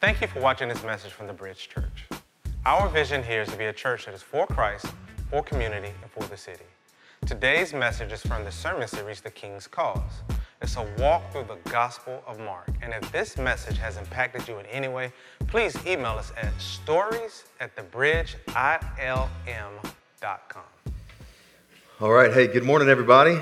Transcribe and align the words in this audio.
Thank 0.00 0.22
you 0.22 0.28
for 0.28 0.40
watching 0.40 0.66
this 0.66 0.82
message 0.82 1.12
from 1.12 1.26
the 1.26 1.34
Bridge 1.34 1.68
Church. 1.68 2.06
Our 2.64 2.88
vision 2.88 3.22
here 3.22 3.42
is 3.42 3.50
to 3.50 3.58
be 3.58 3.66
a 3.66 3.72
church 3.72 4.06
that 4.06 4.14
is 4.14 4.22
for 4.22 4.46
Christ, 4.46 4.86
for 5.28 5.42
community, 5.42 5.92
and 6.00 6.10
for 6.10 6.24
the 6.24 6.38
city. 6.38 6.64
Today's 7.26 7.74
message 7.74 8.10
is 8.10 8.22
from 8.22 8.44
the 8.44 8.50
sermon 8.50 8.88
series, 8.88 9.20
The 9.20 9.30
King's 9.30 9.66
Cause. 9.66 10.22
It's 10.62 10.76
a 10.76 10.86
walk 10.96 11.30
through 11.32 11.44
the 11.44 11.58
Gospel 11.70 12.24
of 12.26 12.40
Mark. 12.40 12.70
And 12.80 12.94
if 12.94 13.12
this 13.12 13.36
message 13.36 13.76
has 13.76 13.98
impacted 13.98 14.48
you 14.48 14.58
in 14.58 14.64
any 14.66 14.88
way, 14.88 15.12
please 15.48 15.76
email 15.86 16.12
us 16.12 16.32
at 16.40 16.58
stories 16.58 17.44
at 17.60 17.76
thebridgeilm.com. 17.76 20.62
All 22.00 22.10
right. 22.10 22.32
Hey, 22.32 22.46
good 22.46 22.64
morning, 22.64 22.88
everybody. 22.88 23.38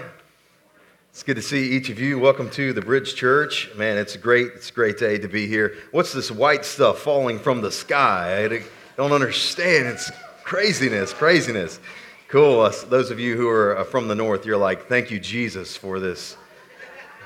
It's 1.19 1.25
good 1.25 1.35
to 1.35 1.43
see 1.43 1.73
each 1.73 1.91
of 1.91 1.99
you. 1.99 2.17
Welcome 2.21 2.49
to 2.51 2.73
the 2.73 2.81
Bridge 2.81 3.17
Church. 3.17 3.75
Man, 3.75 3.99
it's 3.99 4.15
a 4.15 4.19
great, 4.19 4.53
it's 4.55 4.71
a 4.71 4.73
great 4.73 4.99
day 4.99 5.19
to 5.19 5.27
be 5.27 5.49
here. 5.49 5.75
What's 5.91 6.13
this 6.13 6.31
white 6.31 6.65
stuff 6.65 7.01
falling 7.01 7.41
from 7.41 7.61
the 7.61 7.73
sky? 7.73 8.45
I 8.45 8.63
don't 8.97 9.11
understand. 9.11 9.89
It's 9.89 10.13
craziness, 10.45 11.13
craziness. 11.13 11.81
Cool. 12.29 12.61
Uh, 12.61 12.73
those 12.89 13.11
of 13.11 13.19
you 13.19 13.37
who 13.37 13.49
are 13.49 13.79
uh, 13.79 13.83
from 13.83 14.07
the 14.07 14.15
north, 14.15 14.47
you're 14.47 14.57
like, 14.57 14.87
thank 14.87 15.11
you, 15.11 15.19
Jesus, 15.19 15.77
for 15.77 15.99
this 15.99 16.37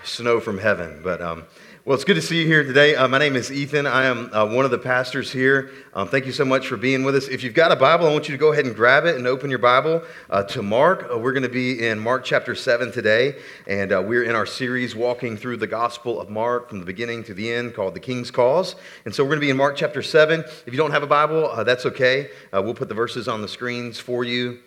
snow 0.04 0.40
from 0.40 0.56
heaven. 0.56 1.02
But 1.04 1.20
um, 1.20 1.45
well, 1.84 1.96
it's 1.96 2.04
good 2.04 2.14
to 2.14 2.22
see 2.22 2.41
you 2.41 2.46
here 2.46 2.62
today. 2.62 2.95
Uh, 2.95 3.09
my 3.09 3.18
name 3.18 3.34
is 3.34 3.50
Ethan. 3.50 3.88
I 3.88 4.04
am 4.04 4.32
uh, 4.32 4.46
one 4.46 4.64
of 4.64 4.70
the 4.70 4.78
pastors 4.78 5.32
here. 5.32 5.73
Um, 5.95 6.06
thank 6.06 6.27
you 6.27 6.30
so 6.30 6.45
much 6.45 6.68
for 6.68 6.77
being 6.77 7.02
with 7.02 7.16
us. 7.16 7.27
If 7.27 7.42
you've 7.42 7.54
got 7.54 7.73
a 7.73 7.77
Bible, 7.77 8.06
I 8.06 8.12
want 8.12 8.28
you 8.28 8.32
to 8.32 8.38
go 8.38 8.52
ahead 8.52 8.66
and 8.66 8.77
grab 8.77 9.04
it 9.04 9.16
and 9.16 9.27
open 9.27 9.50
your 9.50 9.59
Bible 9.59 10.00
uh, 10.30 10.45
to 10.45 10.62
Mark. 10.62 11.09
Uh, 11.12 11.18
we're 11.18 11.32
going 11.32 11.42
to 11.42 11.48
be 11.48 11.84
in 11.84 11.98
Mark 11.98 12.23
chapter 12.23 12.54
7 12.54 12.92
today, 12.92 13.34
and 13.66 13.92
uh, 13.92 14.00
we're 14.00 14.23
in 14.23 14.37
our 14.37 14.46
series 14.46 14.95
walking 14.95 15.37
through 15.37 15.56
the 15.56 15.66
Gospel 15.66 16.20
of 16.20 16.30
Mark 16.30 16.68
from 16.68 16.78
the 16.78 16.87
beginning 16.87 17.24
to 17.24 17.34
the 17.34 17.52
end 17.52 17.74
called 17.74 17.95
The 17.95 18.01
King's 18.01 18.30
Cause. 18.30 18.76
And 19.04 19.12
so 19.12 19.24
we're 19.24 19.30
going 19.30 19.40
to 19.40 19.46
be 19.46 19.51
in 19.51 19.56
Mark 19.56 19.74
chapter 19.74 20.02
7. 20.02 20.38
If 20.38 20.73
you 20.73 20.76
don't 20.76 20.92
have 20.92 21.02
a 21.02 21.09
Bible, 21.09 21.51
uh, 21.51 21.64
that's 21.64 21.84
okay. 21.87 22.30
we'll 22.52 22.74
put 22.74 22.90
the 22.90 22.95
verses 22.95 23.26
on 23.26 23.42
the 23.42 23.48
screens 23.48 23.98
for 23.98 24.23
you 24.23 24.60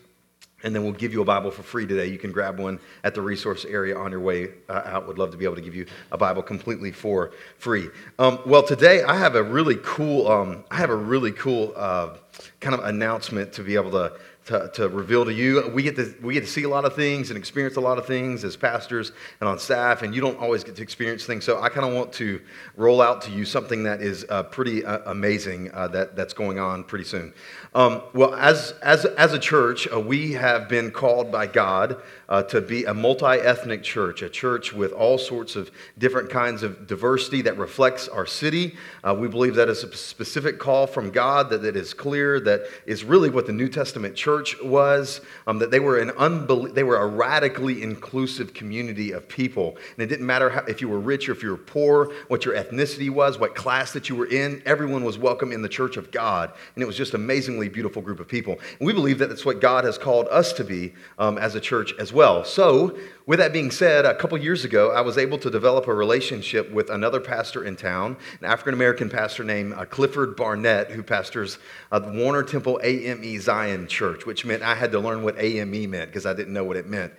and 0.66 0.76
then 0.76 0.84
we'll 0.84 0.94
give 0.94 1.14
you 1.14 1.22
a 1.22 1.26
Bible 1.26 1.52
for 1.52 1.62
free 1.62 1.86
today. 1.86 2.08
You 2.08 2.18
can 2.18 2.32
grab 2.32 2.60
one 2.60 2.80
at 3.04 3.14
the 3.14 3.22
resource 3.22 3.66
area 3.66 3.96
on 3.96 4.12
your 4.12 4.20
way 4.20 4.50
uh, 4.68 4.82
out. 4.86 5.08
Would 5.08 5.20
love 5.20 5.30
to 5.30 5.38
be 5.38 5.46
able 5.46 5.56
to 5.56 5.62
give 5.62 5.76
you 5.76 5.86
a 6.12 6.18
Bible 6.18 6.42
completely 6.42 6.92
for 6.92 7.32
free. 7.60 7.88
Um, 8.18 8.40
well, 8.48 8.64
today 8.64 9.04
I 9.04 9.16
have 9.16 9.36
a 9.36 9.44
really 9.44 9.78
cool, 9.84 10.28
um, 10.28 10.64
I 10.72 10.78
have 10.78 10.90
a 10.90 10.96
really 10.96 11.32
cool 11.32 11.72
uh, 11.76 12.18
kind 12.60 12.74
of 12.74 12.84
announcement 12.84 13.54
to 13.54 13.64
be 13.64 13.76
able 13.76 13.92
to 13.92 14.14
to, 14.46 14.70
to 14.76 14.90
reveal 14.90 15.26
to 15.26 15.34
you. 15.34 15.72
We 15.74 15.82
get 15.82 15.96
to, 15.96 16.14
we 16.22 16.36
get 16.36 16.42
to 16.42 16.50
see 16.50 16.64
a 16.64 16.70
lot 16.70 16.86
of 16.86 16.96
things 16.96 17.32
and 17.32 17.38
experience 17.38 17.78
a 17.78 17.82
lot 17.82 17.98
of 17.98 18.06
things 18.06 18.44
as 18.44 18.56
pastors 18.56 19.12
and 19.40 19.50
on 19.50 19.58
staff, 19.58 20.04
and 20.04 20.14
you 20.14 20.22
don't 20.22 20.40
always 20.40 20.64
get 20.64 20.76
to 20.76 20.84
experience 20.84 21.26
things. 21.26 21.44
So 21.44 21.62
I 21.62 21.70
kind 21.70 21.86
of 21.86 21.94
want 21.94 22.14
to 22.14 22.40
roll 22.76 23.02
out 23.02 23.24
to 23.24 23.32
you 23.32 23.44
something 23.44 23.84
that 23.84 24.02
is 24.02 24.26
uh, 24.30 24.44
pretty 24.44 24.86
uh, 24.86 25.00
amazing 25.08 25.72
uh, 25.74 25.88
that, 25.90 26.16
that's 26.16 26.34
going 26.34 26.60
on 26.60 26.84
pretty 26.84 27.06
soon. 27.06 27.34
Um, 27.74 28.04
well, 28.14 28.36
as, 28.36 28.74
as, 28.84 29.06
as 29.06 29.34
a 29.34 29.40
church, 29.40 29.88
uh, 29.92 30.00
we 30.00 30.34
have 30.34 30.70
been 30.70 30.92
called 30.92 31.32
by 31.32 31.48
God 31.48 32.02
uh, 32.30 32.44
to 32.44 32.62
be 32.62 32.86
a 32.86 32.94
multi 32.94 33.26
ethnic 33.26 33.84
church, 33.84 34.22
a 34.22 34.30
church 34.30 34.74
with 34.74 34.92
all 34.92 35.18
sorts 35.18 35.56
of 35.56 35.72
different 35.98 36.30
kinds 36.30 36.64
of 36.64 36.88
diversity 36.88 37.42
that 37.42 37.58
reflects 37.58 38.08
our 38.08 38.26
city. 38.26 38.76
Uh, 39.04 39.16
we 39.18 39.28
believe 39.28 39.56
that 39.56 39.70
is 39.70 39.84
a 39.84 39.96
specific 39.96 40.60
call 40.60 40.86
from 40.88 41.10
God, 41.10 41.50
that 41.50 41.66
it 41.66 41.76
is 41.76 41.94
clear, 41.94 42.40
that 42.42 42.62
is 42.86 43.04
really 43.04 43.30
what 43.30 43.48
the 43.48 43.54
New 43.54 43.70
Testament 43.70 44.16
church 44.16 44.35
was, 44.64 45.22
um, 45.48 45.60
that 45.60 45.72
they 45.72 45.80
were, 45.80 46.00
an 46.00 46.10
unbel- 46.10 46.74
they 46.74 46.84
were 46.84 46.98
a 46.98 47.06
radically 47.06 47.82
inclusive 47.82 48.54
community 48.54 49.12
of 49.12 49.28
people. 49.28 49.78
And 49.96 50.04
it 50.04 50.08
didn't 50.08 50.26
matter 50.26 50.50
how, 50.50 50.62
if 50.66 50.82
you 50.82 50.90
were 50.90 51.00
rich 51.00 51.30
or 51.30 51.32
if 51.32 51.44
you 51.44 51.50
were 51.52 51.58
poor, 51.58 52.12
what 52.28 52.46
your 52.46 52.56
ethnicity 52.56 53.10
was, 53.10 53.40
what 53.40 53.56
class 53.56 53.94
that 53.94 54.10
you 54.10 54.16
were 54.16 54.28
in, 54.28 54.62
everyone 54.66 55.04
was 55.04 55.18
welcome 55.18 55.52
in 55.52 55.62
the 55.62 55.70
church 55.70 55.98
of 55.98 56.12
God. 56.12 56.52
And 56.76 56.84
it 56.84 56.88
was 56.88 56.98
just 56.98 57.14
amazingly 57.14 57.70
beautiful 57.70 58.02
group 58.02 58.20
of 58.20 58.28
people. 58.28 58.60
And 58.80 58.86
we 58.86 58.94
believe 58.94 59.20
that 59.20 59.30
that's 59.30 59.46
what 59.46 59.62
God 59.62 59.84
has 59.84 59.98
called 59.98 60.28
us 60.30 60.54
to 60.54 60.64
be 60.64 60.94
um, 61.18 61.38
as 61.38 61.56
a 61.56 61.60
church 61.60 61.94
as 62.00 62.12
well. 62.12 62.44
So, 62.44 62.98
with 63.28 63.40
that 63.40 63.52
being 63.52 63.72
said, 63.72 64.06
a 64.06 64.14
couple 64.14 64.38
years 64.38 64.66
ago, 64.66 64.92
I 64.92 65.02
was 65.02 65.18
able 65.18 65.40
to 65.40 65.50
develop 65.50 65.88
a 65.88 65.94
relationship 65.94 66.72
with 66.72 66.92
another 66.92 67.20
pastor 67.20 67.64
in 67.64 67.76
town, 67.76 68.18
an 68.40 68.46
African 68.46 68.76
American 68.76 69.10
pastor 69.10 69.44
named 69.44 69.74
uh, 69.74 69.86
Clifford 69.86 70.36
Barnett, 70.36 70.92
who 70.92 71.02
pastors 71.02 71.58
uh, 71.92 71.98
the 71.98 72.12
Warner 72.12 72.44
Temple 72.44 72.80
AME 72.84 73.42
Zion 73.42 73.88
Church, 73.88 74.28
which 74.28 74.46
meant 74.46 74.62
I 74.62 74.76
had 74.76 74.92
to 74.92 75.00
learn 75.00 75.24
what 75.24 75.40
AME 75.40 75.90
meant 75.90 76.12
because 76.12 76.28
I 76.28 76.34
didn't 76.34 76.54
know 76.54 76.64
what 76.64 76.78
it 76.78 76.86
meant. 76.86 77.14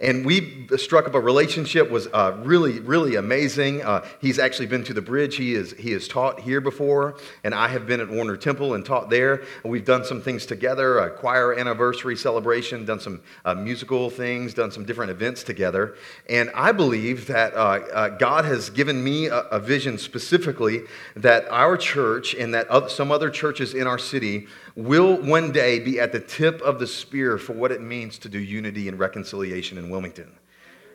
And 0.00 0.24
we 0.24 0.66
struck 0.78 1.06
up 1.06 1.12
a 1.12 1.20
relationship, 1.20 1.90
was 1.90 2.06
uh, 2.06 2.38
really, 2.42 2.80
really 2.80 3.16
amazing. 3.16 3.82
Uh, 3.82 4.06
he's 4.22 4.38
actually 4.38 4.66
been 4.66 4.84
to 4.84 4.94
the 4.94 5.02
bridge. 5.02 5.36
He 5.36 5.54
is 5.54 5.72
he 5.72 5.92
has 5.92 6.08
taught 6.08 6.40
here 6.40 6.62
before, 6.62 7.18
and 7.44 7.54
I 7.54 7.68
have 7.68 7.86
been 7.86 8.00
at 8.00 8.08
Warner 8.08 8.38
Temple 8.38 8.72
and 8.72 8.84
taught 8.84 9.10
there. 9.10 9.42
We've 9.62 9.84
done 9.84 10.06
some 10.06 10.22
things 10.22 10.46
together, 10.46 11.00
a 11.00 11.10
choir 11.10 11.52
anniversary 11.52 12.16
celebration, 12.16 12.86
done 12.86 13.00
some 13.00 13.20
uh, 13.44 13.54
musical 13.54 14.08
things, 14.08 14.54
done 14.54 14.70
some 14.70 14.86
different 14.86 15.10
events 15.10 15.49
together. 15.50 15.96
And 16.28 16.48
I 16.54 16.70
believe 16.70 17.26
that 17.26 17.54
uh, 17.54 17.58
uh, 17.58 18.08
God 18.10 18.44
has 18.44 18.70
given 18.70 19.02
me 19.02 19.26
a, 19.26 19.40
a, 19.50 19.58
vision 19.58 19.98
specifically 19.98 20.82
that 21.16 21.48
our 21.50 21.76
church 21.76 22.34
and 22.34 22.54
that 22.54 22.68
other, 22.68 22.88
some 22.88 23.10
other 23.10 23.30
churches 23.30 23.74
in 23.74 23.88
our 23.88 23.98
city 23.98 24.46
will 24.76 25.16
one 25.16 25.50
day 25.50 25.80
be 25.80 25.98
at 25.98 26.12
the 26.12 26.20
tip 26.20 26.62
of 26.62 26.78
the 26.78 26.86
spear 26.86 27.36
for 27.36 27.52
what 27.52 27.72
it 27.72 27.82
means 27.82 28.16
to 28.18 28.28
do 28.28 28.38
unity 28.38 28.86
and 28.86 28.96
reconciliation 28.98 29.76
in 29.76 29.90
Wilmington. 29.90 30.30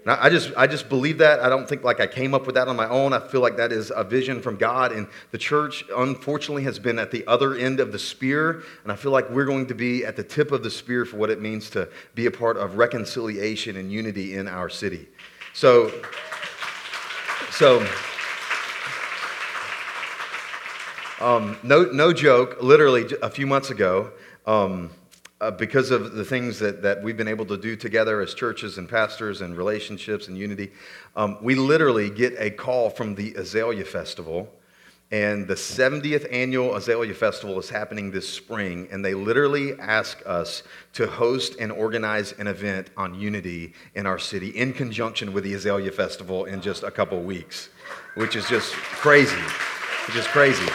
I 0.07 0.29
just, 0.29 0.51
I 0.55 0.67
just 0.67 0.87
believe 0.87 1.17
that. 1.17 1.39
I 1.39 1.49
don't 1.49 1.67
think 1.67 1.83
like 1.83 1.99
I 1.99 2.05
came 2.05 2.35
up 2.35 2.45
with 2.45 2.53
that 2.55 2.67
on 2.67 2.75
my 2.75 2.87
own. 2.87 3.11
I 3.11 3.19
feel 3.19 3.41
like 3.41 3.57
that 3.57 3.71
is 3.71 3.91
a 3.95 4.03
vision 4.03 4.39
from 4.39 4.55
God. 4.55 4.91
And 4.91 5.07
the 5.31 5.39
church, 5.39 5.83
unfortunately, 5.95 6.63
has 6.63 6.77
been 6.77 6.99
at 6.99 7.09
the 7.09 7.25
other 7.25 7.55
end 7.55 7.79
of 7.79 7.91
the 7.91 7.97
spear. 7.97 8.61
And 8.83 8.91
I 8.91 8.95
feel 8.95 9.11
like 9.11 9.27
we're 9.31 9.45
going 9.45 9.65
to 9.65 9.73
be 9.73 10.05
at 10.05 10.15
the 10.15 10.23
tip 10.23 10.51
of 10.51 10.61
the 10.61 10.69
spear 10.69 11.05
for 11.05 11.17
what 11.17 11.31
it 11.31 11.41
means 11.41 11.71
to 11.71 11.89
be 12.13 12.27
a 12.27 12.31
part 12.31 12.55
of 12.55 12.77
reconciliation 12.77 13.77
and 13.77 13.91
unity 13.91 14.35
in 14.35 14.47
our 14.47 14.69
city. 14.69 15.07
So, 15.53 15.91
so 17.49 17.83
um, 21.19 21.57
no, 21.63 21.85
no 21.85 22.13
joke, 22.13 22.57
literally 22.61 23.05
a 23.23 23.29
few 23.29 23.47
months 23.47 23.71
ago, 23.71 24.11
um, 24.45 24.91
uh, 25.41 25.51
because 25.51 25.91
of 25.91 26.13
the 26.13 26.23
things 26.23 26.59
that, 26.59 26.81
that 26.81 27.03
we've 27.03 27.17
been 27.17 27.27
able 27.27 27.45
to 27.45 27.57
do 27.57 27.75
together 27.75 28.21
as 28.21 28.33
churches 28.33 28.77
and 28.77 28.87
pastors 28.87 29.41
and 29.41 29.57
relationships 29.57 30.27
and 30.27 30.37
unity, 30.37 30.71
um, 31.15 31.37
we 31.41 31.55
literally 31.55 32.09
get 32.09 32.33
a 32.37 32.49
call 32.49 32.89
from 32.89 33.15
the 33.15 33.33
Azalea 33.35 33.83
Festival. 33.83 34.49
And 35.11 35.47
the 35.47 35.55
70th 35.55 36.27
annual 36.31 36.75
Azalea 36.75 37.13
Festival 37.13 37.59
is 37.59 37.69
happening 37.69 38.09
this 38.09 38.27
spring, 38.27 38.87
and 38.91 39.05
they 39.05 39.13
literally 39.13 39.79
ask 39.79 40.21
us 40.25 40.63
to 40.93 41.05
host 41.05 41.57
and 41.59 41.71
organize 41.71 42.31
an 42.33 42.47
event 42.47 42.89
on 42.97 43.13
unity 43.13 43.73
in 43.93 44.07
our 44.07 44.17
city 44.17 44.49
in 44.49 44.73
conjunction 44.73 45.31
with 45.31 45.43
the 45.43 45.53
Azalea 45.53 45.91
Festival 45.91 46.45
in 46.45 46.59
just 46.59 46.81
a 46.81 46.89
couple 46.89 47.21
weeks, 47.21 47.69
which 48.15 48.35
is 48.35 48.47
just 48.47 48.73
crazy. 48.73 49.35
Which 50.07 50.17
is 50.17 50.27
crazy. 50.27 50.67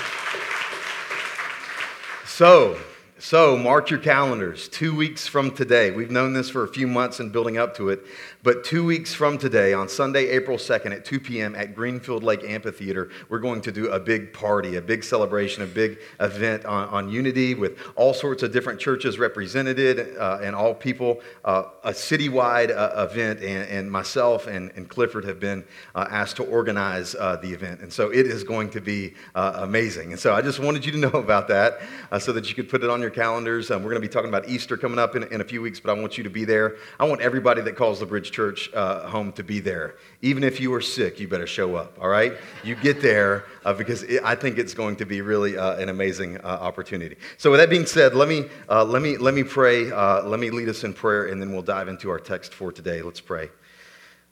So, 2.24 2.78
so, 3.20 3.54
mark 3.54 3.90
your 3.90 3.98
calendars. 3.98 4.66
Two 4.66 4.96
weeks 4.96 5.26
from 5.26 5.50
today, 5.50 5.90
we've 5.90 6.10
known 6.10 6.32
this 6.32 6.48
for 6.48 6.64
a 6.64 6.68
few 6.68 6.86
months 6.86 7.20
and 7.20 7.30
building 7.30 7.58
up 7.58 7.76
to 7.76 7.90
it, 7.90 8.00
but 8.42 8.64
two 8.64 8.86
weeks 8.86 9.12
from 9.12 9.36
today, 9.36 9.74
on 9.74 9.86
Sunday, 9.86 10.28
April 10.28 10.56
2nd 10.56 10.92
at 10.92 11.04
2 11.04 11.20
p.m. 11.20 11.54
at 11.54 11.74
Greenfield 11.74 12.22
Lake 12.22 12.42
Amphitheater, 12.42 13.10
we're 13.28 13.38
going 13.38 13.60
to 13.60 13.70
do 13.70 13.90
a 13.90 14.00
big 14.00 14.32
party, 14.32 14.76
a 14.76 14.80
big 14.80 15.04
celebration, 15.04 15.62
a 15.62 15.66
big 15.66 15.98
event 16.20 16.64
on, 16.64 16.88
on 16.88 17.10
unity 17.10 17.54
with 17.54 17.78
all 17.96 18.14
sorts 18.14 18.42
of 18.42 18.50
different 18.50 18.80
churches 18.80 19.18
represented 19.18 20.16
uh, 20.16 20.38
and 20.42 20.56
all 20.56 20.72
people, 20.72 21.20
uh, 21.44 21.64
a 21.84 21.90
citywide 21.90 22.74
uh, 22.74 23.06
event. 23.10 23.40
And, 23.40 23.68
and, 23.68 23.90
myself 23.90 24.46
and, 24.46 24.70
and, 24.76 24.88
Clifford 24.88 25.24
have 25.24 25.40
been 25.40 25.64
uh, 25.94 26.06
asked 26.10 26.36
to 26.36 26.44
organize 26.44 27.14
uh, 27.14 27.36
the 27.36 27.52
event. 27.52 27.80
And 27.80 27.92
so 27.92 28.10
it 28.10 28.26
is 28.26 28.44
going 28.44 28.70
to 28.70 28.80
be 28.80 29.14
uh, 29.34 29.54
amazing. 29.56 30.12
And 30.12 30.20
so 30.20 30.32
I 30.32 30.40
just 30.40 30.60
wanted 30.60 30.86
you 30.86 30.92
to 30.92 30.98
know 31.10 31.10
about 31.10 31.48
that 31.48 31.80
so 32.20 32.32
that 32.32 32.48
you 32.48 32.54
could 32.54 32.70
put 32.70 32.82
it 32.82 32.88
on 32.88 33.00
your 33.00 33.10
calendars. 33.10 33.70
Um, 33.70 33.82
we're 33.82 33.90
going 33.90 34.00
to 34.00 34.08
be 34.08 34.12
talking 34.12 34.30
about 34.30 34.48
Easter 34.48 34.76
coming 34.76 34.98
up 34.98 35.14
in, 35.16 35.24
in 35.24 35.40
a 35.40 35.44
few 35.44 35.60
weeks, 35.60 35.78
but 35.78 35.90
I 35.90 36.00
want 36.00 36.16
you 36.16 36.24
to 36.24 36.30
be 36.30 36.44
there. 36.44 36.76
I 36.98 37.04
want 37.04 37.20
everybody 37.20 37.60
that 37.62 37.76
calls 37.76 38.00
the 38.00 38.06
Bridge 38.06 38.29
Church 38.30 38.72
uh, 38.72 39.08
home 39.08 39.32
to 39.32 39.42
be 39.42 39.60
there. 39.60 39.96
Even 40.22 40.44
if 40.44 40.60
you 40.60 40.72
are 40.74 40.80
sick, 40.80 41.20
you 41.20 41.28
better 41.28 41.46
show 41.46 41.74
up, 41.74 41.98
all 42.00 42.08
right? 42.08 42.34
You 42.64 42.74
get 42.74 43.02
there 43.02 43.44
uh, 43.64 43.72
because 43.74 44.02
it, 44.04 44.22
I 44.24 44.34
think 44.34 44.58
it's 44.58 44.74
going 44.74 44.96
to 44.96 45.04
be 45.04 45.20
really 45.20 45.58
uh, 45.58 45.76
an 45.76 45.88
amazing 45.88 46.38
uh, 46.38 46.46
opportunity. 46.48 47.16
So, 47.38 47.50
with 47.50 47.60
that 47.60 47.68
being 47.70 47.86
said, 47.86 48.14
let 48.14 48.28
me, 48.28 48.46
uh, 48.68 48.84
let 48.84 49.02
me, 49.02 49.16
let 49.16 49.34
me 49.34 49.42
pray. 49.42 49.90
Uh, 49.90 50.22
let 50.22 50.40
me 50.40 50.50
lead 50.50 50.68
us 50.68 50.84
in 50.84 50.94
prayer, 50.94 51.26
and 51.26 51.40
then 51.40 51.52
we'll 51.52 51.62
dive 51.62 51.88
into 51.88 52.10
our 52.10 52.18
text 52.18 52.54
for 52.54 52.72
today. 52.72 53.02
Let's 53.02 53.20
pray. 53.20 53.50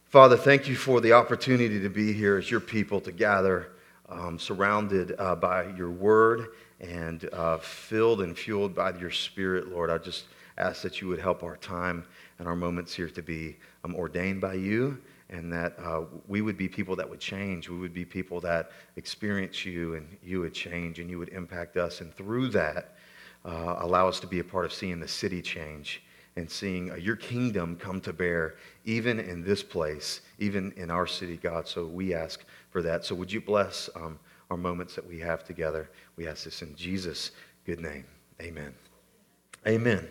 Father, 0.07 0.37
thank 0.37 0.69
you 0.69 0.77
for 0.77 1.01
the 1.01 1.13
opportunity 1.13 1.81
to 1.81 1.91
be 1.91 2.13
here 2.13 2.39
as 2.39 2.51
your 2.51 2.61
people 2.61 3.01
to 3.03 3.13
gather, 3.13 3.73
um, 4.09 4.39
surrounded 4.39 5.17
by 5.41 5.67
your 5.77 5.91
word 5.91 6.49
and 6.81 7.29
filled 7.61 8.23
and 8.23 8.39
fueled 8.39 8.75
by 8.75 8.97
your 8.99 9.11
spirit, 9.11 9.69
Lord. 9.69 9.91
I 9.91 9.99
just 9.99 10.25
ask 10.59 10.83
that 10.83 11.01
you 11.01 11.09
would 11.09 11.21
help 11.21 11.43
our 11.43 11.57
time 11.57 12.05
and 12.39 12.47
our 12.47 12.57
moments 12.57 12.93
here 12.93 13.09
to 13.09 13.23
be 13.23 13.57
um, 13.85 13.95
ordained 13.95 14.41
by 14.41 14.55
you 14.55 14.99
and 15.31 15.53
that 15.53 15.75
uh, 15.79 16.05
we 16.27 16.41
would 16.41 16.57
be 16.57 16.69
people 16.69 16.97
that 16.97 17.09
would 17.09 17.21
change. 17.21 17.69
We 17.69 17.79
would 17.79 17.93
be 17.93 18.05
people 18.05 18.41
that 18.41 18.71
experience 18.97 19.65
you 19.65 19.95
and 19.95 20.17
you 20.23 20.41
would 20.41 20.55
change 20.55 21.01
and 21.01 21.11
you 21.11 21.19
would 21.19 21.29
impact 21.31 21.77
us. 21.77 22.01
And 22.01 22.15
through 22.15 22.49
that, 22.49 22.97
uh, 23.45 23.77
allow 23.79 24.09
us 24.09 24.21
to 24.21 24.27
be 24.27 24.41
a 24.41 24.45
part 24.45 24.65
of 24.65 24.73
seeing 24.73 25.01
the 25.01 25.09
city 25.09 25.43
change 25.43 26.03
and 26.37 26.51
seeing 26.51 26.91
uh, 26.91 26.95
your 26.95 27.17
kingdom 27.17 27.77
come 27.77 28.01
to 28.01 28.13
bear, 28.13 28.57
even 28.85 29.19
in 29.21 29.43
this 29.43 29.63
place, 29.63 30.23
even 30.39 30.73
in 30.77 30.91
our 30.91 31.07
city, 31.07 31.37
God. 31.37 31.69
So 31.69 31.85
we 31.87 32.15
ask 32.15 32.45
for 32.71 32.81
that. 32.83 33.05
So 33.05 33.15
would 33.15 33.31
you 33.31 33.41
bless 33.41 33.91
um, 33.97 34.19
our 34.51 34.57
moments 34.57 34.95
that 34.95 35.07
we 35.07 35.19
have 35.21 35.45
together? 35.45 35.91
We 36.17 36.27
ask 36.27 36.45
this 36.45 36.63
in 36.63 36.75
Jesus' 36.75 37.33
good 37.67 37.81
name. 37.81 38.05
Amen. 38.41 38.73
Amen. 39.67 40.09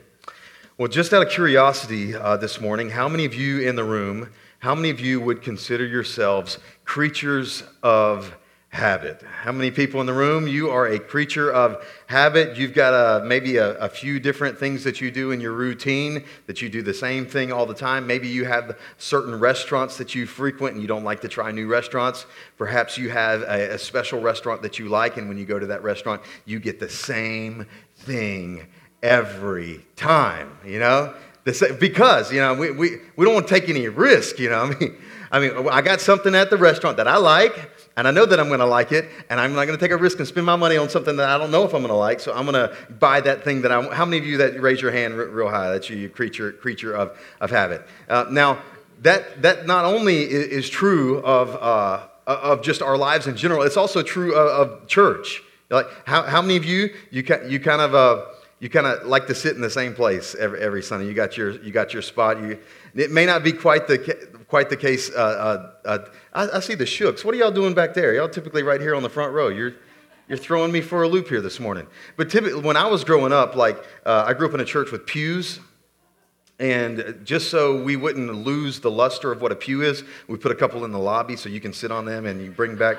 Well, 0.80 0.88
just 0.88 1.12
out 1.12 1.26
of 1.26 1.32
curiosity 1.32 2.14
uh, 2.14 2.38
this 2.38 2.62
morning, 2.62 2.92
how 2.92 3.10
many 3.10 3.26
of 3.26 3.34
you 3.34 3.62
in 3.62 3.76
the 3.76 3.84
room, 3.84 4.30
how 4.60 4.76
many 4.76 4.92
of 4.92 5.00
you 5.00 5.20
would 5.20 5.42
consider 5.42 5.84
yourselves 5.84 6.60
creatures 6.86 7.64
of 7.82 8.38
habit? 8.70 9.24
How 9.24 9.52
many 9.52 9.72
people 9.72 10.02
in 10.02 10.06
the 10.06 10.14
room? 10.14 10.48
You 10.48 10.70
are 10.70 10.86
a 10.86 11.00
creature 11.00 11.52
of 11.52 11.84
habit. 12.06 12.58
You've 12.58 12.76
got 12.76 12.94
a, 12.94 13.26
maybe 13.26 13.58
a, 13.58 13.72
a, 13.80 13.90
few 13.90 14.20
different 14.20 14.60
things 14.60 14.84
that 14.84 15.02
you 15.02 15.10
do 15.10 15.32
in 15.32 15.42
your 15.42 15.54
routine, 15.54 16.24
that 16.46 16.62
you 16.62 16.70
do 16.70 16.84
the 16.84 16.94
same 16.94 17.26
thing 17.26 17.52
all 17.52 17.66
the 17.66 17.74
time. 17.74 18.06
Maybe 18.06 18.28
you 18.28 18.46
have 18.46 18.78
certain 19.00 19.34
restaurants 19.40 19.98
that 19.98 20.14
you 20.14 20.28
frequent 20.28 20.74
and 20.74 20.82
you 20.84 20.88
don't 20.88 21.04
like 21.04 21.22
to 21.22 21.28
try 21.28 21.52
new 21.52 21.66
restaurants. 21.66 22.28
Perhaps 22.56 23.00
you 23.00 23.10
have 23.10 23.42
a, 23.42 23.74
a 23.74 23.80
special 23.80 24.22
restaurant 24.22 24.62
that 24.62 24.78
you 24.78 24.90
like, 24.90 25.18
and 25.18 25.28
when 25.28 25.40
you 25.40 25.46
go 25.46 25.58
to 25.58 25.66
that 25.66 25.82
restaurant, 25.82 26.22
you 26.46 26.60
get 26.60 26.80
the 26.80 26.90
same 26.90 27.66
thing 27.96 28.68
every 29.02 29.86
time, 29.96 30.58
you 30.66 30.80
know? 30.80 31.14
Because, 31.44 32.32
you 32.32 32.42
know, 32.42 32.54
we, 32.54 32.72
we, 32.72 32.98
we 33.16 33.26
don't 33.26 33.34
want 33.34 33.48
to 33.48 33.54
take 33.54 33.70
any 33.70 33.88
risk, 33.88 34.38
you 34.38 34.50
know? 34.50 34.64
I 34.72 34.80
mean, 34.80 34.98
I 35.32 35.40
mean, 35.40 35.68
I 35.70 35.82
got 35.82 36.00
something 36.02 36.36
at 36.36 36.50
the 36.50 36.58
restaurant 36.58 36.98
that 36.98 37.08
I 37.08 37.18
like, 37.18 37.72
and 37.98 38.08
I 38.08 38.12
know 38.12 38.26
that 38.26 38.40
I'm 38.40 38.48
going 38.48 38.60
to 38.60 38.66
like 38.66 38.92
it, 38.92 39.10
and 39.30 39.40
I'm 39.40 39.54
not 39.54 39.66
going 39.66 39.78
to 39.78 39.84
take 39.84 39.92
a 39.92 39.98
risk 39.98 40.20
and 40.20 40.28
spend 40.28 40.46
my 40.46 40.56
money 40.56 40.78
on 40.78 40.90
something 40.90 41.18
that 41.18 41.30
I 41.30 41.38
don't 41.38 41.52
know 41.52 41.64
if 41.64 41.74
I'm 41.74 41.82
going 41.82 41.90
to 41.92 41.96
like. 41.96 42.20
So 42.20 42.34
I'm 42.34 42.46
going 42.46 42.54
to 42.54 42.76
buy 42.94 43.22
that 43.22 43.44
thing 43.44 43.62
that 43.64 43.72
I. 43.72 43.82
How 43.94 44.06
many 44.06 44.20
of 44.20 44.26
you 44.26 44.38
that 44.38 44.62
raise 44.62 44.82
your 44.82 44.92
hand 44.92 45.16
real 45.16 45.50
high? 45.50 45.72
That's 45.72 45.90
you, 45.90 46.10
creature 46.10 46.52
creature 46.54 46.94
of 46.94 47.18
of 47.42 47.50
habit. 47.50 47.86
Uh, 48.08 48.26
now 48.30 48.62
that 49.02 49.42
that 49.42 49.66
not 49.66 49.84
only 49.86 50.22
is, 50.22 50.70
true 50.70 51.20
of 51.24 51.56
uh, 51.56 52.08
of 52.26 52.62
just 52.62 52.82
our 52.82 52.98
lives 52.98 53.28
in 53.28 53.36
general, 53.36 53.64
it's 53.64 53.78
also 53.78 54.04
true 54.04 54.34
of, 54.36 54.70
of 54.70 54.88
church. 54.88 55.42
Like 55.70 55.88
how, 56.06 56.24
how 56.24 56.42
many 56.42 56.56
of 56.56 56.64
you 56.64 56.94
you 57.12 57.24
you 57.48 57.60
kind 57.60 57.82
of 57.82 57.96
uh, 57.96 58.26
you 58.60 58.70
kind 58.70 58.88
of 58.88 59.06
like 59.08 59.28
to 59.28 59.36
sit 59.36 59.56
in 59.56 59.62
the 59.62 59.70
same 59.70 59.94
place 59.94 60.34
every, 60.36 60.60
every 60.60 60.82
Sunday. 60.82 61.08
You 61.08 61.14
got 61.14 61.38
your, 61.38 61.52
you 61.62 61.72
got 61.72 61.94
your 61.94 62.02
spot. 62.02 62.40
You, 62.42 62.58
it 62.96 63.12
may 63.12 63.26
not 63.26 63.44
be 63.44 63.52
quite 63.52 63.88
the, 63.88 64.00
quite 64.48 64.70
the 64.70 64.78
case. 64.78 65.12
Uh, 65.12 65.72
uh, 65.86 65.88
uh, 65.88 65.98
I, 66.34 66.58
I, 66.58 66.60
see 66.60 66.74
the 66.74 66.86
Shooks. 66.86 67.24
What 67.24 67.36
are 67.36 67.38
y'all 67.38 67.52
doing 67.52 67.76
back 67.76 67.94
there? 67.94 68.16
Y'all 68.16 68.30
typically 68.30 68.64
right 68.64 68.82
here 68.82 68.96
on 68.96 69.04
the 69.04 69.10
front 69.10 69.34
row. 69.34 69.50
You're, 69.50 69.76
you're 70.28 70.40
throwing 70.40 70.72
me 70.72 70.82
for 70.82 71.04
a 71.04 71.08
loop 71.08 71.28
here 71.28 71.42
this 71.42 71.60
morning. 71.60 71.86
But 72.16 72.32
typically, 72.32 72.62
when 72.62 72.78
I 72.78 72.88
was 72.88 73.04
growing 73.04 73.32
up, 73.32 73.56
like 73.56 73.78
uh, 74.06 74.24
I 74.26 74.34
grew 74.34 74.48
up 74.48 74.56
in 74.56 74.60
a 74.60 74.66
church 74.66 74.92
with 74.92 75.06
pews. 75.06 75.60
And 76.60 77.22
just 77.24 77.52
so 77.52 77.84
we 77.84 77.96
wouldn't 77.96 78.34
lose 78.34 78.80
the 78.80 78.90
luster 78.90 79.32
of 79.32 79.44
what 79.44 79.52
a 79.52 79.56
pew 79.56 79.84
is, 79.84 80.04
we 80.28 80.38
put 80.38 80.52
a 80.52 80.56
couple 80.56 80.86
in 80.86 80.92
the 80.92 80.98
lobby 80.98 81.36
so 81.36 81.50
you 81.50 81.62
can 81.62 81.72
sit 81.72 81.92
on 81.92 82.06
them 82.06 82.26
and 82.26 82.42
you 82.42 82.50
bring 82.50 82.76
back 82.76 82.98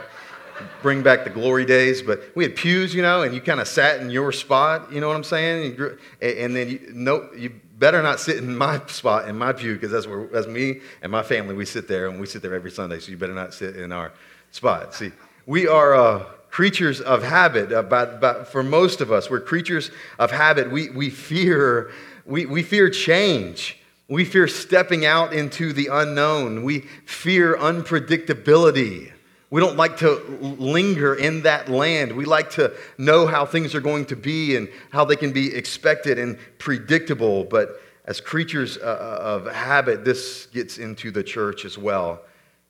bring 0.82 1.02
back 1.02 1.24
the 1.24 1.30
glory 1.30 1.64
days. 1.64 2.02
But 2.02 2.22
we 2.34 2.44
had 2.44 2.56
pews, 2.56 2.94
you 2.94 3.02
know, 3.02 3.22
and 3.22 3.34
you 3.34 3.40
kind 3.40 3.60
of 3.60 3.68
sat 3.68 4.00
in 4.00 4.10
your 4.10 4.32
spot. 4.32 4.92
You 4.92 5.00
know 5.00 5.08
what 5.08 5.16
I'm 5.16 5.24
saying? 5.24 5.76
And 6.20 6.56
then 6.56 6.70
you, 6.70 6.90
no, 6.92 7.28
you 7.36 7.50
better 7.78 8.02
not 8.02 8.20
sit 8.20 8.38
in 8.38 8.56
my 8.56 8.80
spot 8.86 9.28
in 9.28 9.36
my 9.38 9.52
pew 9.52 9.74
because 9.74 9.90
that's 9.90 10.06
where 10.06 10.26
that's 10.26 10.46
me 10.46 10.80
and 11.02 11.12
my 11.12 11.22
family. 11.22 11.54
We 11.54 11.64
sit 11.64 11.88
there 11.88 12.08
and 12.08 12.20
we 12.20 12.26
sit 12.26 12.42
there 12.42 12.54
every 12.54 12.70
Sunday. 12.70 12.98
So 12.98 13.10
you 13.10 13.16
better 13.16 13.34
not 13.34 13.54
sit 13.54 13.76
in 13.76 13.92
our 13.92 14.12
spot. 14.50 14.94
See, 14.94 15.12
we 15.46 15.66
are. 15.66 15.94
Uh, 15.94 16.24
creatures 16.50 17.00
of 17.00 17.22
habit. 17.22 17.72
Uh, 17.72 17.82
but, 17.82 18.20
but 18.20 18.48
for 18.48 18.62
most 18.62 19.00
of 19.00 19.12
us, 19.12 19.30
we're 19.30 19.40
creatures 19.40 19.90
of 20.18 20.30
habit. 20.30 20.70
We, 20.70 20.90
we, 20.90 21.10
fear, 21.10 21.90
we, 22.24 22.46
we 22.46 22.62
fear 22.62 22.90
change. 22.90 23.78
We 24.08 24.24
fear 24.24 24.48
stepping 24.48 25.04
out 25.04 25.32
into 25.34 25.72
the 25.72 25.88
unknown. 25.92 26.64
We 26.64 26.80
fear 27.04 27.56
unpredictability. 27.56 29.12
We 29.50 29.60
don't 29.62 29.76
like 29.76 29.96
to 29.98 30.18
linger 30.40 31.14
in 31.14 31.42
that 31.42 31.70
land. 31.70 32.12
We 32.12 32.26
like 32.26 32.50
to 32.52 32.74
know 32.98 33.26
how 33.26 33.46
things 33.46 33.74
are 33.74 33.80
going 33.80 34.04
to 34.06 34.16
be 34.16 34.56
and 34.56 34.68
how 34.90 35.06
they 35.06 35.16
can 35.16 35.32
be 35.32 35.54
expected 35.54 36.18
and 36.18 36.38
predictable. 36.58 37.44
But 37.44 37.80
as 38.04 38.20
creatures 38.20 38.76
uh, 38.76 38.80
uh, 38.80 39.22
of 39.22 39.54
habit, 39.54 40.04
this 40.04 40.46
gets 40.46 40.78
into 40.78 41.10
the 41.10 41.22
church 41.22 41.64
as 41.64 41.78
well. 41.78 42.20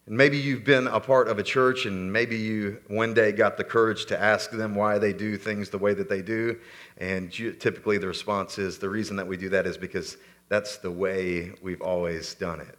And 0.06 0.16
maybe 0.16 0.38
you've 0.38 0.64
been 0.64 0.86
a 0.86 1.00
part 1.00 1.28
of 1.28 1.38
a 1.38 1.42
church 1.42 1.84
and 1.84 2.12
maybe 2.12 2.36
you 2.36 2.78
one 2.86 3.12
day 3.12 3.32
got 3.32 3.56
the 3.56 3.64
courage 3.64 4.06
to 4.06 4.20
ask 4.20 4.50
them 4.50 4.74
why 4.74 4.98
they 4.98 5.12
do 5.12 5.36
things 5.36 5.70
the 5.70 5.78
way 5.78 5.94
that 5.94 6.08
they 6.08 6.22
do. 6.22 6.58
And 6.96 7.30
typically 7.32 7.98
the 7.98 8.06
response 8.06 8.58
is 8.58 8.78
the 8.78 8.88
reason 8.88 9.16
that 9.16 9.26
we 9.26 9.36
do 9.36 9.48
that 9.50 9.66
is 9.66 9.76
because 9.76 10.16
that's 10.48 10.78
the 10.78 10.90
way 10.90 11.52
we've 11.60 11.82
always 11.82 12.34
done 12.34 12.60
it. 12.60 12.77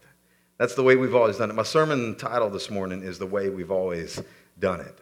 That's 0.59 0.75
the 0.75 0.83
way 0.83 0.97
we've 0.97 1.15
always 1.15 1.37
done 1.37 1.49
it. 1.49 1.53
My 1.53 1.63
sermon 1.63 2.15
title 2.15 2.49
this 2.49 2.69
morning 2.69 3.01
is 3.01 3.17
The 3.17 3.25
Way 3.25 3.47
We've 3.49 3.71
Always 3.71 4.21
Done 4.59 4.81
It. 4.81 4.99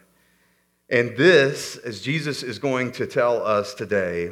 And 0.88 1.18
this, 1.18 1.78
as 1.78 2.00
Jesus 2.00 2.44
is 2.44 2.60
going 2.60 2.92
to 2.92 3.08
tell 3.08 3.44
us 3.44 3.74
today, 3.74 4.30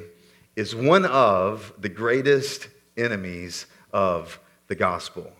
is 0.55 0.75
one 0.75 1.03
of 1.03 1.73
the 1.79 1.89
greatest 1.89 2.67
enemies 2.95 3.65
of 3.91 4.39
the 4.67 4.75
gospel. 4.75 5.33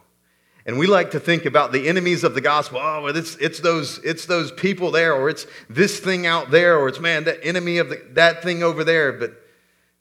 And 0.65 0.79
we 0.79 0.87
like 0.87 1.11
to 1.11 1.19
think 1.19 1.45
about 1.45 1.71
the 1.71 1.87
enemies 1.87 2.23
of 2.23 2.33
the 2.33 2.41
gospel. 2.41 2.79
Oh, 2.81 3.05
it's, 3.05 3.35
it's, 3.35 3.59
those, 3.59 3.99
it's 3.99 4.25
those 4.25 4.51
people 4.51 4.89
there, 4.89 5.13
or 5.13 5.29
it's 5.29 5.45
this 5.69 5.99
thing 5.99 6.25
out 6.25 6.49
there, 6.49 6.79
or 6.79 6.87
it's, 6.87 6.99
man, 6.99 7.25
that 7.25 7.37
enemy 7.43 7.77
of 7.77 7.89
the, 7.89 8.01
that 8.13 8.41
thing 8.41 8.63
over 8.63 8.83
there. 8.83 9.13
But 9.13 9.39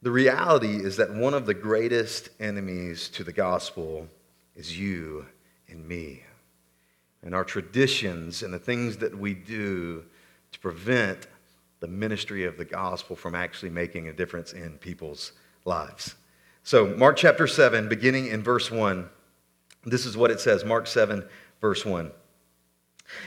the 0.01 0.09
reality 0.09 0.77
is 0.77 0.97
that 0.97 1.13
one 1.13 1.35
of 1.35 1.45
the 1.45 1.53
greatest 1.53 2.29
enemies 2.39 3.07
to 3.09 3.23
the 3.23 3.33
gospel 3.33 4.07
is 4.55 4.79
you 4.79 5.27
me. 5.75 6.23
And 7.23 7.33
our 7.33 7.43
traditions 7.43 8.43
and 8.43 8.53
the 8.53 8.59
things 8.59 8.97
that 8.97 9.17
we 9.17 9.33
do 9.33 10.05
to 10.51 10.59
prevent 10.59 11.27
the 11.79 11.87
ministry 11.87 12.45
of 12.45 12.57
the 12.57 12.65
gospel 12.65 13.15
from 13.15 13.35
actually 13.35 13.69
making 13.69 14.07
a 14.07 14.13
difference 14.13 14.53
in 14.53 14.77
people's 14.77 15.33
lives. 15.65 16.15
So, 16.63 16.87
Mark 16.87 17.17
chapter 17.17 17.47
7, 17.47 17.89
beginning 17.89 18.27
in 18.27 18.41
verse 18.41 18.71
1, 18.71 19.07
this 19.85 20.05
is 20.05 20.17
what 20.17 20.31
it 20.31 20.39
says 20.39 20.65
Mark 20.65 20.87
7, 20.87 21.23
verse 21.61 21.85
1. 21.85 22.11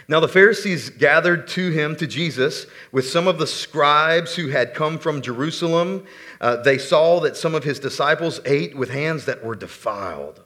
Now, 0.08 0.18
the 0.20 0.28
Pharisees 0.28 0.90
gathered 0.90 1.46
to 1.48 1.70
him, 1.70 1.94
to 1.96 2.06
Jesus, 2.06 2.66
with 2.90 3.08
some 3.08 3.28
of 3.28 3.38
the 3.38 3.46
scribes 3.46 4.34
who 4.34 4.48
had 4.48 4.74
come 4.74 4.98
from 4.98 5.22
Jerusalem. 5.22 6.04
Uh, 6.40 6.56
they 6.56 6.78
saw 6.78 7.20
that 7.20 7.36
some 7.36 7.54
of 7.54 7.62
his 7.62 7.78
disciples 7.78 8.40
ate 8.44 8.76
with 8.76 8.90
hands 8.90 9.24
that 9.26 9.44
were 9.44 9.54
defiled. 9.54 10.42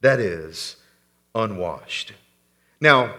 That 0.00 0.18
is, 0.18 0.76
unwashed. 1.34 2.12
Now, 2.80 3.14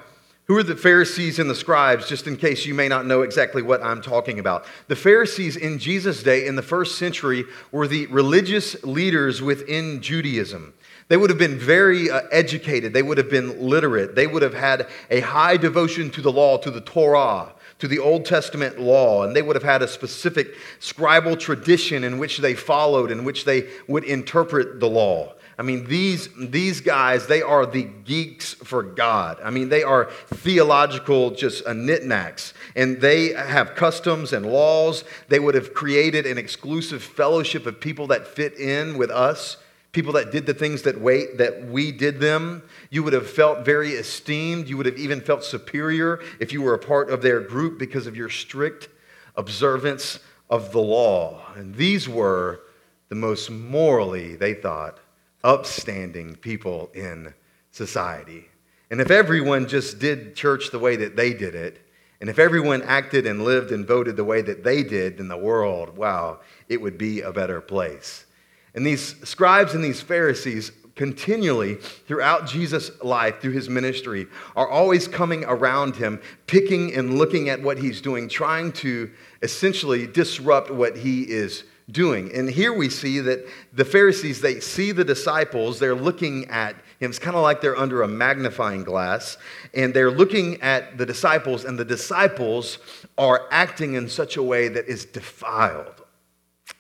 who 0.48 0.56
are 0.58 0.64
the 0.64 0.76
Pharisees 0.76 1.40
and 1.40 1.50
the 1.50 1.56
scribes, 1.56 2.08
just 2.08 2.28
in 2.28 2.38
case 2.38 2.68
you 2.68 2.76
may 2.76 2.88
not 2.88 3.08
know 3.08 3.24
exactly 3.24 3.64
what 3.64 3.82
I'm 3.84 4.02
talking 4.02 4.38
about? 4.38 4.66
The 4.88 4.96
Pharisees 4.96 5.56
in 5.56 5.80
Jesus' 5.80 6.22
day, 6.22 6.46
in 6.46 6.56
the 6.56 6.62
first 6.62 7.00
century, 7.00 7.46
were 7.72 7.88
the 7.88 8.06
religious 8.08 8.84
leaders 8.84 9.42
within 9.42 10.02
Judaism. 10.02 10.76
They 11.08 11.18
would 11.18 11.32
have 11.32 11.40
been 11.40 11.58
very 11.58 12.12
uh, 12.12 12.22
educated, 12.32 12.94
they 12.94 13.02
would 13.02 13.18
have 13.18 13.30
been 13.30 13.60
literate, 13.60 14.16
they 14.16 14.28
would 14.28 14.44
have 14.44 14.54
had 14.54 14.88
a 15.10 15.22
high 15.22 15.58
devotion 15.58 16.12
to 16.12 16.22
the 16.22 16.32
law, 16.32 16.58
to 16.58 16.70
the 16.72 16.82
Torah. 16.82 17.52
To 17.80 17.90
the 17.90 18.00
Old 18.00 18.24
Testament 18.24 18.80
law, 18.80 19.26
and 19.26 19.36
they 19.36 19.42
would 19.42 19.58
have 19.58 19.62
had 19.62 19.82
a 19.82 19.88
specific 19.88 20.56
scribal 20.80 21.38
tradition 21.38 22.06
in 22.06 22.20
which 22.20 22.38
they 22.38 22.56
followed, 22.56 23.12
in 23.12 23.26
which 23.26 23.44
they 23.44 23.68
would 23.90 24.06
interpret 24.06 24.80
the 24.80 24.88
law. 24.88 25.34
I 25.58 25.64
mean, 25.64 25.86
these, 25.86 26.28
these 26.38 26.82
guys, 26.82 27.28
they 27.28 27.42
are 27.42 27.66
the 27.66 27.84
geeks 27.84 28.54
for 28.54 28.84
God. 28.84 29.38
I 29.42 29.52
mean, 29.52 29.70
they 29.70 29.84
are 29.84 30.10
theological, 30.28 31.32
just 31.32 31.66
a 31.66 31.74
knickknacks. 31.74 32.54
And 32.76 33.00
they 33.00 33.30
have 33.34 33.76
customs 33.76 34.34
and 34.34 34.46
laws. 34.46 35.06
They 35.30 35.40
would 35.40 35.56
have 35.56 35.74
created 35.74 36.26
an 36.26 36.38
exclusive 36.38 37.02
fellowship 37.02 37.66
of 37.66 37.80
people 37.80 38.08
that 38.08 38.28
fit 38.28 38.60
in 38.60 38.98
with 38.98 39.10
us, 39.10 39.56
people 39.94 40.12
that 40.14 40.30
did 40.30 40.46
the 40.46 40.54
things 40.54 40.82
that, 40.82 41.00
wait, 41.00 41.38
that 41.38 41.66
we 41.68 41.90
did 41.94 42.20
them. 42.20 42.62
You 42.90 43.04
would 43.04 43.14
have 43.14 43.30
felt 43.30 43.64
very 43.64 43.92
esteemed. 43.92 44.68
You 44.68 44.76
would 44.76 44.86
have 44.86 44.98
even 44.98 45.22
felt 45.22 45.46
superior 45.46 46.20
if 46.42 46.52
you 46.52 46.62
were 46.62 46.74
a 46.74 46.80
part 46.80 47.10
of 47.10 47.22
their 47.22 47.40
group 47.40 47.80
because 47.80 48.08
of 48.08 48.18
your 48.18 48.30
strict 48.30 48.90
observance 49.38 50.20
of 50.50 50.74
the 50.74 50.82
law. 50.82 51.42
And 51.56 51.76
these 51.76 52.10
were 52.10 52.60
the 53.08 53.16
most 53.16 53.50
morally, 53.50 54.36
they 54.36 54.54
thought, 54.54 55.00
upstanding 55.46 56.36
people 56.36 56.90
in 56.94 57.34
society. 57.72 58.50
And 58.90 59.00
if 59.00 59.12
everyone 59.12 59.68
just 59.68 60.00
did 60.00 60.36
church 60.36 60.72
the 60.72 60.80
way 60.80 60.96
that 60.98 61.16
they 61.16 61.34
did 61.34 61.56
it, 61.56 61.82
and 62.20 62.30
if 62.30 62.40
everyone 62.40 62.82
acted 62.82 63.28
and 63.28 63.44
lived 63.44 63.72
and 63.72 63.86
voted 63.86 64.16
the 64.16 64.24
way 64.24 64.42
that 64.42 64.64
they 64.64 64.84
did, 64.84 65.20
then 65.20 65.28
the 65.28 65.38
world, 65.38 65.96
wow, 65.96 66.40
it 66.68 66.82
would 66.82 66.98
be 66.98 67.22
a 67.22 67.32
better 67.32 67.62
place. 67.62 68.26
And 68.74 68.86
these 68.86 69.16
scribes 69.28 69.76
and 69.76 69.84
these 69.84 70.02
Pharisees 70.02 70.72
continually 70.96 71.76
throughout 71.76 72.48
Jesus' 72.48 72.90
life, 73.04 73.42
through 73.42 73.52
his 73.52 73.70
ministry, 73.70 74.28
are 74.56 74.70
always 74.70 75.08
coming 75.08 75.44
around 75.46 75.96
him, 75.96 76.22
picking 76.48 76.96
and 76.96 77.18
looking 77.18 77.50
at 77.50 77.62
what 77.62 77.78
he's 77.78 78.02
doing, 78.02 78.30
trying 78.30 78.72
to 78.72 79.12
essentially 79.44 80.08
disrupt 80.08 80.72
what 80.72 80.98
he 80.98 81.24
is 81.24 81.66
doing. 81.92 82.34
And 82.34 82.50
here 82.50 82.74
we 82.74 82.90
see 82.90 83.20
that 83.20 83.48
the 83.74 83.86
Pharisees, 83.86 84.42
they 84.42 84.60
see 84.60 84.92
the 84.92 85.04
disciples, 85.04 85.80
they're 85.80 85.96
looking 85.96 86.46
at 86.50 86.76
him. 87.00 87.12
It's 87.12 87.20
kind 87.20 87.36
of 87.36 87.44
like 87.44 87.62
they're 87.62 87.78
under 87.78 88.02
a 88.02 88.08
magnifying 88.08 88.84
glass, 88.84 89.38
and 89.74 89.94
they're 89.94 90.12
looking 90.12 90.62
at 90.62 90.98
the 90.98 91.06
disciples, 91.06 91.64
and 91.66 91.78
the 91.78 91.86
disciples 91.86 92.80
are 93.18 93.48
acting 93.52 93.94
in 93.94 94.10
such 94.10 94.38
a 94.38 94.44
way 94.44 94.68
that 94.70 94.88
is 94.88 95.06
defiled. 95.06 96.04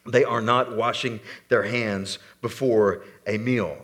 They 0.08 0.24
are 0.24 0.42
not 0.42 0.76
washing 0.76 1.20
their 1.50 1.64
hands 1.64 2.20
before 2.42 3.04
a 3.28 3.38
meal. 3.38 3.78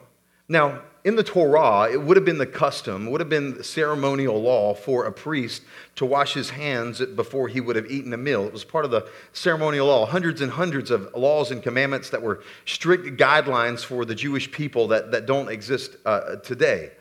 Now, 0.48 0.82
in 1.04 1.16
the 1.16 1.24
Torah, 1.24 1.92
it 1.92 2.02
would 2.02 2.16
have 2.16 2.26
been 2.26 2.38
the 2.38 2.46
custom, 2.46 3.10
would 3.10 3.22
have 3.22 3.30
been 3.30 3.64
ceremonial 3.64 4.40
law 4.40 4.76
for 4.76 5.06
a 5.06 5.12
priest 5.12 5.64
to 5.96 6.06
wash 6.06 6.34
his 6.34 6.52
hands 6.52 7.04
before 7.04 7.48
he 7.48 7.60
would 7.60 7.76
have 7.76 7.90
eaten 7.90 8.14
a 8.14 8.18
meal. 8.18 8.46
It 8.46 8.54
was 8.54 8.64
part 8.64 8.86
of 8.86 8.92
the 8.92 9.08
ceremonial 9.34 9.88
law. 9.88 10.06
Hundreds 10.06 10.42
and 10.42 10.52
hundreds 10.52 10.92
of 10.92 11.14
laws 11.16 11.50
and 11.50 11.64
commandments 11.64 12.12
that 12.12 12.22
were 12.22 12.44
strict 12.66 13.20
guidelines 13.20 13.84
for 13.84 14.06
the 14.06 14.14
Jewish 14.14 14.52
people 14.52 14.88
that, 14.90 15.12
that 15.12 15.26
don't 15.26 15.50
exist 15.50 15.98
uh, 16.06 16.36
today. 16.38 16.92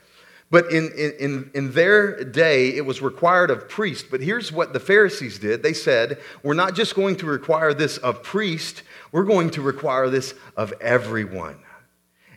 But 0.50 0.72
in, 0.72 0.90
in, 0.92 1.50
in 1.54 1.72
their 1.72 2.24
day, 2.24 2.70
it 2.70 2.84
was 2.84 3.00
required 3.00 3.50
of 3.50 3.68
priests. 3.68 4.08
But 4.10 4.20
here's 4.20 4.50
what 4.50 4.72
the 4.72 4.80
Pharisees 4.80 5.38
did 5.38 5.62
they 5.62 5.74
said, 5.74 6.18
We're 6.42 6.54
not 6.54 6.74
just 6.74 6.94
going 6.96 7.16
to 7.16 7.26
require 7.26 7.72
this 7.72 7.98
of 7.98 8.22
priests, 8.22 8.82
we're 9.12 9.24
going 9.24 9.50
to 9.50 9.62
require 9.62 10.08
this 10.08 10.34
of 10.56 10.72
everyone 10.80 11.58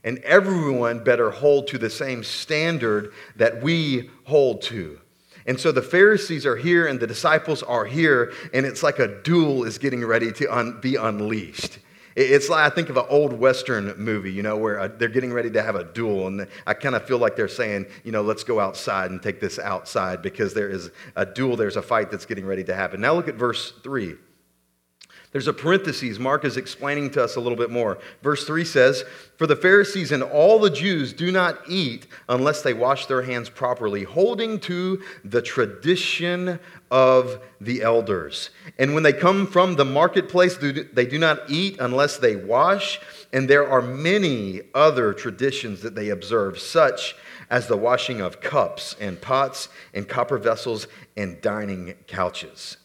and 0.03 0.19
everyone 0.19 1.03
better 1.03 1.31
hold 1.31 1.67
to 1.67 1.77
the 1.77 1.89
same 1.89 2.23
standard 2.23 3.13
that 3.35 3.61
we 3.61 4.09
hold 4.25 4.61
to. 4.63 4.99
And 5.45 5.59
so 5.59 5.71
the 5.71 5.81
Pharisees 5.81 6.45
are 6.45 6.55
here 6.55 6.87
and 6.87 6.99
the 6.99 7.07
disciples 7.07 7.63
are 7.63 7.85
here, 7.85 8.33
and 8.53 8.65
it's 8.65 8.83
like 8.83 8.99
a 8.99 9.21
duel 9.23 9.63
is 9.63 9.77
getting 9.77 10.05
ready 10.05 10.31
to 10.31 10.55
un- 10.55 10.79
be 10.81 10.95
unleashed. 10.95 11.79
It's 12.15 12.47
like 12.47 12.71
I 12.71 12.73
think 12.73 12.89
of 12.89 12.97
an 12.97 13.05
old 13.09 13.33
Western 13.33 13.95
movie, 13.97 14.31
you 14.31 14.43
know, 14.43 14.55
where 14.55 14.79
uh, 14.79 14.87
they're 14.87 15.09
getting 15.09 15.33
ready 15.33 15.49
to 15.49 15.63
have 15.63 15.75
a 15.75 15.83
duel. 15.83 16.27
And 16.27 16.47
I 16.67 16.75
kind 16.75 16.95
of 16.95 17.05
feel 17.07 17.17
like 17.17 17.35
they're 17.35 17.47
saying, 17.47 17.87
you 18.03 18.11
know, 18.11 18.21
let's 18.21 18.43
go 18.43 18.59
outside 18.59 19.09
and 19.09 19.21
take 19.21 19.39
this 19.39 19.57
outside 19.57 20.21
because 20.21 20.53
there 20.53 20.69
is 20.69 20.91
a 21.15 21.25
duel, 21.25 21.57
there's 21.57 21.75
a 21.75 21.81
fight 21.81 22.11
that's 22.11 22.27
getting 22.27 22.45
ready 22.45 22.63
to 22.65 22.75
happen. 22.75 23.01
Now 23.01 23.15
look 23.15 23.27
at 23.27 23.35
verse 23.35 23.73
3. 23.83 24.15
There's 25.33 25.47
a 25.47 25.53
parenthesis. 25.53 26.19
Mark 26.19 26.45
is 26.45 26.57
explaining 26.57 27.09
to 27.11 27.23
us 27.23 27.35
a 27.35 27.39
little 27.39 27.57
bit 27.57 27.71
more. 27.71 27.97
Verse 28.21 28.45
3 28.45 28.63
says, 28.63 29.03
For 29.37 29.47
the 29.47 29.55
Pharisees 29.55 30.11
and 30.11 30.21
all 30.21 30.59
the 30.59 30.69
Jews 30.69 31.11
do 31.11 31.31
not 31.31 31.59
eat 31.67 32.05
unless 32.29 32.61
they 32.61 32.75
wash 32.75 33.07
their 33.07 33.23
hands 33.23 33.49
properly, 33.49 34.03
holding 34.03 34.59
to 34.61 35.01
the 35.25 35.41
tradition 35.41 36.59
of 36.91 37.41
the 37.59 37.81
elders. 37.81 38.51
And 38.77 38.93
when 38.93 39.01
they 39.01 39.11
come 39.11 39.47
from 39.47 39.75
the 39.75 39.85
marketplace, 39.85 40.55
they 40.57 41.05
do 41.07 41.17
not 41.17 41.49
eat 41.49 41.77
unless 41.79 42.17
they 42.17 42.35
wash. 42.35 43.01
And 43.33 43.49
there 43.49 43.67
are 43.67 43.81
many 43.81 44.61
other 44.75 45.13
traditions 45.13 45.81
that 45.81 45.95
they 45.95 46.09
observe, 46.09 46.59
such 46.59 47.15
as 47.49 47.67
the 47.67 47.77
washing 47.77 48.21
of 48.21 48.39
cups 48.39 48.95
and 48.99 49.19
pots 49.19 49.67
and 49.95 50.07
copper 50.07 50.37
vessels 50.37 50.87
and 51.17 51.41
dining 51.41 51.95
couches. 52.05 52.77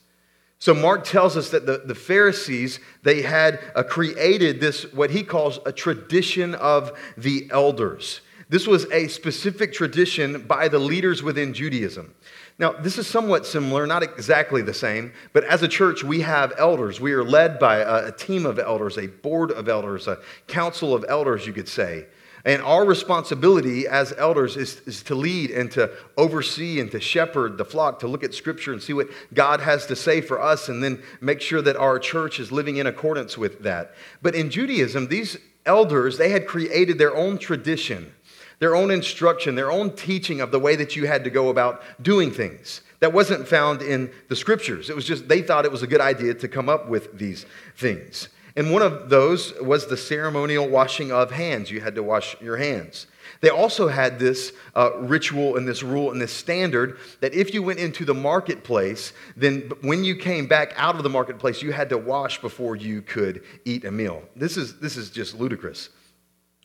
So 0.60 0.74
Mark 0.74 1.04
tells 1.04 1.36
us 1.36 1.50
that 1.50 1.66
the, 1.66 1.82
the 1.84 1.94
Pharisees, 1.94 2.80
they 3.02 3.22
had 3.22 3.60
uh, 3.76 3.84
created 3.84 4.60
this, 4.60 4.92
what 4.92 5.10
he 5.10 5.22
calls 5.22 5.60
a 5.64 5.72
tradition 5.72 6.54
of 6.56 6.98
the 7.16 7.48
elders. 7.52 8.22
This 8.48 8.66
was 8.66 8.90
a 8.90 9.08
specific 9.08 9.72
tradition 9.72 10.42
by 10.46 10.68
the 10.68 10.78
leaders 10.78 11.22
within 11.22 11.52
Judaism. 11.52 12.14
Now, 12.58 12.72
this 12.72 12.98
is 12.98 13.06
somewhat 13.06 13.46
similar, 13.46 13.86
not 13.86 14.02
exactly 14.02 14.62
the 14.62 14.74
same, 14.74 15.12
but 15.32 15.44
as 15.44 15.62
a 15.62 15.68
church, 15.68 16.02
we 16.02 16.22
have 16.22 16.52
elders. 16.58 17.00
We 17.00 17.12
are 17.12 17.22
led 17.22 17.60
by 17.60 17.76
a, 17.76 18.06
a 18.06 18.12
team 18.12 18.46
of 18.46 18.58
elders, 18.58 18.98
a 18.98 19.06
board 19.06 19.52
of 19.52 19.68
elders, 19.68 20.08
a 20.08 20.18
council 20.48 20.92
of 20.92 21.04
elders, 21.08 21.46
you 21.46 21.52
could 21.52 21.68
say. 21.68 22.06
And 22.48 22.62
our 22.62 22.86
responsibility 22.86 23.86
as 23.86 24.14
elders 24.16 24.56
is, 24.56 24.80
is 24.86 25.02
to 25.02 25.14
lead 25.14 25.50
and 25.50 25.70
to 25.72 25.90
oversee 26.16 26.80
and 26.80 26.90
to 26.92 26.98
shepherd 26.98 27.58
the 27.58 27.64
flock, 27.66 27.98
to 27.98 28.08
look 28.08 28.24
at 28.24 28.32
scripture 28.32 28.72
and 28.72 28.82
see 28.82 28.94
what 28.94 29.08
God 29.34 29.60
has 29.60 29.84
to 29.88 29.94
say 29.94 30.22
for 30.22 30.40
us, 30.40 30.70
and 30.70 30.82
then 30.82 31.02
make 31.20 31.42
sure 31.42 31.60
that 31.60 31.76
our 31.76 31.98
church 31.98 32.40
is 32.40 32.50
living 32.50 32.78
in 32.78 32.86
accordance 32.86 33.36
with 33.36 33.64
that. 33.64 33.92
But 34.22 34.34
in 34.34 34.48
Judaism, 34.48 35.08
these 35.08 35.36
elders, 35.66 36.16
they 36.16 36.30
had 36.30 36.46
created 36.46 36.96
their 36.96 37.14
own 37.14 37.36
tradition, 37.36 38.14
their 38.60 38.74
own 38.74 38.90
instruction, 38.90 39.54
their 39.54 39.70
own 39.70 39.94
teaching 39.94 40.40
of 40.40 40.50
the 40.50 40.58
way 40.58 40.74
that 40.74 40.96
you 40.96 41.06
had 41.06 41.24
to 41.24 41.30
go 41.30 41.50
about 41.50 41.82
doing 42.00 42.30
things. 42.30 42.80
That 43.00 43.12
wasn't 43.12 43.46
found 43.46 43.82
in 43.82 44.10
the 44.30 44.36
scriptures. 44.36 44.88
It 44.88 44.96
was 44.96 45.04
just 45.04 45.28
they 45.28 45.42
thought 45.42 45.66
it 45.66 45.70
was 45.70 45.82
a 45.82 45.86
good 45.86 46.00
idea 46.00 46.32
to 46.32 46.48
come 46.48 46.70
up 46.70 46.88
with 46.88 47.18
these 47.18 47.44
things. 47.76 48.30
And 48.58 48.72
one 48.72 48.82
of 48.82 49.08
those 49.08 49.54
was 49.60 49.86
the 49.86 49.96
ceremonial 49.96 50.68
washing 50.68 51.12
of 51.12 51.30
hands. 51.30 51.70
You 51.70 51.80
had 51.80 51.94
to 51.94 52.02
wash 52.02 52.34
your 52.40 52.56
hands. 52.56 53.06
They 53.40 53.50
also 53.50 53.86
had 53.86 54.18
this 54.18 54.52
uh, 54.74 54.96
ritual 54.96 55.56
and 55.56 55.68
this 55.68 55.84
rule 55.84 56.10
and 56.10 56.20
this 56.20 56.32
standard 56.32 56.98
that 57.20 57.34
if 57.34 57.54
you 57.54 57.62
went 57.62 57.78
into 57.78 58.04
the 58.04 58.14
marketplace, 58.14 59.12
then 59.36 59.70
when 59.82 60.02
you 60.02 60.16
came 60.16 60.48
back 60.48 60.74
out 60.74 60.96
of 60.96 61.04
the 61.04 61.08
marketplace, 61.08 61.62
you 61.62 61.70
had 61.70 61.88
to 61.90 61.98
wash 61.98 62.40
before 62.40 62.74
you 62.74 63.00
could 63.00 63.44
eat 63.64 63.84
a 63.84 63.92
meal. 63.92 64.24
This 64.34 64.56
is, 64.56 64.80
this 64.80 64.96
is 64.96 65.10
just 65.10 65.38
ludicrous. 65.38 65.90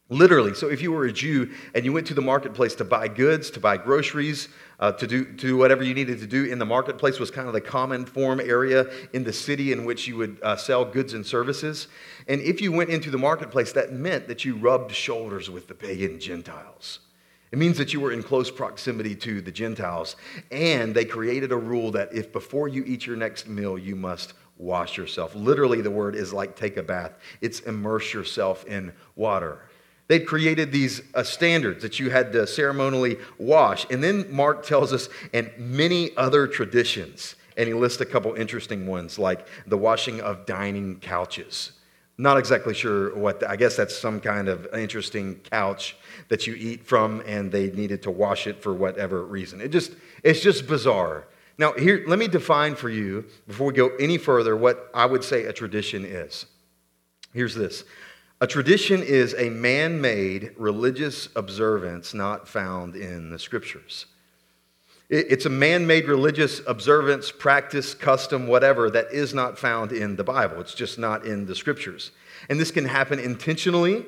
Literally. 0.10 0.56
So 0.56 0.70
if 0.70 0.82
you 0.82 0.92
were 0.92 1.06
a 1.06 1.14
Jew 1.14 1.52
and 1.76 1.86
you 1.86 1.94
went 1.94 2.08
to 2.08 2.16
the 2.16 2.22
marketplace 2.22 2.74
to 2.76 2.84
buy 2.84 3.08
goods, 3.08 3.52
to 3.52 3.60
buy 3.60 3.78
groceries, 3.78 4.50
uh, 4.80 4.92
to, 4.94 5.08
do, 5.08 5.26
to 5.26 5.32
do 5.34 5.58
whatever 5.58 5.84
you 5.84 5.94
needed 5.94 6.20
to 6.20 6.28
do 6.28 6.46
in 6.46 6.60
the 6.60 6.66
marketplace 6.66 7.20
was 7.20 7.32
kind 7.32 7.48
of 7.48 7.54
the 7.54 7.62
common 7.62 8.06
form 8.06 8.40
area 8.40 8.90
in 9.14 9.24
the 9.24 9.34
city 9.34 9.72
in 9.72 9.86
which 9.86 10.08
you 10.08 10.18
would 10.18 10.38
uh, 10.42 10.56
sell 10.56 10.84
goods 10.86 11.14
and 11.14 11.26
services. 11.26 11.88
And 12.28 12.42
if 12.42 12.62
you 12.62 12.72
went 12.72 12.90
into 12.90 13.10
the 13.10 13.18
marketplace, 13.18 13.72
that 13.74 13.94
meant 13.94 14.28
that 14.28 14.46
you 14.46 14.56
rubbed 14.56 14.92
shoulders 14.92 15.50
with 15.50 15.68
the 15.68 15.76
pagan 15.76 16.20
Gentiles. 16.20 17.00
It 17.52 17.60
means 17.60 17.78
that 17.78 17.94
you 17.94 18.00
were 18.00 18.12
in 18.12 18.24
close 18.24 18.50
proximity 18.50 19.16
to 19.18 19.40
the 19.40 19.52
Gentiles. 19.52 20.16
And 20.52 20.96
they 20.96 21.06
created 21.06 21.52
a 21.52 21.58
rule 21.58 21.92
that 21.92 22.12
if 22.12 22.34
before 22.34 22.68
you 22.68 22.84
eat 22.88 23.06
your 23.06 23.16
next 23.16 23.48
meal, 23.48 23.78
you 23.78 23.96
must 23.96 24.34
wash 24.58 24.98
yourself. 24.98 25.36
Literally, 25.36 25.82
the 25.82 25.92
word 25.92 26.16
is 26.16 26.34
like 26.34 26.56
take 26.56 26.78
a 26.78 26.84
bath, 26.84 27.14
it's 27.42 27.60
immerse 27.62 28.14
yourself 28.14 28.66
in 28.66 28.94
water. 29.16 29.60
They'd 30.08 30.28
created 30.28 30.72
these 30.72 31.02
uh, 31.14 31.24
standards 31.24 31.82
that 31.82 32.00
you 32.00 32.10
had 32.10 32.34
to 32.34 32.46
ceremonially 32.46 33.18
wash. 33.38 33.86
And 33.90 34.04
then 34.04 34.32
Mark 34.32 34.66
tells 34.66 34.92
us, 34.92 35.10
and 35.34 35.50
many 35.58 36.16
other 36.18 36.46
traditions. 36.48 37.36
And 37.56 37.68
he 37.68 37.74
lists 37.74 38.02
a 38.02 38.06
couple 38.06 38.34
interesting 38.34 38.86
ones, 38.88 39.18
like 39.18 39.48
the 39.66 39.78
washing 39.78 40.20
of 40.22 40.46
dining 40.46 41.00
couches. 41.00 41.72
Not 42.18 42.38
exactly 42.38 42.74
sure 42.74 43.16
what, 43.16 43.40
the, 43.40 43.50
I 43.50 43.56
guess 43.56 43.76
that's 43.76 43.98
some 43.98 44.20
kind 44.20 44.48
of 44.48 44.68
interesting 44.74 45.36
couch 45.50 45.96
that 46.28 46.46
you 46.46 46.54
eat 46.54 46.86
from, 46.86 47.24
and 47.26 47.52
they 47.52 47.72
needed 47.72 48.04
to 48.04 48.12
wash 48.12 48.46
it 48.46 48.62
for 48.62 48.74
whatever 48.74 49.26
reason. 49.26 49.62
It 49.62 49.70
just, 49.70 49.94
it's 50.24 50.42
just 50.42 50.68
bizarre. 50.68 51.26
Now, 51.58 51.74
here, 51.74 52.04
let 52.08 52.20
me 52.20 52.28
define 52.28 52.76
for 52.76 52.90
you, 52.90 53.26
before 53.48 53.68
we 53.68 53.74
go 53.74 53.96
any 54.00 54.18
further, 54.18 54.56
what 54.56 54.90
I 54.94 55.06
would 55.06 55.24
say 55.24 55.46
a 55.46 55.54
tradition 55.54 56.06
is. 56.06 56.46
Here's 57.34 57.56
this 57.56 57.84
a 58.42 58.48
tradition 58.48 59.02
is 59.02 59.34
a 59.38 59.50
man 59.50 60.02
made 60.02 60.52
religious 60.58 61.30
observance 61.36 62.14
not 62.14 62.48
found 62.48 62.96
in 62.96 63.30
the 63.30 63.40
scriptures. 63.40 64.08
It's 65.10 65.46
a 65.46 65.50
man 65.50 65.86
made 65.86 66.08
religious 66.08 66.62
observance, 66.66 67.32
practice, 67.32 67.94
custom, 67.94 68.48
whatever, 68.48 68.90
that 68.90 69.12
is 69.12 69.34
not 69.34 69.60
found 69.60 69.92
in 69.92 70.16
the 70.16 70.24
Bible. 70.24 70.60
It's 70.60 70.74
just 70.74 70.98
not 70.98 71.26
in 71.26 71.46
the 71.46 71.56
scriptures. 71.56 72.12
And 72.50 72.60
this 72.60 72.72
can 72.72 72.86
happen 72.86 73.20
intentionally, 73.20 74.06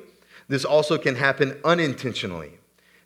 this 0.48 0.64
also 0.64 0.98
can 0.98 1.14
happen 1.14 1.58
unintentionally. 1.64 2.52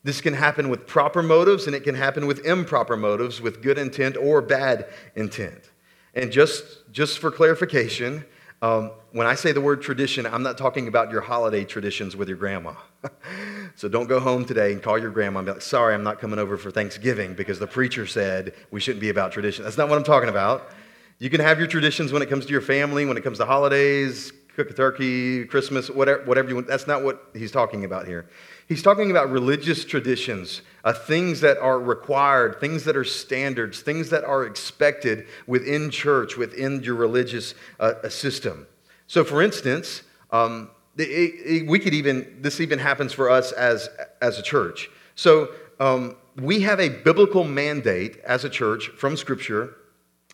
This 0.02 0.20
can 0.20 0.34
happen 0.34 0.70
with 0.70 0.86
proper 0.86 1.22
motives 1.22 1.66
and 1.66 1.76
it 1.76 1.84
can 1.84 1.94
happen 1.94 2.26
with 2.26 2.44
improper 2.46 2.96
motives, 2.96 3.40
with 3.40 3.62
good 3.62 3.76
intent 3.76 4.16
or 4.16 4.40
bad 4.40 4.86
intent. 5.14 5.70
And 6.14 6.32
just, 6.32 6.90
just 6.90 7.18
for 7.18 7.30
clarification, 7.30 8.24
um, 8.62 8.90
when 9.12 9.26
I 9.26 9.34
say 9.34 9.52
the 9.52 9.60
word 9.60 9.80
tradition, 9.80 10.26
I'm 10.26 10.42
not 10.42 10.58
talking 10.58 10.86
about 10.86 11.10
your 11.10 11.22
holiday 11.22 11.64
traditions 11.64 12.14
with 12.14 12.28
your 12.28 12.36
grandma. 12.36 12.74
so 13.76 13.88
don't 13.88 14.06
go 14.06 14.20
home 14.20 14.44
today 14.44 14.72
and 14.72 14.82
call 14.82 14.98
your 14.98 15.10
grandma 15.10 15.40
and 15.40 15.46
be 15.46 15.52
like, 15.52 15.62
sorry, 15.62 15.94
I'm 15.94 16.02
not 16.02 16.20
coming 16.20 16.38
over 16.38 16.58
for 16.58 16.70
Thanksgiving 16.70 17.34
because 17.34 17.58
the 17.58 17.66
preacher 17.66 18.06
said 18.06 18.54
we 18.70 18.80
shouldn't 18.80 19.00
be 19.00 19.08
about 19.08 19.32
tradition. 19.32 19.64
That's 19.64 19.78
not 19.78 19.88
what 19.88 19.96
I'm 19.96 20.04
talking 20.04 20.28
about. 20.28 20.70
You 21.18 21.30
can 21.30 21.40
have 21.40 21.58
your 21.58 21.68
traditions 21.68 22.12
when 22.12 22.22
it 22.22 22.28
comes 22.28 22.46
to 22.46 22.52
your 22.52 22.60
family, 22.60 23.06
when 23.06 23.16
it 23.16 23.22
comes 23.22 23.38
to 23.38 23.46
holidays, 23.46 24.32
cook 24.56 24.70
a 24.70 24.74
turkey, 24.74 25.44
Christmas, 25.44 25.88
whatever, 25.90 26.24
whatever 26.24 26.48
you 26.48 26.54
want. 26.54 26.66
That's 26.66 26.86
not 26.86 27.02
what 27.02 27.30
he's 27.34 27.50
talking 27.50 27.84
about 27.84 28.06
here. 28.06 28.28
He's 28.68 28.82
talking 28.82 29.10
about 29.10 29.30
religious 29.30 29.84
traditions, 29.84 30.62
uh, 30.84 30.92
things 30.92 31.40
that 31.40 31.58
are 31.58 31.78
required, 31.78 32.60
things 32.60 32.84
that 32.84 32.96
are 32.96 33.04
standards, 33.04 33.80
things 33.82 34.10
that 34.10 34.24
are 34.24 34.44
expected 34.44 35.26
within 35.46 35.90
church, 35.90 36.36
within 36.36 36.82
your 36.82 36.94
religious 36.94 37.54
uh, 37.80 38.08
system. 38.08 38.66
So, 39.06 39.24
for 39.24 39.42
instance, 39.42 40.02
um, 40.30 40.70
it, 40.96 41.02
it, 41.02 41.66
we 41.66 41.78
could 41.78 41.94
even, 41.94 42.38
this 42.40 42.60
even 42.60 42.78
happens 42.78 43.12
for 43.12 43.30
us 43.30 43.52
as, 43.52 43.88
as 44.20 44.38
a 44.38 44.42
church. 44.42 44.90
So 45.14 45.50
um, 45.78 46.16
we 46.36 46.60
have 46.60 46.80
a 46.80 46.88
biblical 46.88 47.44
mandate 47.44 48.18
as 48.18 48.44
a 48.44 48.50
church 48.50 48.88
from 48.88 49.16
Scripture 49.16 49.76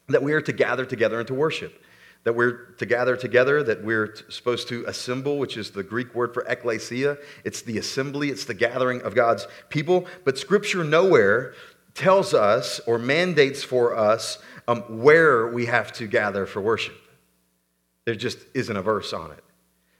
that 0.08 0.22
we 0.22 0.32
are 0.32 0.40
to 0.40 0.52
gather 0.52 0.84
together 0.84 1.18
and 1.18 1.26
to 1.28 1.34
worship. 1.34 1.82
That 2.26 2.34
we're 2.34 2.72
to 2.78 2.86
gather 2.86 3.16
together, 3.16 3.62
that 3.62 3.84
we're 3.84 4.12
supposed 4.30 4.66
to 4.70 4.84
assemble, 4.88 5.38
which 5.38 5.56
is 5.56 5.70
the 5.70 5.84
Greek 5.84 6.12
word 6.12 6.34
for 6.34 6.42
ecclesia. 6.48 7.18
It's 7.44 7.62
the 7.62 7.78
assembly, 7.78 8.30
it's 8.30 8.46
the 8.46 8.52
gathering 8.52 9.00
of 9.02 9.14
God's 9.14 9.46
people. 9.68 10.06
But 10.24 10.36
Scripture 10.36 10.82
nowhere 10.82 11.54
tells 11.94 12.34
us 12.34 12.80
or 12.80 12.98
mandates 12.98 13.62
for 13.62 13.94
us 13.96 14.38
um, 14.66 14.80
where 15.02 15.46
we 15.46 15.66
have 15.66 15.92
to 15.92 16.08
gather 16.08 16.46
for 16.46 16.60
worship. 16.60 16.98
There 18.06 18.16
just 18.16 18.38
isn't 18.54 18.76
a 18.76 18.82
verse 18.82 19.12
on 19.12 19.30
it. 19.30 19.44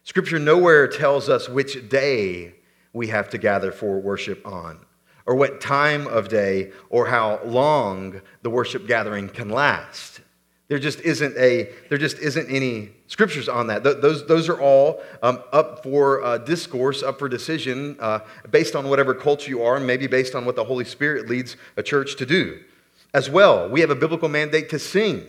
Scripture 0.02 0.40
nowhere 0.40 0.88
tells 0.88 1.28
us 1.28 1.49
which 1.49 1.88
day 1.88 2.56
we 2.92 3.06
have 3.06 3.28
to 3.30 3.38
gather 3.38 3.71
for 3.71 4.00
worship 4.00 4.45
on, 4.45 4.85
or 5.26 5.37
what 5.37 5.61
time 5.61 6.09
of 6.09 6.28
day, 6.28 6.73
or 6.90 7.06
how 7.06 7.40
long 7.45 8.21
the 8.42 8.50
worship 8.50 8.88
gathering 8.88 9.28
can 9.28 9.49
last. 9.49 10.23
There 10.68 10.78
just 10.80 11.00
isn't 11.00 11.37
a 11.37 11.70
there 11.88 11.99
just 11.99 12.18
isn't 12.18 12.50
any 12.50 12.90
scriptures 13.06 13.49
on 13.49 13.68
that. 13.68 13.85
Th- 13.85 13.99
those 13.99 14.26
those 14.26 14.49
are 14.49 14.61
all 14.61 15.00
um, 15.23 15.42
up 15.52 15.82
for 15.82 16.25
uh, 16.25 16.38
discourse, 16.38 17.04
up 17.04 17.20
for 17.20 17.28
decision, 17.28 17.96
uh, 18.00 18.20
based 18.50 18.75
on 18.75 18.88
whatever 18.88 19.14
culture 19.14 19.49
you 19.49 19.62
are, 19.62 19.76
and 19.76 19.87
maybe 19.87 20.08
based 20.08 20.35
on 20.35 20.44
what 20.44 20.56
the 20.56 20.64
Holy 20.64 20.85
Spirit 20.85 21.28
leads 21.28 21.56
a 21.76 21.82
church 21.82 22.16
to 22.16 22.26
do. 22.26 22.61
As 23.14 23.30
well, 23.30 23.68
we 23.68 23.80
have 23.80 23.90
a 23.90 23.94
biblical 23.94 24.28
mandate 24.28 24.68
to 24.70 24.78
sing. 24.78 25.26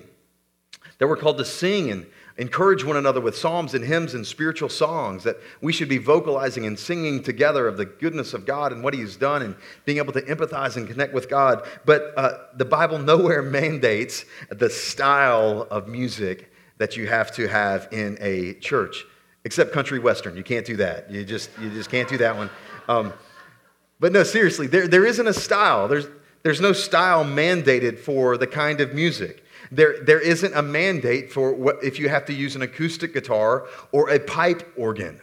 That 0.97 1.07
we're 1.07 1.17
called 1.17 1.37
to 1.37 1.45
sing 1.45 1.91
and 1.91 2.07
encourage 2.37 2.83
one 2.83 2.97
another 2.97 3.19
with 3.19 3.35
psalms 3.35 3.73
and 3.73 3.83
hymns 3.83 4.13
and 4.13 4.25
spiritual 4.25 4.69
songs, 4.69 5.23
that 5.23 5.37
we 5.61 5.73
should 5.73 5.89
be 5.89 5.97
vocalizing 5.97 6.65
and 6.65 6.77
singing 6.77 7.23
together 7.23 7.67
of 7.67 7.77
the 7.77 7.85
goodness 7.85 8.33
of 8.33 8.45
God 8.45 8.71
and 8.71 8.83
what 8.83 8.93
He's 8.93 9.15
done 9.15 9.41
and 9.41 9.55
being 9.85 9.97
able 9.97 10.13
to 10.13 10.21
empathize 10.21 10.77
and 10.77 10.87
connect 10.87 11.13
with 11.13 11.29
God. 11.29 11.67
But 11.85 12.13
uh, 12.15 12.37
the 12.55 12.65
Bible 12.65 12.99
nowhere 12.99 13.41
mandates 13.57 14.25
the 14.49 14.69
style 14.69 15.67
of 15.71 15.87
music 15.87 16.51
that 16.77 16.95
you 16.95 17.07
have 17.07 17.33
to 17.35 17.47
have 17.47 17.87
in 17.91 18.17
a 18.21 18.53
church, 18.55 19.05
except 19.43 19.71
country 19.71 19.97
western. 19.97 20.37
You 20.37 20.43
can't 20.43 20.65
do 20.65 20.77
that. 20.77 21.09
You 21.09 21.25
just, 21.25 21.49
you 21.59 21.71
just 21.71 21.89
can't 21.89 22.07
do 22.07 22.17
that 22.19 22.35
one. 22.35 22.49
Um, 22.87 23.13
but 23.99 24.11
no, 24.11 24.23
seriously, 24.23 24.67
there, 24.67 24.87
there 24.87 25.05
isn't 25.05 25.25
a 25.25 25.33
style. 25.33 25.87
There's, 25.87 26.05
there's 26.43 26.61
no 26.61 26.71
style 26.71 27.25
mandated 27.25 27.97
for 27.97 28.37
the 28.37 28.45
kind 28.45 28.79
of 28.79 28.93
music. 28.93 29.43
There, 29.71 30.03
there 30.03 30.19
isn't 30.19 30.55
a 30.55 30.61
mandate 30.61 31.31
for 31.31 31.53
what, 31.53 31.83
if 31.83 31.99
you 31.99 32.09
have 32.09 32.25
to 32.25 32.33
use 32.33 32.55
an 32.55 32.61
acoustic 32.61 33.13
guitar 33.13 33.67
or 33.91 34.09
a 34.09 34.19
pipe 34.19 34.71
organ. 34.77 35.19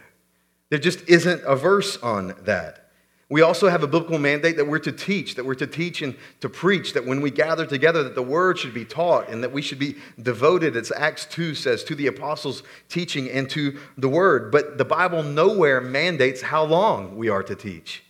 There 0.69 0.79
just 0.79 1.07
isn't 1.07 1.41
a 1.45 1.55
verse 1.55 1.97
on 1.97 2.35
that. 2.43 2.85
We 3.27 3.41
also 3.41 3.69
have 3.69 3.81
a 3.81 3.87
biblical 3.87 4.19
mandate 4.19 4.57
that 4.57 4.67
we're 4.67 4.77
to 4.79 4.91
teach, 4.91 5.33
that 5.35 5.45
we're 5.45 5.55
to 5.55 5.65
teach 5.65 6.03
and 6.03 6.15
to 6.41 6.49
preach, 6.49 6.93
that 6.93 7.07
when 7.07 7.21
we 7.21 7.31
gather 7.31 7.65
together, 7.65 8.03
that 8.03 8.13
the 8.13 8.21
word 8.21 8.59
should 8.59 8.73
be 8.73 8.85
taught 8.85 9.29
and 9.29 9.43
that 9.43 9.51
we 9.51 9.63
should 9.63 9.79
be 9.79 9.95
devoted, 10.21 10.75
as 10.75 10.91
Acts 10.95 11.25
2 11.25 11.55
says, 11.55 11.83
to 11.85 11.95
the 11.95 12.05
apostles' 12.05 12.61
teaching 12.87 13.29
and 13.31 13.49
to 13.49 13.79
the 13.97 14.07
word. 14.07 14.51
But 14.51 14.77
the 14.77 14.85
Bible 14.85 15.23
nowhere 15.23 15.81
mandates 15.81 16.43
how 16.43 16.65
long 16.65 17.17
we 17.17 17.29
are 17.29 17.41
to 17.41 17.55
teach, 17.55 18.03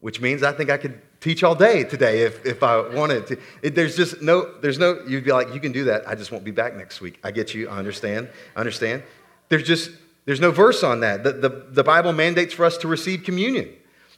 which 0.00 0.18
means 0.18 0.42
I 0.42 0.52
think 0.52 0.70
I 0.70 0.78
could 0.78 0.98
teach 1.22 1.44
all 1.44 1.54
day 1.54 1.84
today 1.84 2.22
if, 2.22 2.44
if 2.44 2.62
I 2.62 2.80
wanted 2.94 3.26
to. 3.28 3.38
It, 3.62 3.74
there's 3.74 3.96
just 3.96 4.20
no, 4.20 4.58
there's 4.60 4.78
no, 4.78 5.00
you'd 5.06 5.24
be 5.24 5.32
like, 5.32 5.54
you 5.54 5.60
can 5.60 5.72
do 5.72 5.84
that. 5.84 6.06
I 6.06 6.14
just 6.16 6.32
won't 6.32 6.44
be 6.44 6.50
back 6.50 6.76
next 6.76 7.00
week. 7.00 7.20
I 7.24 7.30
get 7.30 7.54
you. 7.54 7.68
I 7.68 7.78
understand. 7.78 8.28
I 8.56 8.60
understand. 8.60 9.04
There's 9.48 9.62
just, 9.62 9.92
there's 10.24 10.40
no 10.40 10.50
verse 10.50 10.82
on 10.82 11.00
that. 11.00 11.22
The, 11.22 11.32
the, 11.32 11.48
the 11.70 11.84
Bible 11.84 12.12
mandates 12.12 12.52
for 12.52 12.64
us 12.64 12.76
to 12.78 12.88
receive 12.88 13.22
communion, 13.22 13.70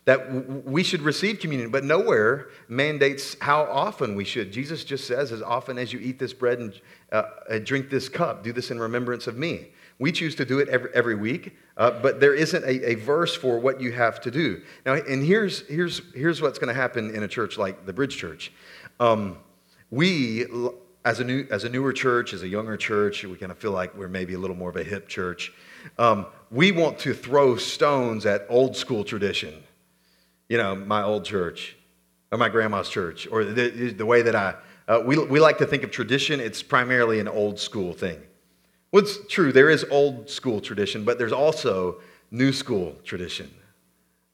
that 0.06 0.32
w- 0.32 0.62
we 0.64 0.82
should 0.82 1.02
receive 1.02 1.40
communion, 1.40 1.70
but 1.70 1.84
nowhere 1.84 2.49
mandates 2.68 3.37
how 3.40 3.64
often 3.64 4.16
we 4.16 4.25
should. 4.25 4.50
Jesus 4.50 4.82
just 4.82 5.06
says, 5.06 5.30
as 5.30 5.42
often 5.42 5.78
as 5.78 5.92
you 5.92 6.00
eat 6.00 6.18
this 6.18 6.32
bread 6.32 6.58
and 6.58 6.80
uh, 7.12 7.25
drink 7.62 7.90
this 7.90 8.08
cup, 8.08 8.42
do 8.42 8.52
this 8.52 8.70
in 8.70 8.80
remembrance 8.80 9.26
of 9.26 9.37
me. 9.37 9.68
We 9.98 10.10
choose 10.10 10.34
to 10.36 10.44
do 10.44 10.58
it 10.58 10.68
every, 10.68 10.90
every 10.92 11.14
week, 11.14 11.56
uh, 11.76 11.90
but 12.02 12.21
there 12.21 12.34
isn't 12.34 12.64
a, 12.64 12.90
a, 12.90 12.95
verse 12.97 13.34
for 13.34 13.58
what 13.58 13.80
you 13.80 13.92
have 13.92 14.21
to 14.23 14.30
do. 14.30 14.60
Now, 14.84 14.95
and 14.95 15.25
here's, 15.25 15.66
here's, 15.69 16.02
here's 16.14 16.42
what's 16.42 16.58
going 16.58 16.75
to 16.75 16.80
happen 16.80 17.14
in 17.14 17.23
a 17.23 17.28
church 17.28 17.58
like 17.58 17.86
the 17.86 17.92
Bridge 17.92 18.16
Church. 18.16 18.52
Um, 18.99 19.38
we, 19.90 20.47
as 21.04 21.21
a, 21.21 21.25
new, 21.25 21.47
as 21.50 21.62
a 21.64 21.69
newer 21.69 21.92
church, 21.92 22.32
as 22.32 22.42
a 22.42 22.49
younger 22.49 22.76
church, 22.76 23.25
we 23.25 23.36
kind 23.36 23.52
of 23.52 23.58
feel 23.58 23.71
like 23.71 23.97
we're 23.97 24.08
maybe 24.08 24.34
a 24.34 24.38
little 24.38 24.56
more 24.56 24.71
of 24.71 24.76
a 24.76 24.82
hip 24.82 25.08
church. 25.08 25.52
Um, 25.99 26.26
we 26.50 26.73
want 26.73 26.99
to 27.00 27.14
throw 27.14 27.56
stones 27.56 28.26
at 28.26 28.47
old 28.49 28.76
school 28.76 29.04
tradition. 29.04 29.62
You 30.49 30.58
know, 30.58 30.75
my 30.75 31.02
old 31.02 31.25
church, 31.25 31.76
or 32.32 32.38
my 32.38 32.49
grandma's 32.49 32.88
church, 32.88 33.28
or 33.30 33.45
the, 33.45 33.92
the 33.92 34.06
way 34.06 34.23
that 34.23 34.34
I, 34.34 34.54
uh, 34.88 35.02
we, 35.04 35.16
we 35.19 35.40
like 35.40 35.58
to 35.58 35.66
think 35.66 35.82
of 35.84 35.90
tradition, 35.90 36.40
it's 36.40 36.62
primarily 36.62 37.21
an 37.21 37.28
old 37.28 37.58
school 37.58 37.92
thing. 37.92 38.21
Well, 38.95 39.02
it's 39.02 39.19
true, 39.26 39.50
there 39.50 39.71
is 39.71 39.85
old 39.91 40.30
school 40.30 40.61
tradition, 40.61 41.02
but 41.04 41.19
there's 41.19 41.33
also 41.33 41.97
new 42.30 42.52
school 42.52 42.95
tradition. 43.02 43.50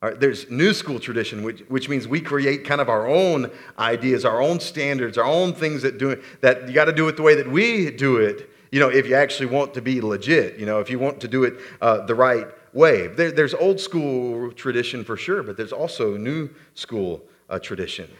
there's 0.02 0.50
new 0.50 0.74
school 0.74 1.00
tradition, 1.00 1.42
which, 1.42 1.60
which 1.68 1.88
means 1.88 2.06
we 2.06 2.20
create 2.20 2.66
kind 2.66 2.82
of 2.82 2.90
our 2.90 3.08
own 3.08 3.50
ideas, 3.78 4.26
our 4.26 4.42
own 4.42 4.60
standards, 4.60 5.16
our 5.16 5.24
own 5.24 5.54
things 5.54 5.80
that 5.80 5.96
do 5.96 6.22
that 6.42 6.68
you 6.68 6.74
got 6.74 6.84
to 6.84 6.92
do 6.92 7.08
it 7.08 7.16
the 7.16 7.22
way 7.22 7.34
that 7.36 7.50
we 7.50 7.90
do 7.90 8.18
it. 8.18 8.50
You 8.70 8.80
know, 8.80 8.90
if 8.90 9.06
you 9.08 9.14
actually 9.14 9.46
want 9.46 9.72
to 9.72 9.80
be 9.80 10.02
legit, 10.02 10.58
you 10.58 10.66
know, 10.66 10.78
if 10.78 10.90
you 10.90 10.98
want 10.98 11.22
to 11.22 11.28
do 11.28 11.44
it 11.44 11.54
uh, 11.80 12.04
the 12.04 12.14
right 12.14 12.46
way. 12.74 13.06
There, 13.06 13.32
there's 13.32 13.54
old 13.54 13.80
school 13.80 14.52
tradition 14.52 15.04
for 15.04 15.16
sure, 15.16 15.42
but 15.42 15.56
there's 15.56 15.72
also 15.72 16.18
new 16.18 16.50
school 16.74 17.22
uh, 17.48 17.58
tradition, 17.60 18.10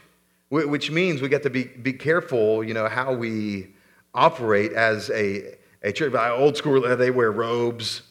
which 0.48 0.90
means 0.90 1.20
we 1.20 1.28
got 1.28 1.42
to 1.42 1.50
be, 1.50 1.64
be 1.64 1.92
careful, 1.92 2.64
you 2.64 2.72
know, 2.72 2.88
how 2.88 3.12
we 3.12 3.74
operate 4.14 4.72
as 4.72 5.10
a, 5.10 5.59
a 5.82 5.92
church. 5.92 6.14
Old 6.14 6.56
school, 6.56 6.96
they 6.96 7.10
wear 7.10 7.32
robes. 7.32 8.02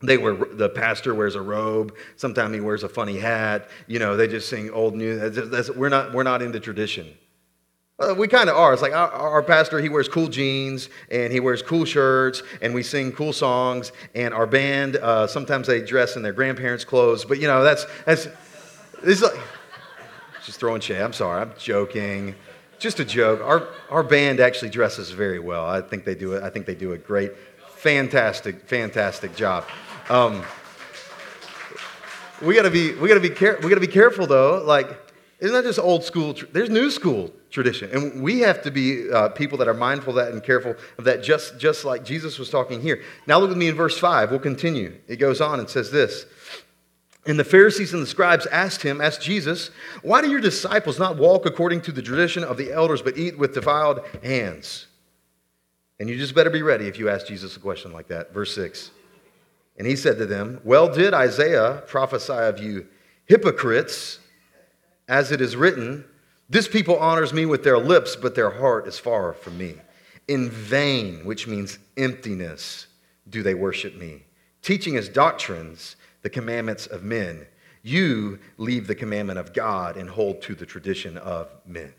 They 0.00 0.16
wear 0.16 0.34
the 0.34 0.68
pastor 0.68 1.14
wears 1.14 1.34
a 1.34 1.42
robe. 1.42 1.94
Sometimes 2.16 2.54
he 2.54 2.60
wears 2.60 2.84
a 2.84 2.88
funny 2.88 3.18
hat. 3.18 3.68
You 3.88 3.98
know, 3.98 4.16
they 4.16 4.28
just 4.28 4.48
sing 4.48 4.70
old 4.70 4.94
new. 4.94 5.18
That's, 5.18 5.48
that's, 5.48 5.70
we're 5.70 5.88
not 5.88 6.14
we're 6.14 6.22
not 6.22 6.40
into 6.40 6.60
tradition. 6.60 7.12
Uh, 8.00 8.14
we 8.16 8.28
kind 8.28 8.48
of 8.48 8.56
are. 8.56 8.72
It's 8.72 8.80
like 8.80 8.92
our, 8.92 9.10
our, 9.10 9.42
pastor, 9.42 9.80
he 9.80 9.88
wears 9.88 10.06
cool 10.06 10.28
jeans 10.28 10.88
and 11.10 11.32
he 11.32 11.40
wears 11.40 11.62
cool 11.62 11.84
shirts 11.84 12.44
and 12.62 12.72
we 12.72 12.84
sing 12.84 13.10
cool 13.10 13.32
songs. 13.32 13.90
And 14.14 14.32
our 14.32 14.46
band, 14.46 14.94
uh, 14.96 15.26
sometimes 15.26 15.66
they 15.66 15.80
dress 15.80 16.14
in 16.14 16.22
their 16.22 16.32
grandparents' 16.32 16.84
clothes. 16.84 17.24
But 17.24 17.40
you 17.40 17.48
know, 17.48 17.64
that's 17.64 17.86
that's 18.06 18.28
it's 19.02 19.20
like 19.20 19.36
just 20.46 20.60
throwing 20.60 20.80
shade. 20.80 21.00
I'm 21.00 21.12
sorry. 21.12 21.42
I'm 21.42 21.52
joking 21.58 22.36
just 22.78 23.00
a 23.00 23.04
joke. 23.04 23.40
Our, 23.40 23.68
our 23.90 24.02
band 24.02 24.40
actually 24.40 24.70
dresses 24.70 25.10
very 25.10 25.38
well. 25.38 25.66
I 25.66 25.80
think 25.80 26.04
they 26.04 26.14
do. 26.14 26.40
I 26.40 26.50
think 26.50 26.66
they 26.66 26.74
do 26.74 26.92
a 26.92 26.98
great, 26.98 27.32
fantastic, 27.76 28.66
fantastic 28.68 29.34
job. 29.34 29.64
Um, 30.08 30.42
we 32.40 32.54
gotta 32.54 32.70
be 32.70 32.94
we 32.94 33.08
gotta 33.08 33.20
be 33.20 33.30
care, 33.30 33.58
we 33.62 33.68
gotta 33.68 33.80
be 33.80 33.86
careful 33.86 34.26
though. 34.26 34.62
Like, 34.64 34.88
isn't 35.40 35.54
that 35.54 35.64
just 35.64 35.78
old 35.78 36.04
school? 36.04 36.34
There's 36.52 36.70
new 36.70 36.90
school 36.90 37.32
tradition, 37.50 37.90
and 37.90 38.22
we 38.22 38.40
have 38.40 38.62
to 38.62 38.70
be 38.70 39.10
uh, 39.10 39.30
people 39.30 39.58
that 39.58 39.68
are 39.68 39.74
mindful 39.74 40.10
of 40.10 40.24
that 40.24 40.32
and 40.32 40.42
careful 40.42 40.76
of 40.98 41.04
that. 41.04 41.22
Just 41.22 41.58
just 41.58 41.84
like 41.84 42.04
Jesus 42.04 42.38
was 42.38 42.48
talking 42.48 42.80
here. 42.80 43.02
Now 43.26 43.38
look 43.38 43.48
with 43.48 43.58
me 43.58 43.68
in 43.68 43.74
verse 43.74 43.98
five. 43.98 44.30
We'll 44.30 44.40
continue. 44.40 44.94
It 45.08 45.16
goes 45.16 45.40
on 45.40 45.58
and 45.58 45.68
says 45.68 45.90
this. 45.90 46.26
And 47.28 47.38
the 47.38 47.44
Pharisees 47.44 47.92
and 47.92 48.02
the 48.02 48.06
scribes 48.06 48.46
asked 48.46 48.82
him, 48.82 49.02
asked 49.02 49.20
Jesus, 49.20 49.70
Why 50.00 50.22
do 50.22 50.30
your 50.30 50.40
disciples 50.40 50.98
not 50.98 51.18
walk 51.18 51.44
according 51.44 51.82
to 51.82 51.92
the 51.92 52.00
tradition 52.00 52.42
of 52.42 52.56
the 52.56 52.72
elders, 52.72 53.02
but 53.02 53.18
eat 53.18 53.36
with 53.36 53.52
defiled 53.52 54.00
hands? 54.24 54.86
And 56.00 56.08
you 56.08 56.16
just 56.16 56.34
better 56.34 56.48
be 56.48 56.62
ready 56.62 56.86
if 56.86 56.98
you 56.98 57.10
ask 57.10 57.26
Jesus 57.26 57.54
a 57.54 57.60
question 57.60 57.92
like 57.92 58.08
that. 58.08 58.32
Verse 58.32 58.54
6. 58.54 58.92
And 59.76 59.86
he 59.86 59.94
said 59.94 60.16
to 60.16 60.24
them, 60.24 60.62
Well, 60.64 60.92
did 60.92 61.12
Isaiah 61.12 61.82
prophesy 61.86 62.32
of 62.32 62.60
you 62.60 62.86
hypocrites, 63.26 64.20
as 65.06 65.30
it 65.30 65.42
is 65.42 65.54
written, 65.54 66.06
This 66.48 66.66
people 66.66 66.96
honors 66.96 67.34
me 67.34 67.44
with 67.44 67.62
their 67.62 67.78
lips, 67.78 68.16
but 68.16 68.34
their 68.36 68.50
heart 68.50 68.88
is 68.88 68.98
far 68.98 69.34
from 69.34 69.58
me. 69.58 69.74
In 70.28 70.48
vain, 70.48 71.26
which 71.26 71.46
means 71.46 71.78
emptiness, 71.98 72.86
do 73.28 73.42
they 73.42 73.54
worship 73.54 73.96
me, 73.96 74.24
teaching 74.68 74.98
as 74.98 75.08
doctrines 75.08 75.96
the 76.20 76.28
commandments 76.28 76.86
of 76.86 77.02
men. 77.02 77.46
You 77.82 78.38
leave 78.58 78.86
the 78.86 78.94
commandment 78.94 79.38
of 79.38 79.54
God 79.54 79.96
and 79.96 80.10
hold 80.10 80.42
to 80.42 80.54
the 80.54 80.66
tradition 80.66 81.16
of 81.16 81.50
men. 81.64 81.94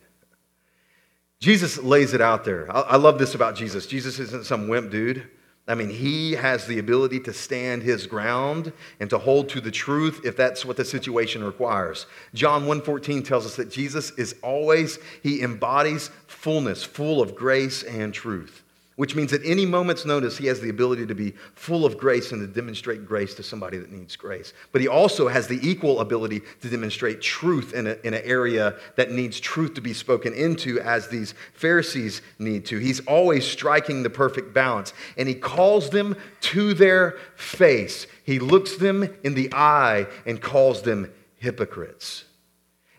Jesus 1.40 1.80
lays 1.80 2.14
it 2.14 2.22
out 2.22 2.46
there. 2.46 2.72
I 2.72 2.98
love 2.98 3.18
this 3.18 3.34
about 3.34 3.56
Jesus. 3.56 3.88
Jesus 3.88 4.20
isn't 4.20 4.46
some 4.46 4.68
wimp 4.68 4.92
dude. 4.92 5.28
I 5.68 5.74
mean, 5.74 5.90
he 5.90 6.34
has 6.34 6.68
the 6.68 6.78
ability 6.78 7.22
to 7.22 7.34
stand 7.34 7.82
his 7.82 8.06
ground 8.06 8.72
and 9.00 9.10
to 9.10 9.18
hold 9.18 9.50
to 9.50 9.62
the 9.62 9.72
truth 9.72 10.22
if 10.24 10.38
that's 10.38 10.64
what 10.64 10.78
the 10.78 10.86
situation 10.86 11.44
requires. 11.44 12.06
John 12.36 12.68
1:14 12.68 13.24
tells 13.24 13.48
us 13.48 13.56
that 13.56 13.72
Jesus 13.72 14.12
is 14.12 14.36
always 14.44 15.00
he 15.24 15.42
embodies 15.42 16.12
fullness, 16.28 16.84
full 16.84 17.20
of 17.20 17.36
grace 17.36 17.82
and 17.82 18.14
truth 18.14 18.62
which 19.00 19.16
means 19.16 19.32
at 19.32 19.40
any 19.46 19.66
moment's 19.66 20.04
notice, 20.04 20.38
he 20.38 20.48
has 20.48 20.60
the 20.60 20.68
ability 20.68 21.06
to 21.06 21.16
be 21.16 21.32
full 21.56 21.86
of 21.86 21.98
grace 21.98 22.34
and 22.34 22.42
to 22.42 22.54
demonstrate 22.54 23.06
grace 23.06 23.34
to 23.34 23.42
somebody 23.42 23.78
that 23.78 23.90
needs 23.90 24.18
grace. 24.18 24.52
But 24.74 24.82
he 24.82 24.90
also 24.90 25.30
has 25.30 25.48
the 25.48 25.58
equal 25.66 26.02
ability 26.02 26.42
to 26.60 26.70
demonstrate 26.70 27.22
truth 27.22 27.72
in, 27.74 27.88
a, 27.88 27.96
in 28.04 28.14
an 28.14 28.22
area 28.26 28.76
that 28.98 29.10
needs 29.10 29.40
truth 29.40 29.74
to 29.76 29.82
be 29.82 29.94
spoken 29.94 30.34
into, 30.34 30.82
as 30.82 31.08
these 31.08 31.34
Pharisees 31.54 32.22
need 32.40 32.66
to. 32.66 32.78
He's 32.78 33.00
always 33.06 33.48
striking 33.48 34.04
the 34.04 34.10
perfect 34.10 34.54
balance, 34.54 34.92
and 35.16 35.30
he 35.30 35.36
calls 35.36 35.92
them 35.92 36.18
to 36.42 36.74
their 36.74 37.16
face. 37.38 38.06
He 38.26 38.40
looks 38.40 38.76
them 38.76 39.16
in 39.24 39.34
the 39.34 39.50
eye 39.54 40.08
and 40.26 40.42
calls 40.42 40.82
them 40.82 41.10
hypocrites. 41.38 42.26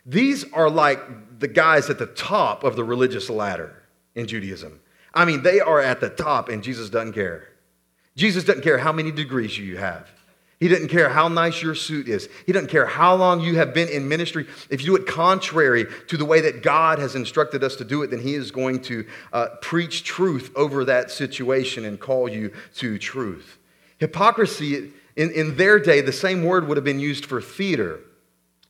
These 0.07 0.51
are 0.55 0.71
like 0.71 1.41
the 1.41 1.49
guys 1.49 1.91
at 1.91 1.99
the 1.99 2.07
top 2.07 2.65
of 2.65 2.75
the 2.75 2.85
religious 2.85 3.29
ladder 3.29 3.83
in 4.15 4.27
Judaism. 4.27 4.81
I 5.15 5.25
mean, 5.25 5.43
they 5.43 5.61
are 5.61 5.81
at 5.81 6.01
the 6.01 6.11
top, 6.11 6.49
and 6.49 6.63
Jesus 6.63 6.91
doesn't 6.91 7.13
care. 7.13 7.49
Jesus 8.17 8.45
doesn't 8.45 8.63
care 8.63 8.79
how 8.79 8.93
many 8.93 9.11
degrees 9.11 9.59
you 9.59 9.77
have. 9.77 10.09
He 10.61 10.69
doesn't 10.69 10.89
care 10.89 11.09
how 11.09 11.29
nice 11.29 11.63
your 11.63 11.75
suit 11.75 12.07
is. 12.07 12.29
He 12.45 12.53
doesn't 12.53 12.69
care 12.69 12.85
how 12.85 13.15
long 13.15 13.41
you 13.41 13.57
have 13.57 13.73
been 13.73 13.89
in 13.89 14.09
ministry. 14.09 14.47
If 14.69 14.83
you 14.83 14.87
do 14.89 14.97
it 14.97 15.07
contrary 15.07 15.87
to 16.09 16.19
the 16.19 16.27
way 16.27 16.43
that 16.43 16.63
God 16.63 16.99
has 16.99 17.15
instructed 17.15 17.65
us 17.65 17.77
to 17.77 17.85
do 17.85 18.03
it, 18.03 18.11
then 18.11 18.21
He 18.21 18.35
is 18.35 18.51
going 18.51 18.83
to 18.83 19.07
uh, 19.33 19.47
preach 19.63 20.05
truth 20.05 20.53
over 20.55 20.85
that 20.85 21.11
situation 21.11 21.87
and 21.87 21.99
call 21.99 22.29
you 22.29 22.53
to 22.77 22.99
truth. 22.99 23.59
Hypocrisy, 23.99 24.93
in, 25.17 25.31
in 25.31 25.57
their 25.57 25.79
day, 25.79 26.03
the 26.03 26.13
same 26.13 26.45
word 26.45 26.69
would 26.69 26.77
have 26.77 26.85
been 26.85 27.01
used 27.01 27.25
for 27.25 27.41
theater. 27.41 28.01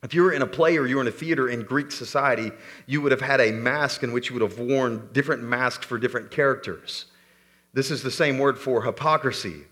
If 0.03 0.15
you 0.15 0.23
were 0.23 0.33
in 0.33 0.43
a 0.43 0.47
play 0.47 0.79
or 0.79 0.87
you 0.87 0.97
were 0.97 1.03
in 1.03 1.09
a 1.09 1.13
theater 1.13 1.49
in 1.49 1.63
Greek 1.63 1.93
society, 1.93 2.53
you 2.87 3.03
would 3.03 3.13
have 3.13 3.21
had 3.21 3.41
a 3.41 3.53
mask 3.53 4.03
in 4.03 4.13
which 4.13 4.31
you 4.31 4.39
would 4.39 4.51
have 4.51 4.59
worn 4.59 5.09
different 5.13 5.43
masks 5.43 5.85
for 5.85 5.99
different 5.99 6.31
characters. 6.31 7.07
This 7.75 7.91
is 7.91 8.03
the 8.03 8.11
same 8.11 8.39
word 8.39 8.59
for 8.59 8.83
hypocrisy. 8.83 9.65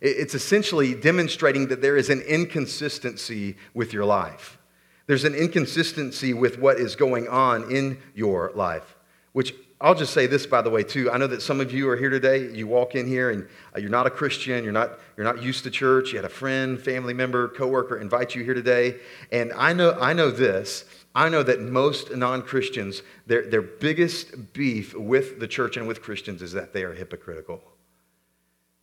It's 0.00 0.34
essentially 0.34 0.94
demonstrating 0.94 1.68
that 1.68 1.80
there 1.80 1.96
is 1.96 2.10
an 2.10 2.20
inconsistency 2.22 3.56
with 3.74 3.92
your 3.92 4.04
life. 4.04 4.58
There's 5.06 5.24
an 5.24 5.34
inconsistency 5.34 6.34
with 6.34 6.58
what 6.58 6.78
is 6.78 6.96
going 6.96 7.28
on 7.28 7.70
in 7.70 7.98
your 8.14 8.52
life, 8.54 8.96
which 9.32 9.54
I'll 9.78 9.94
just 9.94 10.14
say 10.14 10.26
this, 10.26 10.46
by 10.46 10.62
the 10.62 10.70
way, 10.70 10.82
too. 10.82 11.10
I 11.10 11.18
know 11.18 11.26
that 11.26 11.42
some 11.42 11.60
of 11.60 11.70
you 11.70 11.88
are 11.90 11.96
here 11.96 12.08
today. 12.08 12.50
You 12.50 12.66
walk 12.66 12.94
in 12.94 13.06
here 13.06 13.30
and 13.30 13.46
uh, 13.74 13.80
you're 13.80 13.90
not 13.90 14.06
a 14.06 14.10
Christian. 14.10 14.64
You're 14.64 14.72
not, 14.72 14.98
you're 15.16 15.24
not 15.24 15.42
used 15.42 15.64
to 15.64 15.70
church. 15.70 16.12
You 16.12 16.18
had 16.18 16.24
a 16.24 16.30
friend, 16.30 16.80
family 16.80 17.12
member, 17.12 17.48
coworker 17.48 17.98
invite 17.98 18.34
you 18.34 18.42
here 18.42 18.54
today. 18.54 18.96
And 19.30 19.52
I 19.52 19.74
know, 19.74 19.92
I 20.00 20.14
know 20.14 20.30
this. 20.30 20.86
I 21.14 21.28
know 21.28 21.42
that 21.42 21.60
most 21.60 22.14
non 22.14 22.42
Christians, 22.42 23.02
their, 23.26 23.48
their 23.50 23.62
biggest 23.62 24.54
beef 24.54 24.94
with 24.94 25.40
the 25.40 25.48
church 25.48 25.76
and 25.76 25.86
with 25.86 26.00
Christians 26.00 26.40
is 26.40 26.52
that 26.52 26.72
they 26.72 26.82
are 26.82 26.94
hypocritical. 26.94 27.62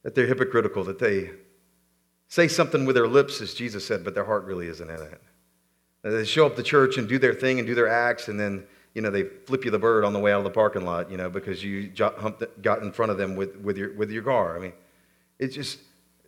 That 0.04 0.14
they're 0.14 0.28
hypocritical, 0.28 0.84
that 0.84 1.00
they 1.00 1.32
say 2.28 2.48
something 2.48 2.86
with 2.86 2.96
their 2.96 3.08
lips, 3.08 3.42
as 3.42 3.54
Jesus 3.54 3.86
said, 3.86 4.04
but 4.04 4.14
their 4.14 4.26
heart 4.26 4.46
really 4.46 4.68
isn't 4.68 4.90
in 4.90 5.02
it. 5.02 5.22
They 6.04 6.26
show 6.26 6.46
up 6.46 6.56
to 6.58 6.64
church 6.64 6.98
and 6.98 7.08
do 7.08 7.18
their 7.18 7.34
thing 7.34 7.60
and 7.60 7.68
do 7.68 7.74
their 7.74 7.88
acts, 7.88 8.28
and 8.28 8.40
then 8.40 8.66
you 8.94 9.02
know, 9.02 9.10
they 9.10 9.24
flip 9.24 9.66
you 9.66 9.72
the 9.72 9.80
bird 9.80 10.06
on 10.06 10.14
the 10.14 10.20
way 10.20 10.32
out 10.32 10.38
of 10.38 10.44
the 10.44 10.52
parking 10.52 10.86
lot, 10.86 11.10
you 11.10 11.18
know, 11.18 11.30
because 11.30 11.64
you 11.64 11.88
got 11.88 12.82
in 12.82 12.92
front 12.92 13.12
of 13.12 13.18
them 13.18 13.36
with, 13.36 13.58
with, 13.58 13.78
your, 13.78 13.94
with 13.94 14.12
your 14.12 14.24
car. 14.24 14.56
I 14.56 14.60
mean, 14.60 14.74
it's 15.40 15.56
just, 15.56 15.80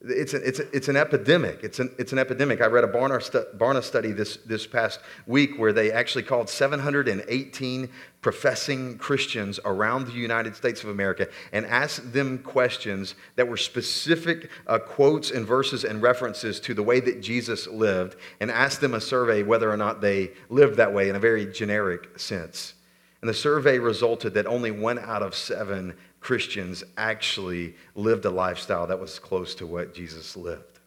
it's, 0.07 0.33
a, 0.33 0.47
it's, 0.47 0.59
a, 0.59 0.75
it's 0.75 0.87
an 0.87 0.95
epidemic. 0.95 1.63
It's 1.63 1.79
an, 1.79 1.93
it's 1.97 2.11
an 2.11 2.19
epidemic. 2.19 2.61
I 2.61 2.67
read 2.67 2.83
a 2.83 2.87
Barna, 2.87 3.21
stu- 3.21 3.45
Barna 3.57 3.83
study 3.83 4.11
this, 4.11 4.37
this 4.37 4.67
past 4.67 4.99
week 5.25 5.57
where 5.57 5.73
they 5.73 5.91
actually 5.91 6.23
called 6.23 6.49
718 6.49 7.89
professing 8.21 8.97
Christians 8.97 9.59
around 9.65 10.07
the 10.07 10.13
United 10.13 10.55
States 10.55 10.83
of 10.83 10.89
America 10.89 11.27
and 11.51 11.65
asked 11.65 12.13
them 12.13 12.39
questions 12.39 13.15
that 13.35 13.47
were 13.47 13.57
specific 13.57 14.49
uh, 14.67 14.79
quotes 14.79 15.31
and 15.31 15.45
verses 15.45 15.83
and 15.83 16.01
references 16.01 16.59
to 16.61 16.73
the 16.73 16.83
way 16.83 16.99
that 16.99 17.21
Jesus 17.21 17.67
lived 17.67 18.15
and 18.39 18.51
asked 18.51 18.81
them 18.81 18.93
a 18.93 19.01
survey 19.01 19.43
whether 19.43 19.71
or 19.71 19.77
not 19.77 20.01
they 20.01 20.31
lived 20.49 20.77
that 20.77 20.93
way 20.93 21.09
in 21.09 21.15
a 21.15 21.19
very 21.19 21.45
generic 21.51 22.19
sense. 22.19 22.73
And 23.21 23.29
the 23.29 23.33
survey 23.33 23.79
resulted 23.79 24.35
that 24.35 24.45
only 24.45 24.71
one 24.71 24.99
out 24.99 25.23
of 25.23 25.33
seven 25.33 25.95
Christians 26.25 26.83
actually 26.97 27.75
lived 27.93 28.25
a 28.25 28.31
lifestyle 28.31 28.87
that 28.87 28.99
was 28.99 29.19
close 29.19 29.53
to 29.53 29.67
what 29.67 29.93
Jesus 29.93 30.35
lived. 30.35 30.79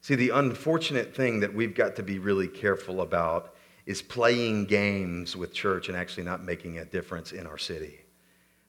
See, 0.00 0.14
the 0.14 0.30
unfortunate 0.30 1.12
thing 1.12 1.40
that 1.40 1.52
we've 1.52 1.74
got 1.74 1.96
to 1.96 2.04
be 2.04 2.20
really 2.20 2.46
careful 2.46 3.00
about 3.00 3.56
is 3.86 4.00
playing 4.00 4.66
games 4.66 5.34
with 5.36 5.52
church 5.52 5.88
and 5.88 5.96
actually 5.96 6.22
not 6.22 6.44
making 6.44 6.78
a 6.78 6.84
difference 6.84 7.32
in 7.32 7.48
our 7.48 7.58
city 7.58 7.98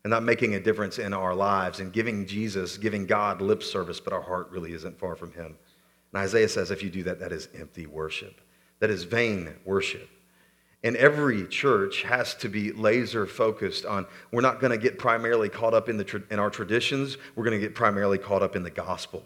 and 0.03 0.09
not 0.09 0.23
making 0.23 0.55
a 0.55 0.59
difference 0.59 0.97
in 0.97 1.13
our 1.13 1.35
lives 1.35 1.81
and 1.81 1.93
giving 1.93 2.25
Jesus, 2.25 2.75
giving 2.77 3.05
God 3.05 3.43
lip 3.43 3.61
service, 3.61 3.99
but 3.99 4.13
our 4.13 4.23
heart 4.23 4.49
really 4.49 4.73
isn't 4.73 4.97
far 4.97 5.15
from 5.15 5.31
Him. 5.33 5.55
And 6.13 6.23
Isaiah 6.23 6.49
says 6.49 6.71
if 6.71 6.81
you 6.81 6.89
do 6.89 7.03
that, 7.03 7.19
that 7.19 7.31
is 7.31 7.47
empty 7.53 7.85
worship, 7.85 8.41
that 8.79 8.89
is 8.89 9.03
vain 9.03 9.53
worship. 9.65 10.09
And 10.83 10.95
every 10.95 11.47
church 11.47 12.01
has 12.03 12.33
to 12.35 12.49
be 12.49 12.71
laser 12.71 13.27
focused 13.27 13.85
on 13.85 14.07
we're 14.31 14.41
not 14.41 14.59
going 14.59 14.71
to 14.71 14.77
get 14.77 14.97
primarily 14.97 15.47
caught 15.47 15.75
up 15.75 15.89
in, 15.89 15.97
the, 15.97 16.23
in 16.31 16.39
our 16.39 16.49
traditions, 16.49 17.17
we're 17.35 17.43
going 17.43 17.59
to 17.59 17.65
get 17.65 17.75
primarily 17.75 18.17
caught 18.17 18.41
up 18.41 18.55
in 18.55 18.63
the 18.63 18.71
gospel 18.71 19.23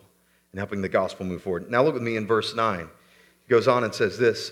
and 0.52 0.60
helping 0.60 0.82
the 0.82 0.89
gospel 0.89 1.26
move 1.26 1.41
forward. 1.41 1.70
Now, 1.70 1.84
look 1.84 1.94
with 1.94 2.04
me 2.04 2.18
in 2.18 2.28
verse 2.28 2.56
9. 2.56 2.80
He 2.80 3.50
goes 3.50 3.68
on 3.68 3.84
and 3.84 3.94
says 3.94 4.18
this. 4.18 4.52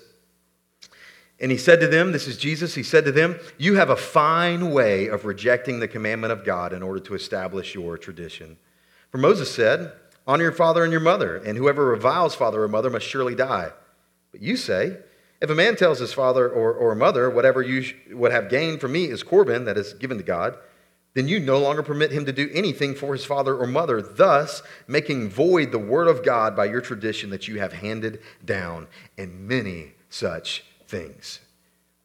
And 1.40 1.52
he 1.52 1.58
said 1.58 1.82
to 1.82 1.88
them, 1.88 2.12
This 2.12 2.28
is 2.28 2.38
Jesus, 2.38 2.76
he 2.76 2.84
said 2.84 3.04
to 3.06 3.12
them, 3.12 3.38
You 3.58 3.76
have 3.76 3.90
a 3.90 3.96
fine 3.98 4.72
way 4.72 5.08
of 5.08 5.26
rejecting 5.26 5.80
the 5.80 5.88
commandment 5.88 6.32
of 6.32 6.46
God 6.46 6.72
in 6.72 6.84
order 6.84 7.00
to 7.02 7.16
establish 7.16 7.76
your 7.76 7.98
tradition. 7.98 8.58
For 9.12 9.18
Moses 9.18 9.54
said, 9.54 9.92
Honor 10.26 10.44
your 10.44 10.52
father 10.54 10.84
and 10.84 10.92
your 10.92 11.02
mother, 11.02 11.36
and 11.36 11.58
whoever 11.58 11.86
reviles 11.86 12.34
father 12.34 12.64
or 12.64 12.70
mother 12.70 12.90
must 12.90 13.06
surely 13.06 13.36
die. 13.36 13.72
But 14.32 14.42
you 14.42 14.56
say, 14.56 14.98
if 15.44 15.50
a 15.50 15.56
man 15.56 15.76
tells 15.76 16.00
his 16.00 16.14
father 16.14 16.50
or, 16.50 16.74
or 16.74 16.96
mother, 16.96 17.30
whatever 17.30 17.62
you 17.62 17.94
would 18.12 18.32
have 18.32 18.50
gained 18.50 18.80
from 18.80 18.94
me 18.94 19.06
is 19.06 19.24
Corban, 19.24 19.66
that 19.66 19.78
is 19.78 19.94
given 19.94 20.18
to 20.18 20.24
God, 20.24 20.58
then 21.16 21.28
you 21.28 21.42
no 21.42 21.60
longer 21.60 21.84
permit 21.84 22.14
him 22.14 22.26
to 22.26 22.32
do 22.32 22.50
anything 22.54 22.96
for 22.96 23.12
his 23.12 23.26
father 23.26 23.54
or 23.54 23.68
mother, 23.68 24.02
thus 24.02 24.64
making 24.88 25.30
void 25.30 25.74
the 25.74 25.78
word 25.78 26.08
of 26.08 26.24
God 26.24 26.56
by 26.56 26.64
your 26.64 26.80
tradition 26.80 27.30
that 27.32 27.50
you 27.50 27.60
have 27.60 27.74
handed 27.74 28.22
down, 28.46 28.88
and 29.18 29.46
many 29.46 29.92
such 30.10 30.64
things. 30.88 31.42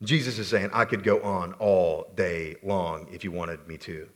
Jesus 0.02 0.40
is 0.40 0.48
saying, 0.48 0.70
I 0.72 0.84
could 0.84 1.04
go 1.04 1.22
on 1.22 1.52
all 1.54 2.10
day 2.16 2.56
long 2.64 3.06
if 3.12 3.22
you 3.22 3.30
wanted 3.30 3.68
me 3.68 3.78
to. 3.78 4.08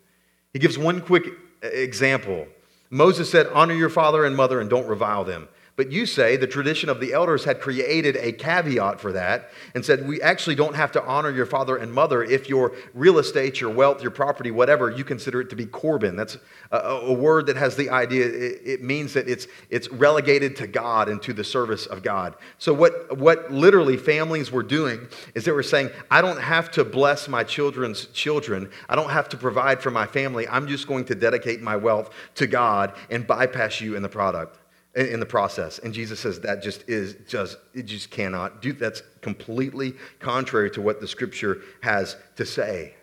He 0.52 0.58
gives 0.58 0.76
one 0.76 1.00
quick 1.00 1.26
uh, 1.62 1.68
example. 1.68 2.48
Moses 2.90 3.30
said, 3.30 3.46
Honor 3.54 3.74
your 3.74 3.88
father 3.88 4.24
and 4.24 4.36
mother 4.36 4.60
and 4.60 4.68
don't 4.68 4.88
revile 4.88 5.22
them. 5.22 5.48
But 5.74 5.90
you 5.90 6.04
say 6.04 6.36
the 6.36 6.46
tradition 6.46 6.90
of 6.90 7.00
the 7.00 7.14
elders 7.14 7.44
had 7.44 7.58
created 7.58 8.16
a 8.16 8.32
caveat 8.32 9.00
for 9.00 9.12
that 9.12 9.50
and 9.74 9.82
said, 9.82 10.06
we 10.06 10.20
actually 10.20 10.54
don't 10.54 10.76
have 10.76 10.92
to 10.92 11.04
honor 11.04 11.30
your 11.30 11.46
father 11.46 11.76
and 11.76 11.90
mother 11.90 12.22
if 12.22 12.46
your 12.46 12.74
real 12.92 13.18
estate, 13.18 13.58
your 13.58 13.70
wealth, 13.70 14.02
your 14.02 14.10
property, 14.10 14.50
whatever, 14.50 14.90
you 14.90 15.02
consider 15.02 15.40
it 15.40 15.48
to 15.48 15.56
be 15.56 15.64
Corban. 15.64 16.14
That's 16.14 16.36
a, 16.72 16.76
a 16.76 17.12
word 17.12 17.46
that 17.46 17.56
has 17.56 17.74
the 17.74 17.88
idea, 17.88 18.26
it, 18.26 18.60
it, 18.64 18.82
means 18.82 19.14
that 19.14 19.28
it's, 19.30 19.46
it's 19.70 19.88
relegated 19.90 20.56
to 20.56 20.66
God 20.66 21.08
and 21.08 21.22
to 21.22 21.32
the 21.32 21.44
service 21.44 21.86
of 21.86 22.02
God. 22.02 22.34
So, 22.58 22.74
what, 22.74 23.16
what 23.16 23.50
literally 23.50 23.96
families 23.96 24.52
were 24.52 24.62
doing 24.62 25.08
is 25.34 25.46
they 25.46 25.52
were 25.52 25.62
saying, 25.62 25.90
I 26.10 26.20
don't 26.20 26.40
have 26.40 26.70
to 26.72 26.84
bless 26.84 27.28
my 27.28 27.44
children's 27.44 28.06
children, 28.06 28.70
I 28.90 28.94
don't 28.94 29.10
have 29.10 29.30
to 29.30 29.38
provide 29.38 29.80
for 29.80 29.90
my 29.90 30.06
family. 30.06 30.46
I'm 30.46 30.66
just 30.66 30.86
going 30.86 31.06
to 31.06 31.14
dedicate 31.14 31.62
my 31.62 31.76
wealth 31.76 32.10
to 32.34 32.46
God 32.46 32.94
and 33.08 33.26
bypass 33.26 33.80
you 33.80 33.96
in 33.96 34.02
the 34.02 34.08
product 34.10 34.58
in 34.94 35.20
the 35.20 35.26
process. 35.26 35.78
And 35.78 35.94
Jesus 35.94 36.20
says 36.20 36.40
that 36.40 36.62
just 36.62 36.88
is 36.88 37.16
just, 37.26 37.56
it 37.74 37.84
just 37.84 38.10
cannot 38.10 38.60
do, 38.60 38.72
that's 38.72 39.02
completely 39.22 39.94
contrary 40.18 40.70
to 40.72 40.82
what 40.82 41.00
the 41.00 41.08
scripture 41.08 41.62
has 41.82 42.16
to 42.36 42.44
say. 42.44 42.94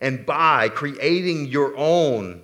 And 0.00 0.24
by 0.24 0.70
creating 0.70 1.46
your 1.46 1.76
own 1.76 2.42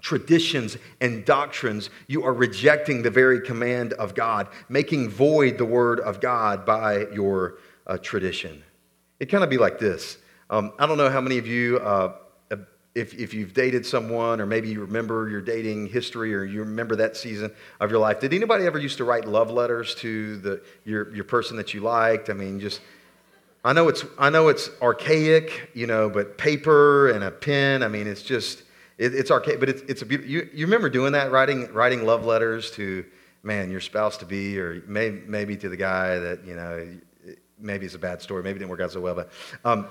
traditions 0.00 0.76
and 1.00 1.24
doctrines, 1.24 1.90
you 2.08 2.24
are 2.24 2.34
rejecting 2.34 3.02
the 3.02 3.10
very 3.10 3.40
command 3.40 3.92
of 3.94 4.14
God, 4.14 4.48
making 4.68 5.08
void 5.08 5.56
the 5.58 5.64
word 5.64 6.00
of 6.00 6.20
God 6.20 6.66
by 6.66 7.06
your 7.12 7.58
uh, 7.86 7.96
tradition. 7.98 8.62
It 9.20 9.26
kind 9.26 9.44
of 9.44 9.50
be 9.50 9.58
like 9.58 9.78
this. 9.78 10.18
Um, 10.50 10.72
I 10.78 10.86
don't 10.86 10.98
know 10.98 11.08
how 11.08 11.20
many 11.20 11.38
of 11.38 11.46
you 11.46 11.78
uh, 11.78 12.16
if, 12.94 13.14
if 13.14 13.32
you've 13.32 13.54
dated 13.54 13.86
someone 13.86 14.40
or 14.40 14.46
maybe 14.46 14.68
you 14.68 14.80
remember 14.80 15.28
your 15.28 15.40
dating 15.40 15.86
history 15.86 16.34
or 16.34 16.44
you 16.44 16.60
remember 16.60 16.96
that 16.96 17.16
season 17.16 17.50
of 17.80 17.90
your 17.90 17.98
life 17.98 18.20
did 18.20 18.34
anybody 18.34 18.66
ever 18.66 18.78
used 18.78 18.98
to 18.98 19.04
write 19.04 19.26
love 19.26 19.50
letters 19.50 19.94
to 19.96 20.36
the, 20.38 20.62
your, 20.84 21.14
your 21.14 21.24
person 21.24 21.56
that 21.56 21.72
you 21.72 21.80
liked? 21.80 22.28
I 22.28 22.34
mean 22.34 22.60
just 22.60 22.80
i 23.64 23.72
know 23.72 23.88
it's 23.88 24.04
i 24.18 24.28
know 24.28 24.48
it's 24.48 24.70
archaic 24.80 25.70
you 25.74 25.86
know 25.86 26.10
but 26.10 26.36
paper 26.36 27.10
and 27.10 27.24
a 27.24 27.30
pen 27.30 27.82
i 27.82 27.88
mean 27.88 28.06
it's 28.06 28.22
just 28.22 28.64
it, 28.98 29.14
it's 29.14 29.30
archaic 29.30 29.60
but 29.60 29.68
it's, 29.68 29.82
it's 29.82 30.02
a 30.02 30.06
beautiful 30.06 30.30
you, 30.30 30.48
you 30.52 30.66
remember 30.66 30.90
doing 30.90 31.12
that 31.12 31.30
writing 31.30 31.72
writing 31.72 32.04
love 32.04 32.24
letters 32.24 32.70
to 32.72 33.04
man 33.42 33.70
your 33.70 33.80
spouse 33.80 34.16
to 34.16 34.26
be 34.26 34.58
or 34.58 34.82
maybe, 34.86 35.22
maybe 35.26 35.56
to 35.56 35.68
the 35.68 35.76
guy 35.76 36.18
that 36.18 36.44
you 36.44 36.54
know 36.54 36.86
maybe 37.58 37.86
it's 37.86 37.94
a 37.94 37.98
bad 37.98 38.20
story 38.20 38.42
maybe 38.42 38.56
it 38.56 38.58
didn't 38.58 38.70
work 38.70 38.80
out 38.80 38.90
so 38.90 39.00
well 39.00 39.14
but 39.14 39.30
um, 39.64 39.86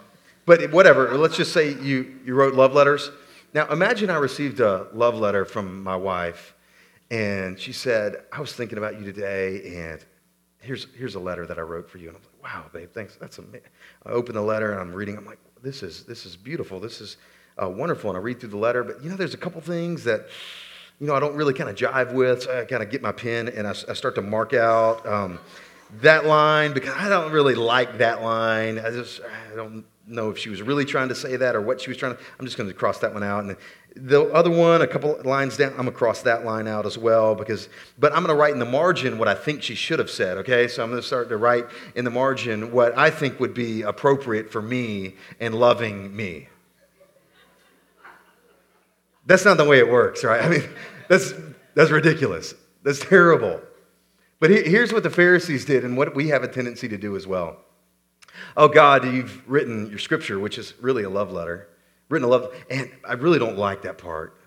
but 0.45 0.71
whatever, 0.71 1.17
let's 1.17 1.38
just 1.38 1.54
say 1.54 1.73
you, 1.73 2.19
you 2.25 2.34
wrote 2.34 2.54
love 2.54 2.73
letters. 2.73 3.12
Now, 3.54 3.67
imagine 3.67 4.10
I 4.10 4.15
received 4.15 4.60
a 4.60 4.88
love 4.93 5.15
letter 5.15 5.45
from 5.45 5.84
my 5.84 5.95
wife, 5.95 6.56
and 7.10 7.60
she 7.60 7.73
said, 7.73 8.23
I 8.32 8.39
was 8.39 8.54
thinking 8.54 8.77
about 8.77 8.97
you 8.97 9.06
today, 9.06 9.75
and 9.75 10.04
here's, 10.60 10.88
here's 10.97 11.15
a 11.15 11.19
letter 11.19 11.45
that 11.45 11.58
I 11.58 11.62
wrote 11.62 11.89
for 11.89 11.97
you. 11.97 12.08
And 12.08 12.17
I'm 12.17 12.23
like, 12.23 12.43
wow, 12.43 12.65
babe, 12.71 12.89
thanks. 12.93 13.17
That's 13.17 13.38
amazing. 13.39 13.67
I 14.06 14.12
open 14.12 14.36
the 14.36 14.41
letter, 14.41 14.71
and 14.71 14.80
I'm 14.80 14.93
reading. 14.93 15.17
I'm 15.17 15.25
like, 15.25 15.39
this 15.62 15.84
is, 15.84 16.06
this 16.06 16.25
is 16.25 16.38
beautiful. 16.38 16.80
This 16.80 17.01
is 17.01 17.17
uh, 17.62 17.69
wonderful. 17.69 18.10
And 18.10 18.17
I 18.17 18.21
read 18.21 18.39
through 18.39 18.49
the 18.49 18.58
letter, 18.58 18.84
but 18.84 19.04
you 19.04 19.10
know, 19.10 19.17
there's 19.17 19.34
a 19.34 19.38
couple 19.38 19.60
things 19.60 20.06
that, 20.06 20.27
you 20.99 21.08
know, 21.08 21.13
I 21.13 21.19
don't 21.19 21.36
really 21.36 21.54
kind 21.54 21.69
of 21.69 21.75
jive 21.75 22.13
with. 22.13 22.43
So 22.43 22.62
I 22.62 22.63
kind 22.63 22.82
of 22.82 22.89
get 22.89 23.01
my 23.01 23.12
pen, 23.12 23.49
and 23.49 23.67
I, 23.67 23.71
I 23.71 23.93
start 23.93 24.15
to 24.15 24.21
mark 24.21 24.54
out 24.54 25.06
um, 25.06 25.39
that 25.99 26.25
line 26.25 26.73
because 26.73 26.93
I 26.95 27.10
don't 27.10 27.34
really 27.34 27.56
like 27.56 27.97
that 27.97 28.23
line. 28.23 28.80
I 28.80 28.91
just, 28.91 29.19
I 29.51 29.56
don't 29.56 29.84
know 30.12 30.30
if 30.30 30.38
she 30.38 30.50
was 30.50 30.62
really 30.62 30.86
trying 30.86 31.10
to 31.10 31.15
say 31.15 31.36
that 31.36 31.56
or 31.56 31.62
what 31.62 31.82
she 31.82 31.89
was 31.89 31.97
trying 31.97 32.15
to. 32.15 32.21
I'm 32.39 32.45
just 32.45 32.58
going 32.58 32.69
to 32.69 32.76
cross 32.76 33.00
that 33.00 33.13
one 33.13 33.24
out. 33.24 33.43
And 33.43 33.56
the 33.95 34.24
other 34.32 34.50
one, 34.50 34.82
a 34.82 34.88
couple 34.88 35.19
lines 35.24 35.58
down, 35.58 35.71
I'm 35.71 35.78
going 35.78 35.88
to 35.89 35.93
cross 35.93 36.21
that 36.21 36.45
line 36.45 36.67
out 36.67 36.86
as 36.86 36.97
well 36.97 37.36
because, 37.36 37.67
but 38.00 38.13
I'm 38.13 38.24
going 38.24 38.36
to 38.36 38.39
write 38.39 38.54
in 38.54 38.60
the 38.60 38.65
margin 38.65 39.17
what 39.17 39.28
I 39.28 39.34
think 39.34 39.63
she 39.63 39.76
should 39.76 40.00
have 40.00 40.10
said, 40.10 40.38
okay? 40.38 40.67
So 40.67 40.84
I'm 40.84 40.89
going 40.89 41.02
to 41.02 41.08
start 41.08 41.30
to 41.30 41.38
write 41.38 41.65
in 41.95 42.06
the 42.06 42.12
margin 42.12 42.71
what 42.71 42.97
I 42.97 43.10
think 43.10 43.39
would 43.39 43.54
be 43.54 43.82
appropriate 43.82 44.52
for 44.52 44.62
me 44.62 45.15
and 45.39 45.54
loving 45.54 46.15
me. 46.15 46.47
That's 49.26 49.45
not 49.45 49.58
the 49.58 49.65
way 49.65 49.80
it 49.80 49.89
works, 49.89 50.24
right? 50.24 50.41
I 50.41 50.50
mean, 50.50 50.63
that's, 51.08 51.34
that's 51.76 51.91
ridiculous. 51.91 52.54
That's 52.84 53.00
terrible. 53.00 53.62
But 54.39 54.50
here's 54.50 54.91
what 54.91 55.04
the 55.04 55.10
Pharisees 55.10 55.65
did 55.65 55.86
and 55.86 55.95
what 55.95 56.15
we 56.15 56.30
have 56.30 56.43
a 56.43 56.47
tendency 56.47 56.88
to 56.88 56.97
do 56.97 57.15
as 57.15 57.28
well. 57.28 57.58
Oh, 58.58 58.67
God, 58.67 59.06
you've 59.06 59.48
written 59.50 59.89
your 59.89 60.00
scripture, 60.00 60.39
which 60.39 60.58
is 60.58 60.74
really 60.82 61.04
a 61.04 61.10
love 61.10 61.32
letter. 61.32 61.67
Written 62.10 62.28
a 62.28 62.32
love, 62.32 62.54
and 62.70 62.91
I 63.08 63.13
really 63.13 63.39
don't 63.39 63.58
like 63.58 63.84
that 63.84 63.98
part. 63.98 64.38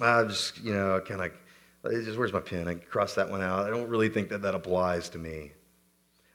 I 0.00 0.24
just, 0.24 0.62
you 0.62 0.72
know, 0.72 1.00
kind 1.00 1.22
of, 1.22 1.32
just 2.04 2.18
where's 2.18 2.32
my 2.32 2.40
pen? 2.40 2.68
I 2.68 2.74
cross 2.74 3.14
that 3.14 3.30
one 3.30 3.42
out. 3.42 3.66
I 3.66 3.70
don't 3.70 3.88
really 3.88 4.08
think 4.08 4.28
that 4.30 4.42
that 4.42 4.54
applies 4.54 5.08
to 5.10 5.18
me. 5.18 5.52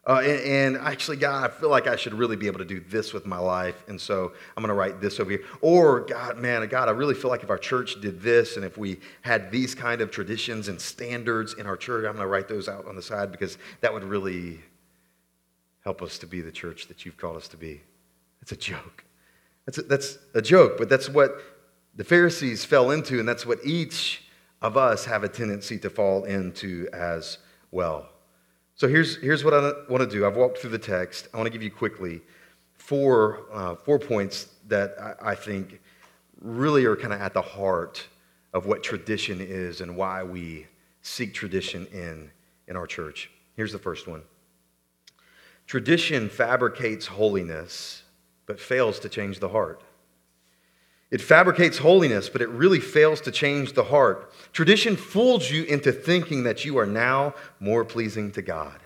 Uh, 0.08 0.22
and, 0.24 0.76
and, 0.76 0.78
actually, 0.78 1.18
God, 1.18 1.44
I 1.44 1.54
feel 1.54 1.70
like 1.70 1.86
I 1.86 1.98
should 1.98 2.14
really 2.14 2.38
be 2.38 2.48
able 2.48 2.60
to 2.60 2.66
do 2.66 2.80
this 2.80 3.12
with 3.14 3.26
my 3.26 3.38
life. 3.38 3.84
And 3.90 4.00
so 4.00 4.32
I'm 4.56 4.64
going 4.64 4.70
to 4.70 4.74
write 4.74 5.02
this 5.02 5.20
over 5.20 5.30
here. 5.30 5.44
Or, 5.60 6.00
God, 6.00 6.38
man, 6.38 6.66
God, 6.70 6.88
I 6.88 6.92
really 6.92 7.14
feel 7.14 7.30
like 7.30 7.44
if 7.44 7.50
our 7.50 7.58
church 7.58 8.00
did 8.00 8.22
this 8.22 8.56
and 8.56 8.64
if 8.64 8.78
we 8.78 9.02
had 9.22 9.52
these 9.52 9.76
kind 9.76 10.00
of 10.00 10.10
traditions 10.10 10.70
and 10.70 10.80
standards 10.80 11.56
in 11.56 11.66
our 11.66 11.76
church, 11.76 12.06
I'm 12.06 12.14
going 12.14 12.24
to 12.24 12.28
write 12.28 12.48
those 12.48 12.70
out 12.70 12.88
on 12.88 12.96
the 12.96 13.02
side 13.02 13.34
because 13.34 13.58
that 13.82 13.94
would 13.94 14.06
really 14.06 14.62
help 15.88 16.02
us 16.02 16.18
to 16.18 16.28
be 16.28 16.42
the 16.42 16.52
church 16.52 16.90
that 16.90 17.06
you've 17.06 17.16
called 17.16 17.38
us 17.38 17.48
to 17.48 17.56
be. 17.56 17.80
It's 18.42 18.52
a 18.52 18.58
joke. 18.58 19.06
That's 19.66 19.78
a, 19.78 19.84
that's 19.84 20.18
a 20.34 20.42
joke, 20.42 20.74
but 20.78 20.90
that's 20.90 21.08
what 21.08 21.42
the 21.96 22.04
Pharisees 22.04 22.66
fell 22.66 22.92
into, 22.92 23.22
and 23.22 23.26
that's 23.26 23.46
what 23.46 23.60
each 23.64 24.26
of 24.62 24.76
us 24.76 25.06
have 25.06 25.24
a 25.24 25.30
tendency 25.30 25.78
to 25.80 25.90
fall 25.90 26.26
into 26.26 26.90
as 26.92 27.38
well. 27.72 28.10
So 28.76 28.90
here's, 28.90 29.16
here's 29.22 29.46
what 29.46 29.54
I 29.54 29.72
want 29.90 30.04
to 30.04 30.10
do. 30.10 30.26
I've 30.26 30.36
walked 30.36 30.58
through 30.58 30.72
the 30.72 30.78
text. 30.78 31.30
I 31.34 31.38
want 31.38 31.48
to 31.48 31.54
give 31.54 31.64
you 31.64 31.72
quickly 31.72 32.20
four, 32.74 33.46
uh, 33.54 33.76
four 33.76 33.98
points 33.98 34.50
that 34.68 34.94
I, 35.00 35.32
I 35.32 35.36
think 35.36 35.80
really 36.42 36.84
are 36.84 36.98
kind 36.98 37.14
of 37.14 37.22
at 37.22 37.34
the 37.34 37.42
heart 37.42 38.06
of 38.52 38.66
what 38.66 38.84
tradition 38.84 39.38
is 39.40 39.80
and 39.80 39.96
why 39.96 40.22
we 40.22 40.68
seek 41.02 41.34
tradition 41.34 41.88
in, 41.94 42.30
in 42.68 42.76
our 42.76 42.88
church. 42.88 43.32
Here's 43.56 43.72
the 43.72 43.80
first 43.80 44.06
one 44.06 44.24
Tradition 45.68 46.30
fabricates 46.30 47.08
holiness, 47.08 48.04
but 48.46 48.58
fails 48.60 49.00
to 49.02 49.10
change 49.10 49.40
the 49.40 49.50
heart. 49.50 49.82
It 51.12 51.22
fabricates 51.22 51.78
holiness, 51.78 52.30
but 52.30 52.42
it 52.42 52.50
really 52.50 52.80
fails 52.80 53.20
to 53.22 53.32
change 53.32 53.74
the 53.74 53.84
heart. 53.84 54.32
Tradition 54.54 54.96
fools 54.96 55.52
you 55.52 55.64
into 55.66 55.92
thinking 55.92 56.44
that 56.44 56.64
you 56.64 56.78
are 56.78 56.86
now 56.86 57.36
more 57.60 57.84
pleasing 57.84 58.32
to 58.32 58.42
God. 58.42 58.80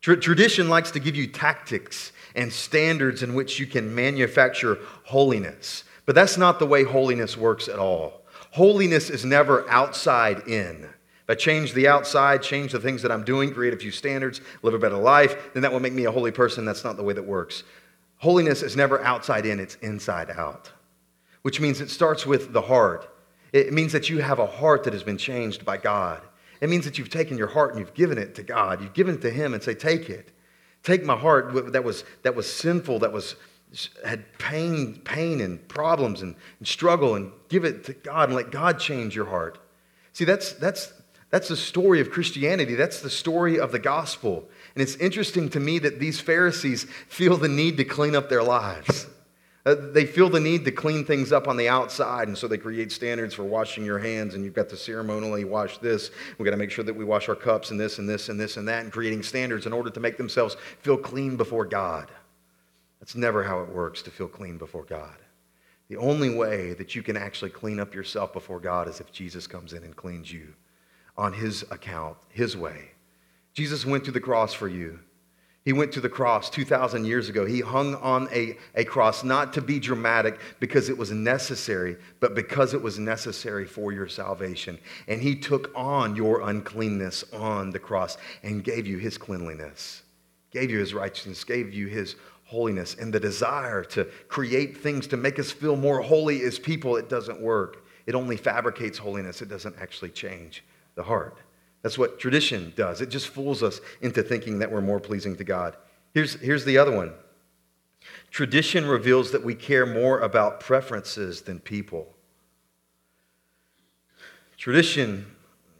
tradition 0.00 0.68
likes 0.68 0.92
to 0.92 1.00
give 1.00 1.16
you 1.16 1.26
tactics 1.26 2.12
and 2.36 2.52
standards 2.52 3.24
in 3.24 3.34
which 3.34 3.58
you 3.58 3.66
can 3.66 3.92
manufacture 3.92 4.78
holiness, 5.04 5.82
but 6.06 6.14
that's 6.14 6.38
not 6.38 6.60
the 6.60 6.66
way 6.66 6.84
holiness 6.84 7.36
works 7.36 7.68
at 7.68 7.80
all. 7.80 8.22
Holiness 8.52 9.10
is 9.10 9.24
never 9.24 9.68
outside 9.68 10.46
in. 10.48 10.88
If 11.28 11.32
I 11.32 11.34
change 11.34 11.74
the 11.74 11.88
outside, 11.88 12.42
change 12.42 12.72
the 12.72 12.80
things 12.80 13.02
that 13.02 13.12
I'm 13.12 13.22
doing, 13.22 13.52
create 13.52 13.74
a 13.74 13.76
few 13.76 13.90
standards, 13.90 14.40
live 14.62 14.72
a 14.72 14.78
better 14.78 14.96
life, 14.96 15.52
then 15.52 15.62
that 15.62 15.70
will 15.70 15.80
make 15.80 15.92
me 15.92 16.06
a 16.06 16.10
holy 16.10 16.30
person. 16.30 16.64
That's 16.64 16.84
not 16.84 16.96
the 16.96 17.02
way 17.02 17.12
that 17.12 17.26
works. 17.26 17.64
Holiness 18.16 18.62
is 18.62 18.76
never 18.76 19.04
outside 19.04 19.44
in, 19.44 19.60
it's 19.60 19.74
inside 19.76 20.30
out, 20.30 20.72
which 21.42 21.60
means 21.60 21.82
it 21.82 21.90
starts 21.90 22.24
with 22.24 22.54
the 22.54 22.62
heart. 22.62 23.14
It 23.52 23.74
means 23.74 23.92
that 23.92 24.08
you 24.08 24.18
have 24.22 24.38
a 24.38 24.46
heart 24.46 24.84
that 24.84 24.94
has 24.94 25.02
been 25.02 25.18
changed 25.18 25.66
by 25.66 25.76
God. 25.76 26.22
It 26.62 26.70
means 26.70 26.86
that 26.86 26.98
you've 26.98 27.10
taken 27.10 27.36
your 27.36 27.46
heart 27.48 27.70
and 27.70 27.78
you've 27.78 27.94
given 27.94 28.16
it 28.16 28.34
to 28.36 28.42
God. 28.42 28.82
You've 28.82 28.94
given 28.94 29.16
it 29.16 29.20
to 29.20 29.30
Him 29.30 29.52
and 29.52 29.62
say, 29.62 29.74
Take 29.74 30.08
it. 30.08 30.32
Take 30.82 31.04
my 31.04 31.16
heart 31.16 31.72
that 31.72 31.84
was, 31.84 32.04
that 32.22 32.34
was 32.34 32.50
sinful, 32.50 33.00
that 33.00 33.12
was 33.12 33.36
had 34.04 34.24
pain, 34.38 35.00
pain 35.04 35.42
and 35.42 35.66
problems 35.68 36.22
and, 36.22 36.34
and 36.58 36.66
struggle, 36.66 37.16
and 37.16 37.32
give 37.50 37.64
it 37.64 37.84
to 37.84 37.92
God 37.92 38.30
and 38.30 38.36
let 38.36 38.50
God 38.50 38.78
change 38.78 39.14
your 39.14 39.26
heart. 39.26 39.58
See, 40.12 40.24
that's, 40.24 40.52
that's 40.54 40.92
that's 41.30 41.48
the 41.48 41.56
story 41.56 42.00
of 42.00 42.10
Christianity. 42.10 42.74
That's 42.74 43.00
the 43.00 43.10
story 43.10 43.58
of 43.58 43.70
the 43.70 43.78
gospel. 43.78 44.48
And 44.74 44.82
it's 44.82 44.96
interesting 44.96 45.50
to 45.50 45.60
me 45.60 45.78
that 45.80 46.00
these 46.00 46.20
Pharisees 46.20 46.84
feel 47.08 47.36
the 47.36 47.48
need 47.48 47.76
to 47.76 47.84
clean 47.84 48.16
up 48.16 48.28
their 48.28 48.42
lives. 48.42 49.06
Uh, 49.66 49.74
they 49.92 50.06
feel 50.06 50.30
the 50.30 50.40
need 50.40 50.64
to 50.64 50.72
clean 50.72 51.04
things 51.04 51.30
up 51.30 51.46
on 51.46 51.58
the 51.58 51.68
outside, 51.68 52.28
and 52.28 52.38
so 52.38 52.48
they 52.48 52.56
create 52.56 52.90
standards 52.90 53.34
for 53.34 53.42
washing 53.42 53.84
your 53.84 53.98
hands, 53.98 54.34
and 54.34 54.42
you've 54.42 54.54
got 54.54 54.70
to 54.70 54.76
ceremonially 54.76 55.44
wash 55.44 55.76
this. 55.78 56.10
We've 56.38 56.46
got 56.46 56.52
to 56.52 56.56
make 56.56 56.70
sure 56.70 56.84
that 56.84 56.96
we 56.96 57.04
wash 57.04 57.28
our 57.28 57.34
cups 57.34 57.70
and 57.70 57.78
this 57.78 57.98
and 57.98 58.08
this 58.08 58.30
and 58.30 58.40
this 58.40 58.56
and 58.56 58.66
that, 58.66 58.84
and 58.84 58.92
creating 58.92 59.22
standards 59.22 59.66
in 59.66 59.74
order 59.74 59.90
to 59.90 60.00
make 60.00 60.16
themselves 60.16 60.56
feel 60.80 60.96
clean 60.96 61.36
before 61.36 61.66
God. 61.66 62.10
That's 63.00 63.14
never 63.14 63.42
how 63.42 63.60
it 63.60 63.68
works 63.68 64.00
to 64.02 64.10
feel 64.10 64.28
clean 64.28 64.56
before 64.56 64.84
God. 64.84 65.16
The 65.88 65.98
only 65.98 66.34
way 66.34 66.72
that 66.74 66.94
you 66.94 67.02
can 67.02 67.18
actually 67.18 67.50
clean 67.50 67.78
up 67.78 67.94
yourself 67.94 68.32
before 68.32 68.60
God 68.60 68.88
is 68.88 69.00
if 69.00 69.12
Jesus 69.12 69.46
comes 69.46 69.74
in 69.74 69.84
and 69.84 69.94
cleans 69.94 70.32
you 70.32 70.54
on 71.18 71.32
his 71.32 71.64
account, 71.70 72.16
his 72.30 72.56
way. 72.56 72.92
Jesus 73.52 73.84
went 73.84 74.04
to 74.04 74.12
the 74.12 74.20
cross 74.20 74.54
for 74.54 74.68
you. 74.68 75.00
He 75.64 75.72
went 75.74 75.92
to 75.92 76.00
the 76.00 76.08
cross 76.08 76.48
2,000 76.48 77.04
years 77.04 77.28
ago. 77.28 77.44
He 77.44 77.60
hung 77.60 77.96
on 77.96 78.28
a, 78.32 78.56
a 78.74 78.84
cross, 78.84 79.24
not 79.24 79.52
to 79.54 79.60
be 79.60 79.78
dramatic 79.78 80.38
because 80.60 80.88
it 80.88 80.96
was 80.96 81.10
necessary, 81.10 81.96
but 82.20 82.34
because 82.34 82.72
it 82.72 82.80
was 82.80 82.98
necessary 82.98 83.66
for 83.66 83.92
your 83.92 84.08
salvation. 84.08 84.78
And 85.08 85.20
He 85.20 85.34
took 85.34 85.70
on 85.74 86.16
your 86.16 86.48
uncleanness 86.48 87.24
on 87.34 87.70
the 87.70 87.78
cross 87.78 88.16
and 88.42 88.64
gave 88.64 88.86
you 88.86 88.96
His 88.96 89.18
cleanliness, 89.18 90.04
gave 90.52 90.70
you 90.70 90.78
His 90.78 90.94
righteousness, 90.94 91.44
gave 91.44 91.74
you 91.74 91.88
His 91.88 92.14
holiness. 92.44 92.94
And 92.94 93.12
the 93.12 93.20
desire 93.20 93.84
to 93.84 94.04
create 94.28 94.78
things 94.78 95.06
to 95.08 95.18
make 95.18 95.38
us 95.38 95.50
feel 95.50 95.76
more 95.76 96.00
holy 96.00 96.42
as 96.42 96.58
people, 96.58 96.96
it 96.96 97.10
doesn't 97.10 97.42
work. 97.42 97.84
It 98.06 98.14
only 98.14 98.38
fabricates 98.38 98.96
holiness, 98.96 99.42
it 99.42 99.50
doesn't 99.50 99.76
actually 99.78 100.10
change 100.10 100.64
the 100.98 101.04
heart. 101.04 101.38
That's 101.82 101.96
what 101.96 102.20
tradition 102.20 102.74
does. 102.76 103.00
It 103.00 103.08
just 103.08 103.28
fools 103.28 103.62
us 103.62 103.80
into 104.02 104.22
thinking 104.22 104.58
that 104.58 104.70
we're 104.70 104.82
more 104.82 105.00
pleasing 105.00 105.36
to 105.36 105.44
God. 105.44 105.76
Here's, 106.12 106.34
here's 106.34 106.66
the 106.66 106.76
other 106.76 106.94
one 106.94 107.14
tradition 108.30 108.86
reveals 108.86 109.32
that 109.32 109.42
we 109.42 109.54
care 109.54 109.86
more 109.86 110.20
about 110.20 110.60
preferences 110.60 111.42
than 111.42 111.60
people. 111.60 112.14
Tradition 114.56 115.26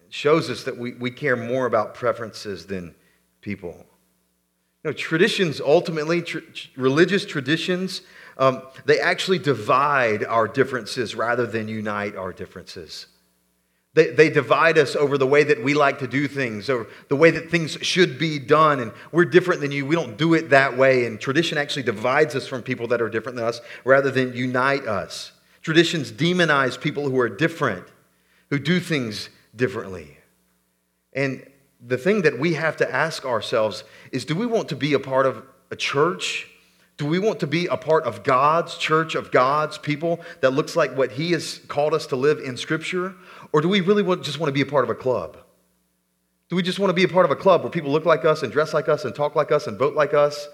shows 0.09 0.48
us 0.48 0.64
that 0.64 0.78
we, 0.78 0.94
we 0.94 1.11
care 1.11 1.37
more 1.37 1.66
about 1.66 1.94
preferences 1.94 2.66
than 2.66 2.94
people. 3.40 3.85
You 4.85 4.90
know, 4.90 4.92
traditions 4.92 5.61
ultimately, 5.61 6.22
tr- 6.22 6.38
religious 6.76 7.26
traditions, 7.26 8.02
um, 8.38 8.62
they 8.85 9.00
actually 9.00 9.38
divide 9.38 10.24
our 10.24 10.46
differences 10.46 11.14
rather 11.14 11.46
than 11.46 11.68
unite 11.68 12.14
our 12.16 12.33
differences. 12.33 13.07
They, 13.94 14.11
they 14.11 14.31
divide 14.31 14.79
us 14.79 14.94
over 14.94 15.18
the 15.18 15.27
way 15.27 15.44
that 15.44 15.64
we 15.64 15.74
like 15.74 15.98
to 16.01 16.07
do 16.07 16.29
things, 16.29 16.68
or 16.68 16.87
the 17.09 17.16
way 17.16 17.31
that 17.31 17.51
things 17.51 17.72
should 17.83 18.18
be 18.18 18.38
done. 18.38 18.81
And 18.81 18.92
we're 19.12 19.24
different 19.24 19.61
than 19.61 19.72
you. 19.72 19.87
We 19.87 19.96
don't 19.96 20.16
do 20.16 20.35
it 20.35 20.51
that 20.51 20.77
way. 20.77 21.07
And 21.07 21.20
tradition 21.20 21.59
actually 21.59 21.83
divides 21.85 22.35
us 22.35 22.46
from 22.46 22.62
people 22.62 22.87
that 22.88 23.01
are 23.01 23.09
different 23.09 23.37
than 23.37 23.46
us 23.46 23.61
rather 23.85 24.11
than 24.11 24.35
unite 24.35 24.87
us. 24.87 25.33
Traditions 25.62 26.12
demonize 26.12 26.81
people 26.81 27.09
who 27.09 27.18
are 27.18 27.29
different, 27.29 27.85
who 28.51 28.59
do 28.59 28.79
things 28.79 29.31
differently. 29.57 30.18
And 31.12 31.44
the 31.85 31.98
thing 31.98 32.22
that 32.22 32.38
we 32.38 32.55
have 32.55 32.77
to 32.79 32.94
ask 32.94 33.24
ourselves 33.24 33.85
is 34.12 34.24
do 34.24 34.35
we 34.35 34.46
want 34.46 34.68
to 34.68 34.77
be 34.77 34.94
a 34.94 34.98
part 34.98 35.27
of 35.27 35.44
a 35.70 35.77
church? 35.77 36.48
Do 36.96 37.07
we 37.07 37.20
want 37.20 37.38
to 37.40 37.46
be 37.46 37.66
a 37.66 37.77
part 37.77 38.05
of 38.05 38.24
God's 38.24 38.77
church, 38.77 39.14
of 39.14 39.31
God's 39.31 39.79
people 39.79 40.20
that 40.40 40.51
looks 40.51 40.74
like 40.74 40.96
what 40.96 41.12
He 41.12 41.31
has 41.31 41.59
called 41.68 41.94
us 41.94 42.07
to 42.09 42.16
live 42.16 42.40
in 42.40 42.57
Scripture? 42.57 43.14
Or 43.52 43.61
do 43.61 43.68
we 43.68 43.80
really 43.80 44.02
just 44.22 44.38
want 44.38 44.48
to 44.48 44.52
be 44.52 44.61
a 44.61 44.66
part 44.66 44.84
of 44.84 44.90
a 44.90 44.94
club? 44.94 45.37
Do 46.48 46.56
we 46.56 46.62
just 46.62 46.78
want 46.78 46.90
to 46.90 46.94
be 46.94 47.04
a 47.04 47.08
part 47.08 47.24
of 47.24 47.30
a 47.30 47.37
club 47.37 47.62
where 47.62 47.70
people 47.70 47.90
look 47.90 48.06
like 48.06 48.24
us 48.24 48.42
and 48.42 48.50
dress 48.50 48.72
like 48.72 48.88
us 48.88 49.04
and 49.04 49.14
talk 49.14 49.34
like 49.34 49.52
us 49.52 49.66
and 49.66 49.78
vote 49.78 49.94
like 49.94 50.14
us, 50.14 50.48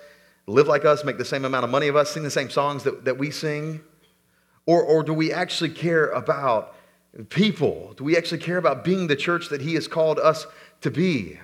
live 0.46 0.66
like 0.66 0.84
us, 0.84 1.04
make 1.04 1.18
the 1.18 1.24
same 1.24 1.44
amount 1.44 1.64
of 1.64 1.70
money 1.70 1.88
of 1.88 1.96
us, 1.96 2.10
sing 2.10 2.24
the 2.24 2.30
same 2.30 2.50
songs 2.50 2.82
that, 2.82 3.04
that 3.04 3.16
we 3.16 3.30
sing? 3.30 3.80
Or, 4.66 4.82
or 4.82 5.02
do 5.02 5.12
we 5.12 5.32
actually 5.32 5.70
care 5.70 6.08
about 6.08 6.74
people? 7.28 7.94
Do 7.96 8.04
we 8.04 8.16
actually 8.16 8.38
care 8.38 8.56
about 8.56 8.82
being 8.82 9.06
the 9.06 9.16
church 9.16 9.50
that 9.50 9.60
He 9.60 9.74
has 9.74 9.86
called 9.86 10.18
us 10.18 10.46
to 10.80 10.90
be? 10.90 11.38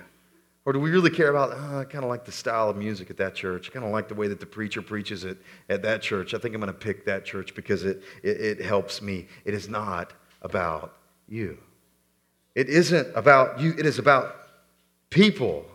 Or 0.65 0.73
do 0.73 0.79
we 0.79 0.91
really 0.91 1.09
care 1.09 1.29
about, 1.29 1.51
oh, 1.53 1.79
I 1.79 1.85
kind 1.85 2.03
of 2.03 2.09
like 2.09 2.25
the 2.25 2.31
style 2.31 2.69
of 2.69 2.77
music 2.77 3.09
at 3.09 3.17
that 3.17 3.33
church. 3.33 3.69
I 3.69 3.73
kind 3.73 3.85
of 3.85 3.91
like 3.91 4.07
the 4.07 4.15
way 4.15 4.27
that 4.27 4.39
the 4.39 4.45
preacher 4.45 4.81
preaches 4.81 5.23
it 5.23 5.37
at 5.69 5.81
that 5.83 6.01
church. 6.01 6.33
I 6.33 6.37
think 6.37 6.53
I'm 6.53 6.61
going 6.61 6.73
to 6.73 6.79
pick 6.79 7.05
that 7.05 7.25
church 7.25 7.55
because 7.55 7.83
it, 7.83 8.03
it, 8.21 8.41
it 8.41 8.61
helps 8.61 9.01
me. 9.01 9.27
It 9.43 9.53
is 9.53 9.69
not 9.69 10.13
about 10.43 10.97
you. 11.31 11.57
It 12.53 12.67
isn't 12.67 13.07
about 13.15 13.59
you, 13.59 13.73
it 13.77 13.85
is 13.85 13.97
about 13.97 14.35
people. 15.09 15.65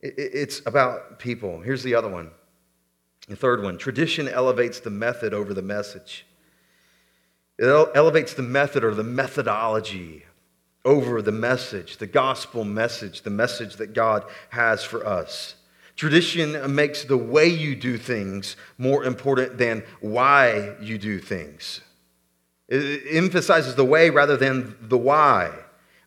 It, 0.00 0.18
it, 0.18 0.30
it's 0.34 0.62
about 0.66 1.18
people. 1.18 1.60
Here's 1.60 1.82
the 1.82 1.94
other 1.94 2.08
one. 2.08 2.30
The 3.28 3.36
third 3.36 3.62
one 3.62 3.78
tradition 3.78 4.28
elevates 4.28 4.80
the 4.80 4.90
method 4.90 5.32
over 5.32 5.54
the 5.54 5.62
message. 5.62 6.26
It 7.58 7.90
elevates 7.94 8.34
the 8.34 8.42
method 8.42 8.82
or 8.82 8.94
the 8.94 9.04
methodology 9.04 10.24
over 10.84 11.22
the 11.22 11.30
message, 11.30 11.98
the 11.98 12.08
gospel 12.08 12.64
message, 12.64 13.22
the 13.22 13.30
message 13.30 13.76
that 13.76 13.92
God 13.92 14.24
has 14.50 14.82
for 14.82 15.06
us. 15.06 15.54
Tradition 15.94 16.74
makes 16.74 17.04
the 17.04 17.16
way 17.16 17.46
you 17.46 17.76
do 17.76 17.96
things 17.98 18.56
more 18.78 19.04
important 19.04 19.58
than 19.58 19.84
why 20.00 20.74
you 20.80 20.98
do 20.98 21.20
things. 21.20 21.82
It 22.74 23.02
emphasizes 23.14 23.74
the 23.74 23.84
way 23.84 24.08
rather 24.08 24.38
than 24.38 24.76
the 24.80 24.96
why. 24.96 25.52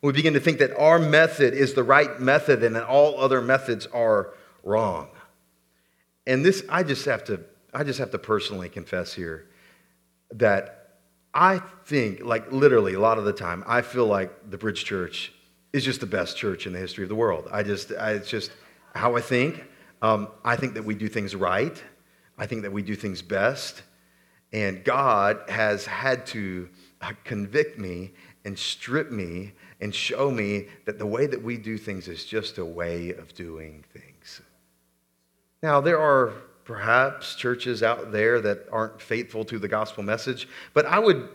We 0.02 0.12
begin 0.12 0.34
to 0.34 0.40
think 0.40 0.58
that 0.58 0.76
our 0.76 0.98
method 0.98 1.54
is 1.54 1.74
the 1.74 1.84
right 1.84 2.20
method 2.20 2.64
and 2.64 2.74
that 2.74 2.84
all 2.84 3.20
other 3.20 3.40
methods 3.40 3.86
are 3.86 4.34
wrong. 4.64 5.08
And 6.26 6.44
this, 6.44 6.64
I 6.68 6.82
just 6.82 7.04
have 7.04 7.22
to, 7.26 7.44
I 7.72 7.84
just 7.84 8.00
have 8.00 8.10
to 8.10 8.18
personally 8.18 8.68
confess 8.68 9.14
here 9.14 9.48
that 10.32 10.98
I 11.32 11.60
think, 11.84 12.24
like 12.24 12.50
literally, 12.50 12.94
a 12.94 13.00
lot 13.00 13.18
of 13.18 13.24
the 13.24 13.32
time, 13.32 13.62
I 13.68 13.82
feel 13.82 14.06
like 14.06 14.50
the 14.50 14.58
Bridge 14.58 14.84
Church 14.84 15.32
is 15.72 15.84
just 15.84 16.00
the 16.00 16.06
best 16.06 16.36
church 16.36 16.66
in 16.66 16.72
the 16.72 16.80
history 16.80 17.04
of 17.04 17.08
the 17.08 17.14
world. 17.14 17.46
I 17.52 17.62
just, 17.62 17.92
I, 17.92 18.12
it's 18.12 18.28
just 18.28 18.50
how 18.92 19.14
I 19.14 19.20
think. 19.20 19.62
Um, 20.02 20.28
I 20.44 20.56
think 20.56 20.74
that 20.74 20.84
we 20.84 20.96
do 20.96 21.06
things 21.08 21.36
right. 21.36 21.80
I 22.36 22.46
think 22.46 22.62
that 22.62 22.72
we 22.72 22.82
do 22.82 22.96
things 22.96 23.22
best. 23.22 23.82
And 24.52 24.84
God 24.84 25.40
has 25.48 25.86
had 25.86 26.26
to 26.26 26.68
uh, 27.00 27.12
convict 27.24 27.78
me 27.78 28.12
and 28.44 28.58
strip 28.58 29.10
me 29.10 29.52
and 29.80 29.94
show 29.94 30.30
me 30.30 30.66
that 30.84 30.98
the 30.98 31.06
way 31.06 31.26
that 31.26 31.42
we 31.42 31.56
do 31.56 31.76
things 31.76 32.08
is 32.08 32.24
just 32.24 32.58
a 32.58 32.64
way 32.64 33.10
of 33.10 33.34
doing 33.34 33.84
things. 33.92 34.40
Now, 35.62 35.80
there 35.80 36.00
are 36.00 36.32
perhaps 36.64 37.34
churches 37.34 37.82
out 37.82 38.12
there 38.12 38.40
that 38.40 38.66
aren't 38.72 39.00
faithful 39.00 39.44
to 39.46 39.58
the 39.58 39.68
gospel 39.68 40.02
message, 40.02 40.48
but 40.74 40.86
I 40.86 40.98
would 40.98 41.28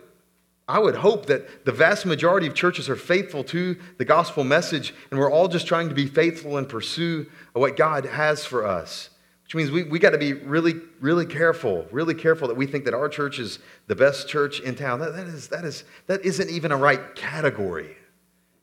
I 0.68 0.78
would 0.78 0.94
hope 0.94 1.26
that 1.26 1.64
the 1.64 1.72
vast 1.72 2.06
majority 2.06 2.46
of 2.46 2.54
churches 2.54 2.88
are 2.88 2.96
faithful 2.96 3.42
to 3.44 3.76
the 3.98 4.04
gospel 4.04 4.44
message 4.44 4.94
and 5.10 5.18
we're 5.18 5.30
all 5.30 5.48
just 5.48 5.66
trying 5.66 5.88
to 5.88 5.94
be 5.94 6.06
faithful 6.06 6.56
and 6.56 6.68
pursue 6.68 7.26
what 7.52 7.76
God 7.76 8.04
has 8.04 8.46
for 8.46 8.64
us. 8.64 9.10
Which 9.52 9.56
means 9.56 9.70
we, 9.70 9.82
we 9.82 9.98
got 9.98 10.10
to 10.10 10.18
be 10.18 10.32
really, 10.32 10.76
really 10.98 11.26
careful, 11.26 11.86
really 11.90 12.14
careful 12.14 12.48
that 12.48 12.56
we 12.56 12.66
think 12.66 12.86
that 12.86 12.94
our 12.94 13.06
church 13.06 13.38
is 13.38 13.58
the 13.86 13.94
best 13.94 14.26
church 14.26 14.60
in 14.60 14.74
town. 14.74 14.98
That, 15.00 15.14
that, 15.14 15.26
is, 15.26 15.48
that, 15.48 15.66
is, 15.66 15.84
that 16.06 16.24
isn't 16.24 16.48
even 16.48 16.72
a 16.72 16.76
right 16.78 17.14
category 17.14 17.94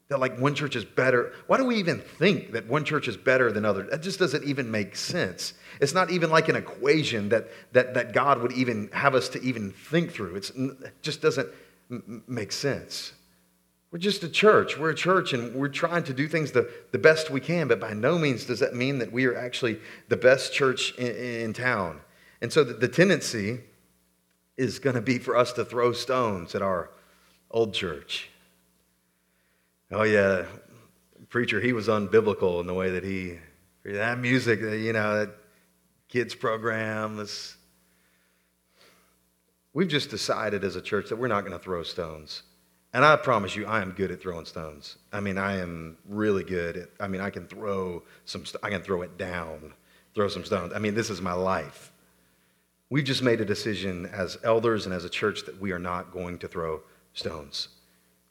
that 0.07 0.19
like 0.19 0.39
one 0.39 0.55
church 0.55 0.75
is 0.75 0.83
better. 0.83 1.31
Why 1.45 1.57
do 1.57 1.65
we 1.65 1.75
even 1.75 1.99
think 1.99 2.53
that 2.53 2.67
one 2.67 2.85
church 2.85 3.07
is 3.07 3.15
better 3.15 3.51
than 3.51 3.65
others? 3.65 3.91
That 3.91 4.01
just 4.01 4.17
doesn't 4.17 4.43
even 4.45 4.71
make 4.71 4.95
sense. 4.95 5.53
It's 5.79 5.93
not 5.93 6.09
even 6.09 6.31
like 6.31 6.49
an 6.49 6.55
equation 6.55 7.29
that, 7.29 7.49
that, 7.73 7.93
that 7.93 8.11
God 8.11 8.41
would 8.41 8.53
even 8.53 8.89
have 8.91 9.13
us 9.13 9.29
to 9.29 9.41
even 9.43 9.69
think 9.69 10.11
through. 10.11 10.37
It's, 10.37 10.49
it 10.49 11.03
just 11.03 11.21
doesn't 11.21 11.49
m- 11.91 12.23
make 12.27 12.51
sense. 12.51 13.13
We're 13.91 13.99
just 13.99 14.23
a 14.23 14.29
church. 14.29 14.77
We're 14.77 14.91
a 14.91 14.95
church 14.95 15.33
and 15.33 15.55
we're 15.55 15.67
trying 15.67 16.03
to 16.03 16.13
do 16.13 16.27
things 16.27 16.51
the, 16.51 16.69
the 16.91 16.99
best 16.99 17.29
we 17.31 17.39
can, 17.39 17.67
but 17.67 17.79
by 17.79 17.93
no 17.93 18.17
means 18.17 18.45
does 18.45 18.59
that 18.59 18.75
mean 18.75 18.99
that 18.99 19.11
we 19.11 19.25
are 19.25 19.35
actually 19.35 19.79
the 20.09 20.17
best 20.17 20.53
church 20.53 20.93
in, 20.97 21.07
in 21.07 21.53
town. 21.53 22.01
And 22.41 22.53
so 22.53 22.63
the, 22.63 22.73
the 22.73 22.87
tendency 22.87 23.61
is 24.57 24.77
going 24.77 24.95
to 24.95 25.01
be 25.01 25.17
for 25.17 25.35
us 25.35 25.53
to 25.53 25.65
throw 25.65 25.91
stones 25.91 26.53
at 26.53 26.61
our 26.61 26.91
old 27.49 27.73
church 27.73 28.29
Oh, 29.91 30.03
yeah, 30.03 30.45
preacher, 31.29 31.59
he 31.59 31.73
was 31.73 31.87
unbiblical 31.87 32.61
in 32.61 32.67
the 32.67 32.75
way 32.75 32.91
that 32.91 33.03
he, 33.03 33.39
that 33.85 34.19
music, 34.19 34.59
you 34.59 34.93
know, 34.93 35.25
that 35.25 35.35
kids 36.09 36.35
program. 36.35 37.17
This, 37.17 37.57
we've 39.73 39.87
just 39.87 40.11
decided 40.11 40.63
as 40.63 40.75
a 40.75 40.81
church 40.81 41.09
that 41.09 41.15
we're 41.15 41.27
not 41.27 41.41
going 41.41 41.57
to 41.57 41.63
throw 41.63 41.81
stones. 41.81 42.43
And 42.93 43.05
I 43.05 43.15
promise 43.17 43.55
you, 43.55 43.67
I 43.67 43.81
am 43.81 43.91
good 43.91 44.09
at 44.09 44.21
throwing 44.21 44.45
stones. 44.45 44.97
I 45.13 45.19
mean, 45.19 45.37
I 45.37 45.57
am 45.57 45.97
really 46.07 46.43
good 46.43 46.75
at, 46.75 46.89
I 46.99 47.07
mean, 47.07 47.21
I 47.21 47.29
can 47.29 47.45
throw 47.45 48.03
some, 48.25 48.43
I 48.63 48.69
can 48.69 48.81
throw 48.81 49.03
it 49.03 49.17
down, 49.17 49.73
throw 50.15 50.27
some 50.27 50.43
stones. 50.43 50.73
I 50.73 50.79
mean, 50.79 50.95
this 50.95 51.11
is 51.11 51.21
my 51.21 51.33
life. 51.33 51.91
We've 52.89 53.03
just 53.03 53.21
made 53.21 53.41
a 53.41 53.45
decision 53.45 54.07
as 54.07 54.39
elders 54.43 54.85
and 54.85 54.95
as 54.95 55.05
a 55.05 55.09
church 55.09 55.45
that 55.45 55.61
we 55.61 55.71
are 55.71 55.77
not 55.77 56.11
going 56.11 56.39
to 56.39 56.47
throw 56.47 56.81
stones. 57.13 57.67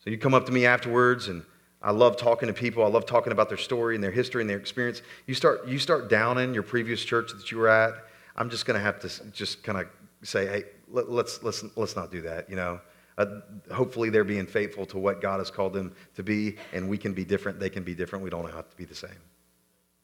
So 0.00 0.10
you 0.10 0.18
come 0.18 0.34
up 0.34 0.46
to 0.46 0.52
me 0.52 0.66
afterwards, 0.66 1.28
and 1.28 1.44
I 1.80 1.92
love 1.92 2.16
talking 2.16 2.48
to 2.48 2.52
people. 2.52 2.84
I 2.84 2.88
love 2.88 3.06
talking 3.06 3.32
about 3.32 3.48
their 3.48 3.58
story 3.58 3.94
and 3.94 4.02
their 4.02 4.10
history 4.10 4.42
and 4.42 4.50
their 4.50 4.58
experience. 4.58 5.02
You 5.26 5.34
start, 5.34 5.68
you 5.68 5.78
start 5.78 6.10
downing 6.10 6.52
your 6.52 6.64
previous 6.64 7.04
church 7.04 7.30
that 7.36 7.52
you 7.52 7.58
were 7.58 7.68
at. 7.68 7.94
I'm 8.34 8.50
just 8.50 8.66
going 8.66 8.76
to 8.76 8.82
have 8.82 8.98
to 9.00 9.30
just 9.30 9.62
kind 9.62 9.78
of 9.78 9.86
say, 10.22 10.46
hey, 10.46 10.64
let, 10.88 11.08
let's, 11.08 11.44
let's, 11.44 11.64
let's 11.76 11.94
not 11.94 12.10
do 12.10 12.22
that, 12.22 12.50
you 12.50 12.56
know. 12.56 12.80
Uh, 13.18 13.40
hopefully 13.72 14.10
they're 14.10 14.22
being 14.22 14.46
faithful 14.46 14.86
to 14.86 14.96
what 14.96 15.20
God 15.20 15.40
has 15.40 15.50
called 15.50 15.72
them 15.72 15.92
to 16.14 16.22
be, 16.22 16.56
and 16.72 16.88
we 16.88 16.96
can 16.96 17.12
be 17.12 17.24
different. 17.24 17.58
They 17.58 17.68
can 17.68 17.82
be 17.82 17.94
different. 17.94 18.22
We 18.22 18.30
don't 18.30 18.50
have 18.50 18.70
to 18.70 18.76
be 18.76 18.84
the 18.84 18.94
same. 18.94 19.10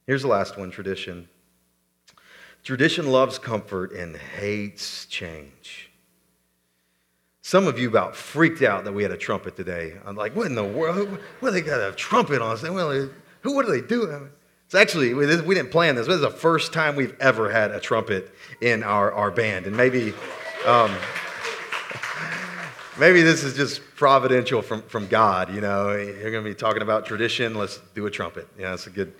Here's 0.06 0.22
the 0.22 0.28
last 0.28 0.58
one 0.58 0.72
tradition. 0.72 1.28
Tradition 2.64 3.06
loves 3.06 3.38
comfort 3.38 3.92
and 3.92 4.16
hates 4.16 5.06
change. 5.06 5.90
Some 7.40 7.68
of 7.68 7.78
you 7.78 7.88
about 7.88 8.16
freaked 8.16 8.62
out 8.62 8.84
that 8.84 8.92
we 8.92 9.04
had 9.04 9.12
a 9.12 9.16
trumpet 9.16 9.54
today. 9.54 9.94
I'm 10.04 10.16
like, 10.16 10.34
what 10.34 10.46
in 10.46 10.56
the 10.56 10.64
world? 10.64 11.18
What 11.38 11.52
they 11.52 11.60
got 11.60 11.80
a 11.80 11.92
trumpet 11.92 12.42
on? 12.42 12.58
Well, 12.74 13.08
who? 13.42 13.54
What 13.54 13.64
do 13.64 13.70
they 13.70 13.86
do? 13.86 14.28
It's 14.66 14.74
actually 14.74 15.14
we 15.14 15.26
didn't 15.26 15.70
plan 15.70 15.94
this. 15.94 16.06
This 16.06 16.16
is 16.16 16.22
the 16.22 16.30
first 16.30 16.72
time 16.72 16.96
we've 16.96 17.16
ever 17.20 17.48
had 17.48 17.70
a 17.70 17.78
trumpet 17.78 18.34
in 18.60 18.82
our, 18.82 19.12
our 19.12 19.30
band, 19.30 19.66
and 19.66 19.76
maybe. 19.76 20.14
Um, 20.66 20.90
maybe 22.98 23.22
this 23.22 23.44
is 23.44 23.54
just 23.54 23.80
providential 23.96 24.62
from, 24.62 24.82
from 24.82 25.06
God. 25.06 25.54
You 25.54 25.60
know, 25.60 25.92
you're 25.92 26.30
going 26.30 26.44
to 26.44 26.50
be 26.50 26.54
talking 26.54 26.82
about 26.82 27.06
tradition. 27.06 27.54
Let's 27.54 27.80
do 27.94 28.06
a 28.06 28.10
trumpet. 28.10 28.48
Yeah, 28.58 28.70
that's 28.70 28.86
a 28.86 28.90
good. 28.90 29.12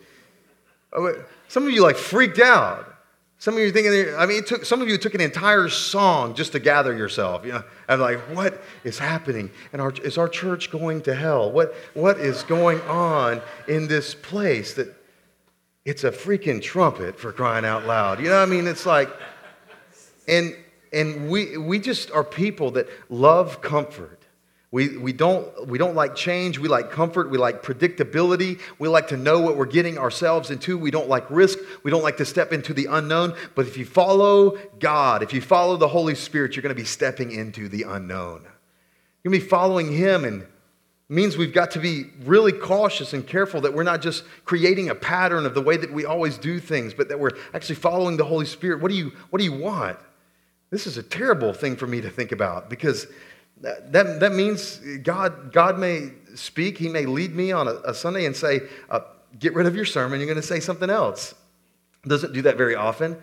Oh, 0.93 1.25
some 1.49 1.67
of 1.67 1.73
you 1.73 1.83
like 1.83 1.97
freaked 1.97 2.39
out. 2.39 2.91
Some 3.39 3.55
of 3.55 3.61
you 3.61 3.73
thinking, 3.73 4.15
I 4.17 4.25
mean, 4.27 4.39
it 4.39 4.47
took, 4.47 4.65
some 4.65 4.81
of 4.81 4.89
you 4.89 4.97
took 4.97 5.15
an 5.15 5.21
entire 5.21 5.69
song 5.69 6.35
just 6.35 6.53
to 6.53 6.61
gather 6.61 6.97
yourself. 6.97 7.45
You 7.45 7.53
know, 7.53 7.65
I'm 7.89 8.01
like, 8.01 8.19
what 8.35 8.63
is 8.85 8.99
happening? 8.99 9.51
And 9.73 9.83
our, 9.83 9.93
is 10.03 10.17
our 10.17 10.29
church 10.29 10.71
going 10.71 11.03
to 11.03 11.15
hell? 11.15 11.51
What, 11.51 11.75
what 11.93 12.19
is 12.19 12.43
going 12.45 12.81
on 12.83 13.43
in 13.69 13.87
this 13.87 14.15
place 14.15 14.75
that 14.75 14.95
it's 15.85 16.05
a 16.05 16.11
freaking 16.11 16.63
trumpet 16.63 17.19
for 17.21 17.33
crying 17.33 17.67
out 17.67 17.85
loud? 17.85 18.19
You 18.21 18.29
know 18.29 18.39
what 18.39 18.49
I 18.49 18.51
mean? 18.51 18.67
It's 18.67 18.87
like, 18.87 19.11
and, 20.27 20.57
and 20.95 21.29
we, 21.29 21.57
we 21.59 21.79
just 21.79 22.11
are 22.13 22.25
people 22.25 22.71
that 22.73 22.89
love 23.11 23.61
comfort. 23.61 24.21
We, 24.71 24.97
we, 24.97 25.13
don't, 25.13 25.69
we 25.69 25.79
don't 25.79 25.95
like 25.95 26.17
change. 26.17 26.59
We 26.59 26.67
like 26.67 26.91
comfort. 26.91 27.31
We 27.31 27.39
like 27.39 27.63
predictability. 27.63 28.59
We 28.81 28.89
like 28.89 29.07
to 29.09 29.17
know 29.17 29.41
what 29.41 29.57
we're 29.57 29.67
getting 29.67 29.99
ourselves 29.99 30.51
into. 30.51 30.77
We 30.77 30.91
don't 30.91 31.09
like 31.09 31.31
risk. 31.31 31.59
We 31.85 31.93
don't 31.93 32.03
like 32.03 32.17
to 32.17 32.25
step 32.25 32.53
into 32.53 32.75
the 32.75 32.87
unknown. 32.87 33.35
But 33.55 33.69
if 33.69 33.77
you 33.77 33.85
follow 33.85 34.59
God, 34.81 35.23
if 35.23 35.33
you 35.33 35.41
follow 35.41 35.77
the 35.77 35.87
Holy 35.87 36.17
Spirit, 36.17 36.57
you're 36.57 36.63
going 36.63 36.75
to 36.75 36.81
be 36.81 36.87
stepping 36.87 37.31
into 37.31 37.69
the 37.69 37.85
unknown. 37.85 38.43
You're 39.23 39.31
going 39.31 39.39
to 39.39 39.45
be 39.45 39.49
following 39.49 39.93
Him, 39.93 40.25
and 40.25 40.45
means 41.09 41.37
we've 41.37 41.53
got 41.53 41.71
to 41.73 41.79
be 41.79 42.07
really 42.25 42.53
cautious 42.53 43.13
and 43.13 43.27
careful 43.27 43.61
that 43.61 43.75
we're 43.75 43.83
not 43.83 44.03
just 44.03 44.25
creating 44.45 44.89
a 44.89 44.95
pattern 44.95 45.47
of 45.47 45.55
the 45.55 45.63
way 45.63 45.77
that 45.77 45.93
we 45.93 46.05
always 46.05 46.39
do 46.39 46.59
things, 46.59 46.95
but 46.95 47.09
that 47.09 47.21
we're 47.21 47.37
actually 47.53 47.75
following 47.77 48.17
the 48.17 48.25
Holy 48.25 48.47
Spirit. 48.47 48.81
What 48.81 48.91
do 48.91 48.97
you, 48.97 49.13
what 49.31 49.39
do 49.39 49.45
you 49.45 49.53
want? 49.53 49.99
This 50.75 50.89
is 50.89 50.99
a 50.99 51.05
terrible 51.05 51.53
thing 51.53 51.77
for 51.77 51.87
me 51.87 52.01
to 52.01 52.11
think 52.11 52.33
about 52.33 52.69
because 52.69 53.07
that, 53.61 54.19
that 54.19 54.33
means 54.33 54.79
God, 55.05 55.53
God 55.53 55.79
may 55.79 56.11
speak, 56.35 56.79
He 56.79 56.89
may 56.89 57.07
lead 57.07 57.33
me 57.33 57.53
on 57.53 57.69
a, 57.69 57.75
a 57.85 57.95
Sunday 57.95 58.27
and 58.27 58.35
say, 58.35 58.63
uh, 58.91 58.99
Get 59.39 59.55
rid 59.55 59.69
of 59.69 59.77
your 59.77 59.85
sermon, 59.85 60.19
you're 60.19 60.27
going 60.27 60.35
to 60.35 60.43
say 60.43 60.59
something 60.59 60.91
else. 60.91 61.37
Doesn't 62.03 62.33
do 62.33 62.43
that 62.43 62.57
very 62.57 62.75
often, 62.75 63.17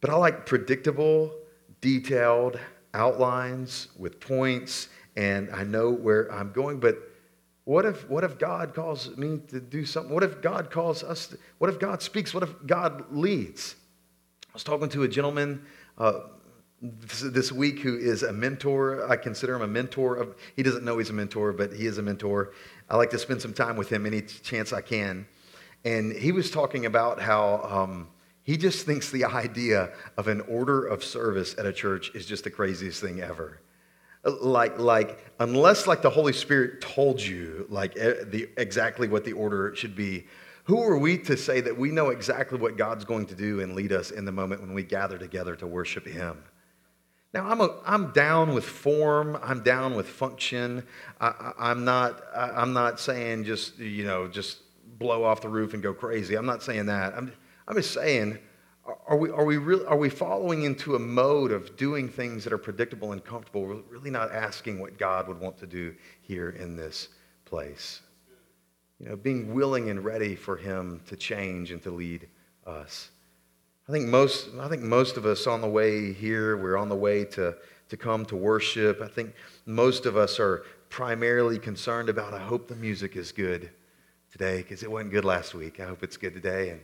but 0.00 0.10
I 0.10 0.14
like 0.16 0.46
predictable, 0.46 1.32
detailed 1.80 2.58
outlines 2.92 3.86
with 3.96 4.18
points, 4.18 4.88
and 5.14 5.48
I 5.52 5.62
know 5.62 5.90
where 5.90 6.28
I'm 6.32 6.50
going. 6.50 6.80
But 6.80 6.98
what 7.66 7.84
if, 7.84 8.10
what 8.10 8.24
if 8.24 8.36
God 8.36 8.74
calls 8.74 9.16
me 9.16 9.38
to 9.50 9.60
do 9.60 9.84
something? 9.84 10.12
What 10.12 10.24
if 10.24 10.42
God 10.42 10.72
calls 10.72 11.04
us? 11.04 11.28
To, 11.28 11.38
what 11.58 11.70
if 11.70 11.78
God 11.78 12.02
speaks? 12.02 12.34
What 12.34 12.42
if 12.42 12.50
God 12.66 13.04
leads? 13.12 13.76
I 14.48 14.54
was 14.54 14.64
talking 14.64 14.88
to 14.88 15.04
a 15.04 15.08
gentleman 15.08 15.64
uh, 15.96 16.22
this, 16.80 17.52
week 17.52 17.80
who 17.80 17.96
is 17.96 18.22
a 18.22 18.32
mentor. 18.32 19.10
I 19.10 19.16
consider 19.16 19.54
him 19.54 19.62
a 19.62 19.68
mentor. 19.68 20.16
Of, 20.16 20.34
he 20.56 20.62
doesn't 20.62 20.84
know 20.84 20.98
he's 20.98 21.10
a 21.10 21.14
mentor, 21.14 21.52
but 21.52 21.72
he 21.72 21.86
is 21.86 21.98
a 21.98 22.02
mentor. 22.02 22.52
I 22.88 22.96
like 22.96 23.10
to 23.10 23.18
spend 23.18 23.42
some 23.42 23.52
time 23.52 23.76
with 23.76 23.90
him 23.90 24.06
any 24.06 24.22
chance 24.22 24.72
I 24.72 24.80
can. 24.80 25.26
And 25.84 26.12
he 26.12 26.32
was 26.32 26.50
talking 26.50 26.86
about 26.86 27.20
how 27.20 27.62
um, 27.64 28.08
he 28.42 28.56
just 28.56 28.86
thinks 28.86 29.10
the 29.10 29.24
idea 29.24 29.90
of 30.16 30.28
an 30.28 30.40
order 30.42 30.86
of 30.86 31.04
service 31.04 31.54
at 31.58 31.66
a 31.66 31.72
church 31.72 32.10
is 32.14 32.26
just 32.26 32.44
the 32.44 32.50
craziest 32.50 33.00
thing 33.00 33.20
ever. 33.20 33.60
Like, 34.24 34.78
like 34.78 35.24
unless 35.38 35.86
like 35.86 36.02
the 36.02 36.10
Holy 36.10 36.32
Spirit 36.32 36.80
told 36.80 37.20
you 37.20 37.66
like 37.70 37.94
the, 37.94 38.48
exactly 38.56 39.08
what 39.08 39.24
the 39.24 39.32
order 39.32 39.74
should 39.74 39.96
be, 39.96 40.26
who 40.64 40.82
are 40.82 40.98
we 40.98 41.18
to 41.18 41.36
say 41.36 41.60
that 41.62 41.76
we 41.76 41.90
know 41.90 42.10
exactly 42.10 42.58
what 42.58 42.76
God's 42.76 43.04
going 43.04 43.26
to 43.26 43.34
do 43.34 43.60
and 43.60 43.74
lead 43.74 43.92
us 43.92 44.10
in 44.10 44.24
the 44.24 44.32
moment 44.32 44.60
when 44.60 44.74
we 44.74 44.82
gather 44.82 45.18
together 45.18 45.56
to 45.56 45.66
worship 45.66 46.06
Him? 46.06 46.42
Now, 47.32 47.48
I'm, 47.48 47.60
a, 47.60 47.76
I'm 47.86 48.10
down 48.10 48.54
with 48.54 48.64
form. 48.64 49.38
I'm 49.42 49.62
down 49.62 49.94
with 49.94 50.08
function. 50.08 50.84
I, 51.20 51.52
am 51.58 51.84
not, 51.84 52.20
I, 52.34 52.60
am 52.60 52.72
not 52.72 52.98
saying 52.98 53.44
just, 53.44 53.78
you 53.78 54.04
know, 54.04 54.26
just 54.26 54.58
blow 54.98 55.22
off 55.22 55.40
the 55.40 55.48
roof 55.48 55.72
and 55.72 55.82
go 55.82 55.94
crazy. 55.94 56.34
I'm 56.34 56.46
not 56.46 56.62
saying 56.62 56.86
that. 56.86 57.14
I'm, 57.14 57.32
I'm 57.68 57.76
just 57.76 57.94
saying, 57.94 58.38
are 59.06 59.16
we, 59.16 59.30
are, 59.30 59.44
we 59.44 59.58
really, 59.58 59.86
are 59.86 59.96
we 59.96 60.08
following 60.08 60.64
into 60.64 60.96
a 60.96 60.98
mode 60.98 61.52
of 61.52 61.76
doing 61.76 62.08
things 62.08 62.42
that 62.44 62.52
are 62.52 62.58
predictable 62.58 63.12
and 63.12 63.24
comfortable? 63.24 63.62
We're 63.62 63.82
really 63.88 64.10
not 64.10 64.32
asking 64.32 64.80
what 64.80 64.98
God 64.98 65.28
would 65.28 65.38
want 65.38 65.58
to 65.58 65.66
do 65.66 65.94
here 66.22 66.50
in 66.50 66.74
this 66.74 67.08
place. 67.44 68.00
You 68.98 69.10
know, 69.10 69.16
being 69.16 69.54
willing 69.54 69.88
and 69.88 70.04
ready 70.04 70.34
for 70.34 70.56
Him 70.56 71.00
to 71.06 71.16
change 71.16 71.70
and 71.70 71.82
to 71.82 71.90
lead 71.90 72.28
us. 72.66 73.10
I 73.90 73.92
think 73.92 74.06
most, 74.06 74.50
I 74.60 74.68
think 74.68 74.82
most 74.82 75.16
of 75.16 75.26
us 75.26 75.48
on 75.48 75.60
the 75.60 75.68
way 75.68 76.12
here, 76.12 76.56
we're 76.56 76.76
on 76.76 76.88
the 76.88 76.94
way 76.94 77.24
to, 77.24 77.56
to 77.88 77.96
come 77.96 78.24
to 78.26 78.36
worship. 78.36 79.00
I 79.02 79.08
think 79.08 79.34
most 79.66 80.06
of 80.06 80.16
us 80.16 80.38
are 80.38 80.64
primarily 80.90 81.58
concerned 81.58 82.08
about, 82.08 82.32
I 82.32 82.38
hope 82.38 82.68
the 82.68 82.76
music 82.76 83.16
is 83.16 83.32
good 83.32 83.68
today 84.30 84.58
because 84.58 84.84
it 84.84 84.90
wasn't 84.92 85.10
good 85.10 85.24
last 85.24 85.54
week. 85.54 85.80
I 85.80 85.86
hope 85.86 86.04
it's 86.04 86.16
good 86.16 86.34
today. 86.34 86.68
And 86.68 86.80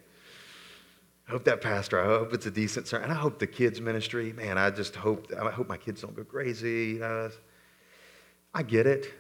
I 1.29 1.31
hope 1.31 1.45
that 1.45 1.61
pastor, 1.61 2.01
I 2.01 2.07
hope 2.07 2.35
it's 2.35 2.47
a 2.47 2.51
decent 2.51 2.89
sermon. 2.89 3.05
And 3.05 3.17
I 3.17 3.21
hope 3.23 3.39
the 3.39 3.47
kids' 3.47 3.81
ministry, 3.81 4.33
man, 4.33 4.59
I 4.59 4.71
just 4.71 4.97
hope, 4.97 5.33
I 5.41 5.53
hope 5.53 5.69
my 5.69 5.77
kids 5.77 6.01
don't 6.01 6.17
go 6.17 6.25
crazy. 6.25 6.95
You 6.95 6.99
know? 6.99 7.31
I 8.53 8.65
get 8.65 8.89
it, 8.89 9.15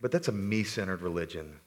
but 0.00 0.12
that's 0.12 0.28
a 0.28 0.32
me 0.32 0.62
centered 0.62 1.02
religion. 1.02 1.58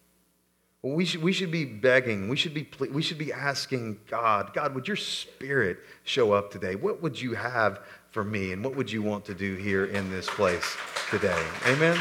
We 0.82 1.04
should, 1.04 1.22
we 1.22 1.34
should 1.34 1.52
be 1.52 1.66
begging, 1.66 2.30
we 2.30 2.38
should 2.38 2.54
be, 2.54 2.70
we 2.90 3.02
should 3.02 3.18
be 3.18 3.34
asking 3.34 4.00
God, 4.10 4.54
God, 4.54 4.74
would 4.76 4.88
your 4.88 4.96
spirit 4.96 5.80
show 6.06 6.32
up 6.32 6.52
today? 6.52 6.76
What 6.76 7.02
would 7.02 7.22
you 7.22 7.34
have 7.34 7.82
for 8.12 8.24
me? 8.24 8.54
And 8.54 8.64
what 8.64 8.78
would 8.78 8.90
you 8.90 9.02
want 9.02 9.26
to 9.26 9.34
do 9.34 9.56
here 9.56 9.86
in 9.86 10.10
this 10.10 10.30
place 10.30 10.78
today? 11.10 11.44
Amen? 11.66 12.00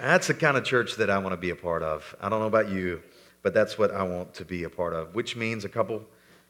That's 0.00 0.26
the 0.26 0.34
kind 0.34 0.56
of 0.56 0.64
church 0.64 0.96
that 0.96 1.08
I 1.08 1.18
want 1.18 1.34
to 1.34 1.36
be 1.36 1.50
a 1.50 1.56
part 1.56 1.84
of. 1.84 2.16
I 2.20 2.28
don't 2.28 2.40
know 2.40 2.46
about 2.46 2.70
you, 2.70 3.00
but 3.42 3.54
that's 3.54 3.78
what 3.78 3.92
I 3.92 4.02
want 4.02 4.34
to 4.34 4.44
be 4.44 4.64
a 4.64 4.70
part 4.70 4.92
of, 4.92 5.14
which 5.14 5.36
means 5.36 5.64
a 5.64 5.68
couple, 5.68 6.02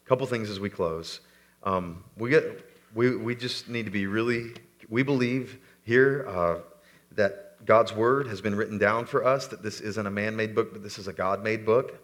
couple 0.07 0.27
things 0.27 0.49
as 0.49 0.61
we 0.61 0.71
close. 0.71 1.21
Um, 1.63 2.05
we, 2.17 2.31
get, 2.31 2.65
we, 2.95 3.17
we 3.17 3.35
just 3.35 3.69
need 3.69 3.85
to 3.85 3.91
be 3.91 4.07
really, 4.07 4.55
we 4.89 5.03
believe 5.03 5.59
here 5.83 6.25
uh, 6.27 6.59
that 7.17 7.50
God's 7.65 7.93
word 7.93 8.27
has 8.27 8.41
been 8.41 8.55
written 8.55 8.79
down 8.79 9.07
for 9.07 9.25
us, 9.25 9.47
that 9.49 9.63
this 9.63 9.81
isn't 9.81 10.07
a 10.07 10.11
man 10.11 10.37
made 10.37 10.55
book, 10.55 10.73
but 10.73 10.83
this 10.83 10.99
is 10.99 11.09
a 11.09 11.13
God 11.13 11.43
made 11.43 11.65
book. 11.67 11.99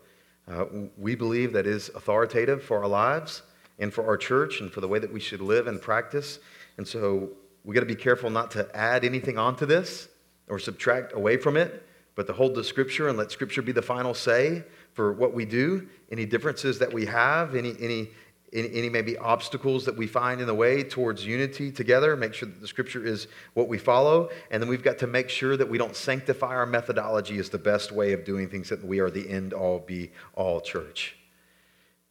Uh, 0.49 0.67
we 0.97 1.15
believe 1.15 1.53
that 1.55 1.67
is 1.67 1.89
authoritative 1.95 2.63
for 2.63 2.83
our 2.83 2.89
lives 2.89 3.43
and 3.79 3.93
for 3.93 4.07
our 4.07 4.17
church 4.17 4.61
and 4.61 4.73
for 4.73 4.81
the 4.81 4.89
way 4.89 4.99
that 4.99 5.13
we 5.13 5.21
should 5.21 5.41
live 5.41 5.67
and 5.67 5.81
practice. 5.81 6.39
And 6.77 6.87
so 6.87 7.31
we 7.65 7.75
got 7.75 7.81
to 7.81 7.87
be 7.87 7.97
careful 7.97 8.31
not 8.31 8.51
to 8.53 8.69
add 8.77 9.05
anything 9.05 9.39
onto 9.39 9.67
this 9.67 10.09
or 10.49 10.59
subtract 10.59 11.13
away 11.15 11.37
from 11.37 11.57
it, 11.57 11.83
but 12.15 12.27
to 12.29 12.33
hold 12.33 12.55
the 12.55 12.63
scripture 12.63 13.09
and 13.09 13.19
let 13.19 13.33
scripture 13.33 13.61
be 13.61 13.73
the 13.73 13.83
final 13.83 14.15
say 14.15 14.63
for 14.93 15.13
what 15.13 15.35
we 15.35 15.45
do. 15.45 15.89
Any 16.11 16.27
differences 16.27 16.79
that 16.79 16.93
we 16.93 17.07
have, 17.07 17.55
any, 17.55 17.75
any 17.81 18.11
any, 18.53 18.73
any, 18.75 18.89
maybe 18.89 19.19
obstacles 19.19 19.85
that 19.87 19.97
we 19.97 20.07
find 20.07 20.41
in 20.41 20.47
the 20.47 20.55
way 20.55 20.83
towards 20.83 21.27
unity 21.27 21.73
together, 21.73 22.17
make 22.17 22.33
sure 22.33 22.49
that 22.49 22.61
the 22.61 22.69
scripture 22.69 23.05
is 23.05 23.27
what 23.55 23.69
we 23.69 23.77
follow. 23.77 24.31
And 24.51 24.63
then 24.63 24.69
we've 24.69 24.83
got 24.83 24.99
to 24.99 25.07
make 25.07 25.29
sure 25.29 25.57
that 25.57 25.69
we 25.69 25.79
don't 25.79 25.97
sanctify 25.97 26.55
our 26.55 26.67
methodology 26.67 27.39
as 27.39 27.51
the 27.51 27.59
best 27.59 27.91
way 27.91 28.13
of 28.13 28.25
doing 28.25 28.49
things, 28.49 28.69
that 28.69 28.85
we 28.85 29.01
are 29.01 29.11
the 29.11 29.29
end 29.29 29.53
all 29.53 29.81
be 29.81 30.13
all 30.35 30.61
church. 30.61 31.17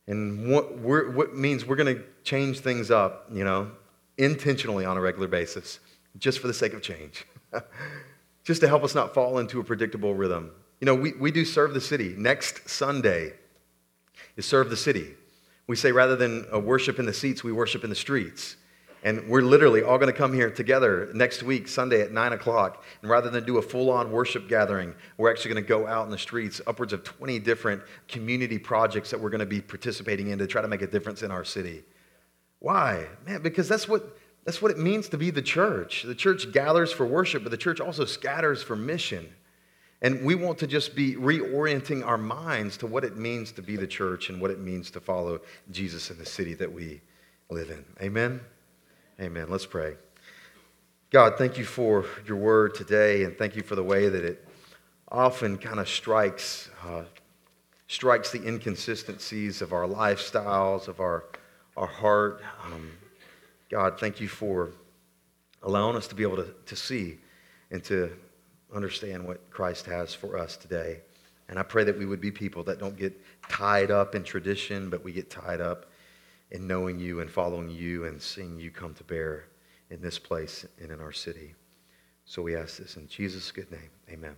And 0.07 0.51
what, 0.51 0.77
what 0.77 1.35
means 1.35 1.65
we're 1.65 1.77
going 1.77 1.95
to 1.95 2.03
change 2.23 2.59
things 2.59 2.91
up, 2.91 3.27
you 3.31 3.43
know, 3.43 3.71
intentionally 4.17 4.85
on 4.85 4.97
a 4.97 5.01
regular 5.01 5.27
basis, 5.27 5.79
just 6.17 6.39
for 6.39 6.47
the 6.47 6.53
sake 6.53 6.73
of 6.73 6.81
change, 6.81 7.25
just 8.43 8.61
to 8.61 8.67
help 8.67 8.83
us 8.83 8.93
not 8.93 9.13
fall 9.13 9.39
into 9.39 9.59
a 9.59 9.63
predictable 9.63 10.13
rhythm. 10.13 10.51
You 10.79 10.85
know, 10.85 10.95
we, 10.95 11.13
we 11.13 11.31
do 11.31 11.45
serve 11.45 11.73
the 11.73 11.81
city. 11.81 12.13
Next 12.17 12.69
Sunday 12.69 13.33
is 14.35 14.45
serve 14.45 14.69
the 14.69 14.77
city. 14.77 15.15
We 15.67 15.75
say 15.75 15.91
rather 15.91 16.15
than 16.15 16.45
uh, 16.53 16.59
worship 16.59 16.99
in 16.99 17.05
the 17.05 17.13
seats, 17.13 17.43
we 17.43 17.51
worship 17.51 17.83
in 17.83 17.89
the 17.89 17.95
streets. 17.95 18.57
And 19.05 19.29
we're 19.29 19.41
literally 19.41 19.83
all 19.83 19.99
going 19.99 20.11
to 20.11 20.17
come 20.17 20.33
here 20.33 20.49
together 20.49 21.11
next 21.13 21.43
week, 21.43 21.67
Sunday 21.67 22.01
at 22.01 22.11
9 22.11 22.33
o'clock. 22.33 22.83
And 23.01 23.11
rather 23.11 23.29
than 23.29 23.45
do 23.45 23.59
a 23.59 23.61
full 23.61 23.91
on 23.91 24.11
worship 24.11 24.49
gathering, 24.49 24.95
we're 25.17 25.29
actually 25.29 25.53
going 25.53 25.63
to 25.63 25.69
go 25.69 25.85
out 25.85 26.05
in 26.05 26.11
the 26.11 26.17
streets, 26.17 26.59
upwards 26.65 26.91
of 26.91 27.03
20 27.03 27.37
different 27.37 27.83
community 28.07 28.57
projects 28.57 29.11
that 29.11 29.19
we're 29.19 29.29
going 29.29 29.41
to 29.41 29.45
be 29.45 29.61
participating 29.61 30.29
in 30.29 30.39
to 30.39 30.47
try 30.47 30.59
to 30.59 30.67
make 30.67 30.81
a 30.81 30.87
difference 30.87 31.21
in 31.21 31.29
our 31.29 31.45
city. 31.45 31.83
Why? 32.59 33.05
Man, 33.27 33.43
because 33.43 33.69
that's 33.69 33.87
what, 33.87 34.17
that's 34.43 34.59
what 34.59 34.71
it 34.71 34.79
means 34.79 35.07
to 35.09 35.19
be 35.19 35.29
the 35.29 35.41
church. 35.43 36.01
The 36.01 36.15
church 36.15 36.51
gathers 36.51 36.91
for 36.91 37.05
worship, 37.05 37.43
but 37.43 37.51
the 37.51 37.57
church 37.57 37.79
also 37.79 38.05
scatters 38.05 38.63
for 38.63 38.75
mission. 38.75 39.29
And 40.01 40.23
we 40.23 40.35
want 40.35 40.57
to 40.59 40.67
just 40.67 40.95
be 40.95 41.15
reorienting 41.15 42.05
our 42.05 42.17
minds 42.17 42.77
to 42.77 42.87
what 42.87 43.03
it 43.03 43.17
means 43.17 43.51
to 43.53 43.61
be 43.61 43.75
the 43.75 43.87
church 43.87 44.29
and 44.29 44.41
what 44.41 44.51
it 44.51 44.59
means 44.59 44.91
to 44.91 44.99
follow 44.99 45.39
Jesus 45.71 46.11
in 46.11 46.17
the 46.17 46.25
city 46.25 46.53
that 46.55 46.71
we 46.71 47.01
live 47.49 47.69
in. 47.69 47.85
Amen? 48.01 48.41
Amen. 49.19 49.47
Let's 49.49 49.65
pray. 49.65 49.95
God, 51.11 51.37
thank 51.37 51.57
you 51.57 51.63
for 51.63 52.05
your 52.27 52.35
word 52.35 52.75
today, 52.75 53.23
and 53.23 53.37
thank 53.37 53.55
you 53.55 53.63
for 53.63 53.75
the 53.75 53.83
way 53.83 54.09
that 54.09 54.25
it 54.25 54.45
often 55.09 55.57
kind 55.57 55.79
of 55.79 55.87
strikes, 55.87 56.69
uh, 56.85 57.03
strikes 57.87 58.31
the 58.31 58.45
inconsistencies 58.45 59.61
of 59.61 59.71
our 59.71 59.87
lifestyles, 59.87 60.89
of 60.89 60.99
our, 60.99 61.23
our 61.77 61.87
heart. 61.87 62.41
Um, 62.65 62.91
God, 63.69 63.97
thank 63.99 64.19
you 64.19 64.27
for 64.27 64.71
allowing 65.63 65.95
us 65.95 66.07
to 66.07 66.15
be 66.15 66.23
able 66.23 66.37
to, 66.37 66.53
to 66.65 66.75
see 66.75 67.17
and 67.71 67.83
to 67.85 68.11
understand 68.75 69.25
what 69.25 69.49
Christ 69.49 69.85
has 69.85 70.13
for 70.13 70.37
us 70.37 70.57
today. 70.57 71.01
And 71.47 71.59
I 71.59 71.63
pray 71.63 71.83
that 71.83 71.97
we 71.97 72.05
would 72.05 72.21
be 72.21 72.31
people 72.31 72.63
that 72.63 72.79
don't 72.79 72.97
get 72.97 73.19
tied 73.49 73.91
up 73.91 74.15
in 74.15 74.23
tradition, 74.23 74.89
but 74.89 75.03
we 75.03 75.13
get 75.13 75.29
tied 75.29 75.61
up 75.61 75.85
in 76.51 76.67
knowing 76.67 76.99
you 76.99 77.21
and 77.21 77.29
following 77.29 77.69
you 77.69 78.05
and 78.05 78.21
seeing 78.21 78.59
you 78.59 78.71
come 78.71 78.93
to 78.95 79.03
bear 79.03 79.45
in 79.89 80.01
this 80.01 80.17
place 80.17 80.65
and 80.81 80.91
in 80.91 80.99
our 80.99 81.11
city. 81.11 81.53
So 82.25 82.41
we 82.41 82.55
ask 82.55 82.77
this 82.77 82.97
in 82.97 83.07
Jesus' 83.07 83.51
good 83.51 83.71
name. 83.71 83.89
Amen. 84.09 84.35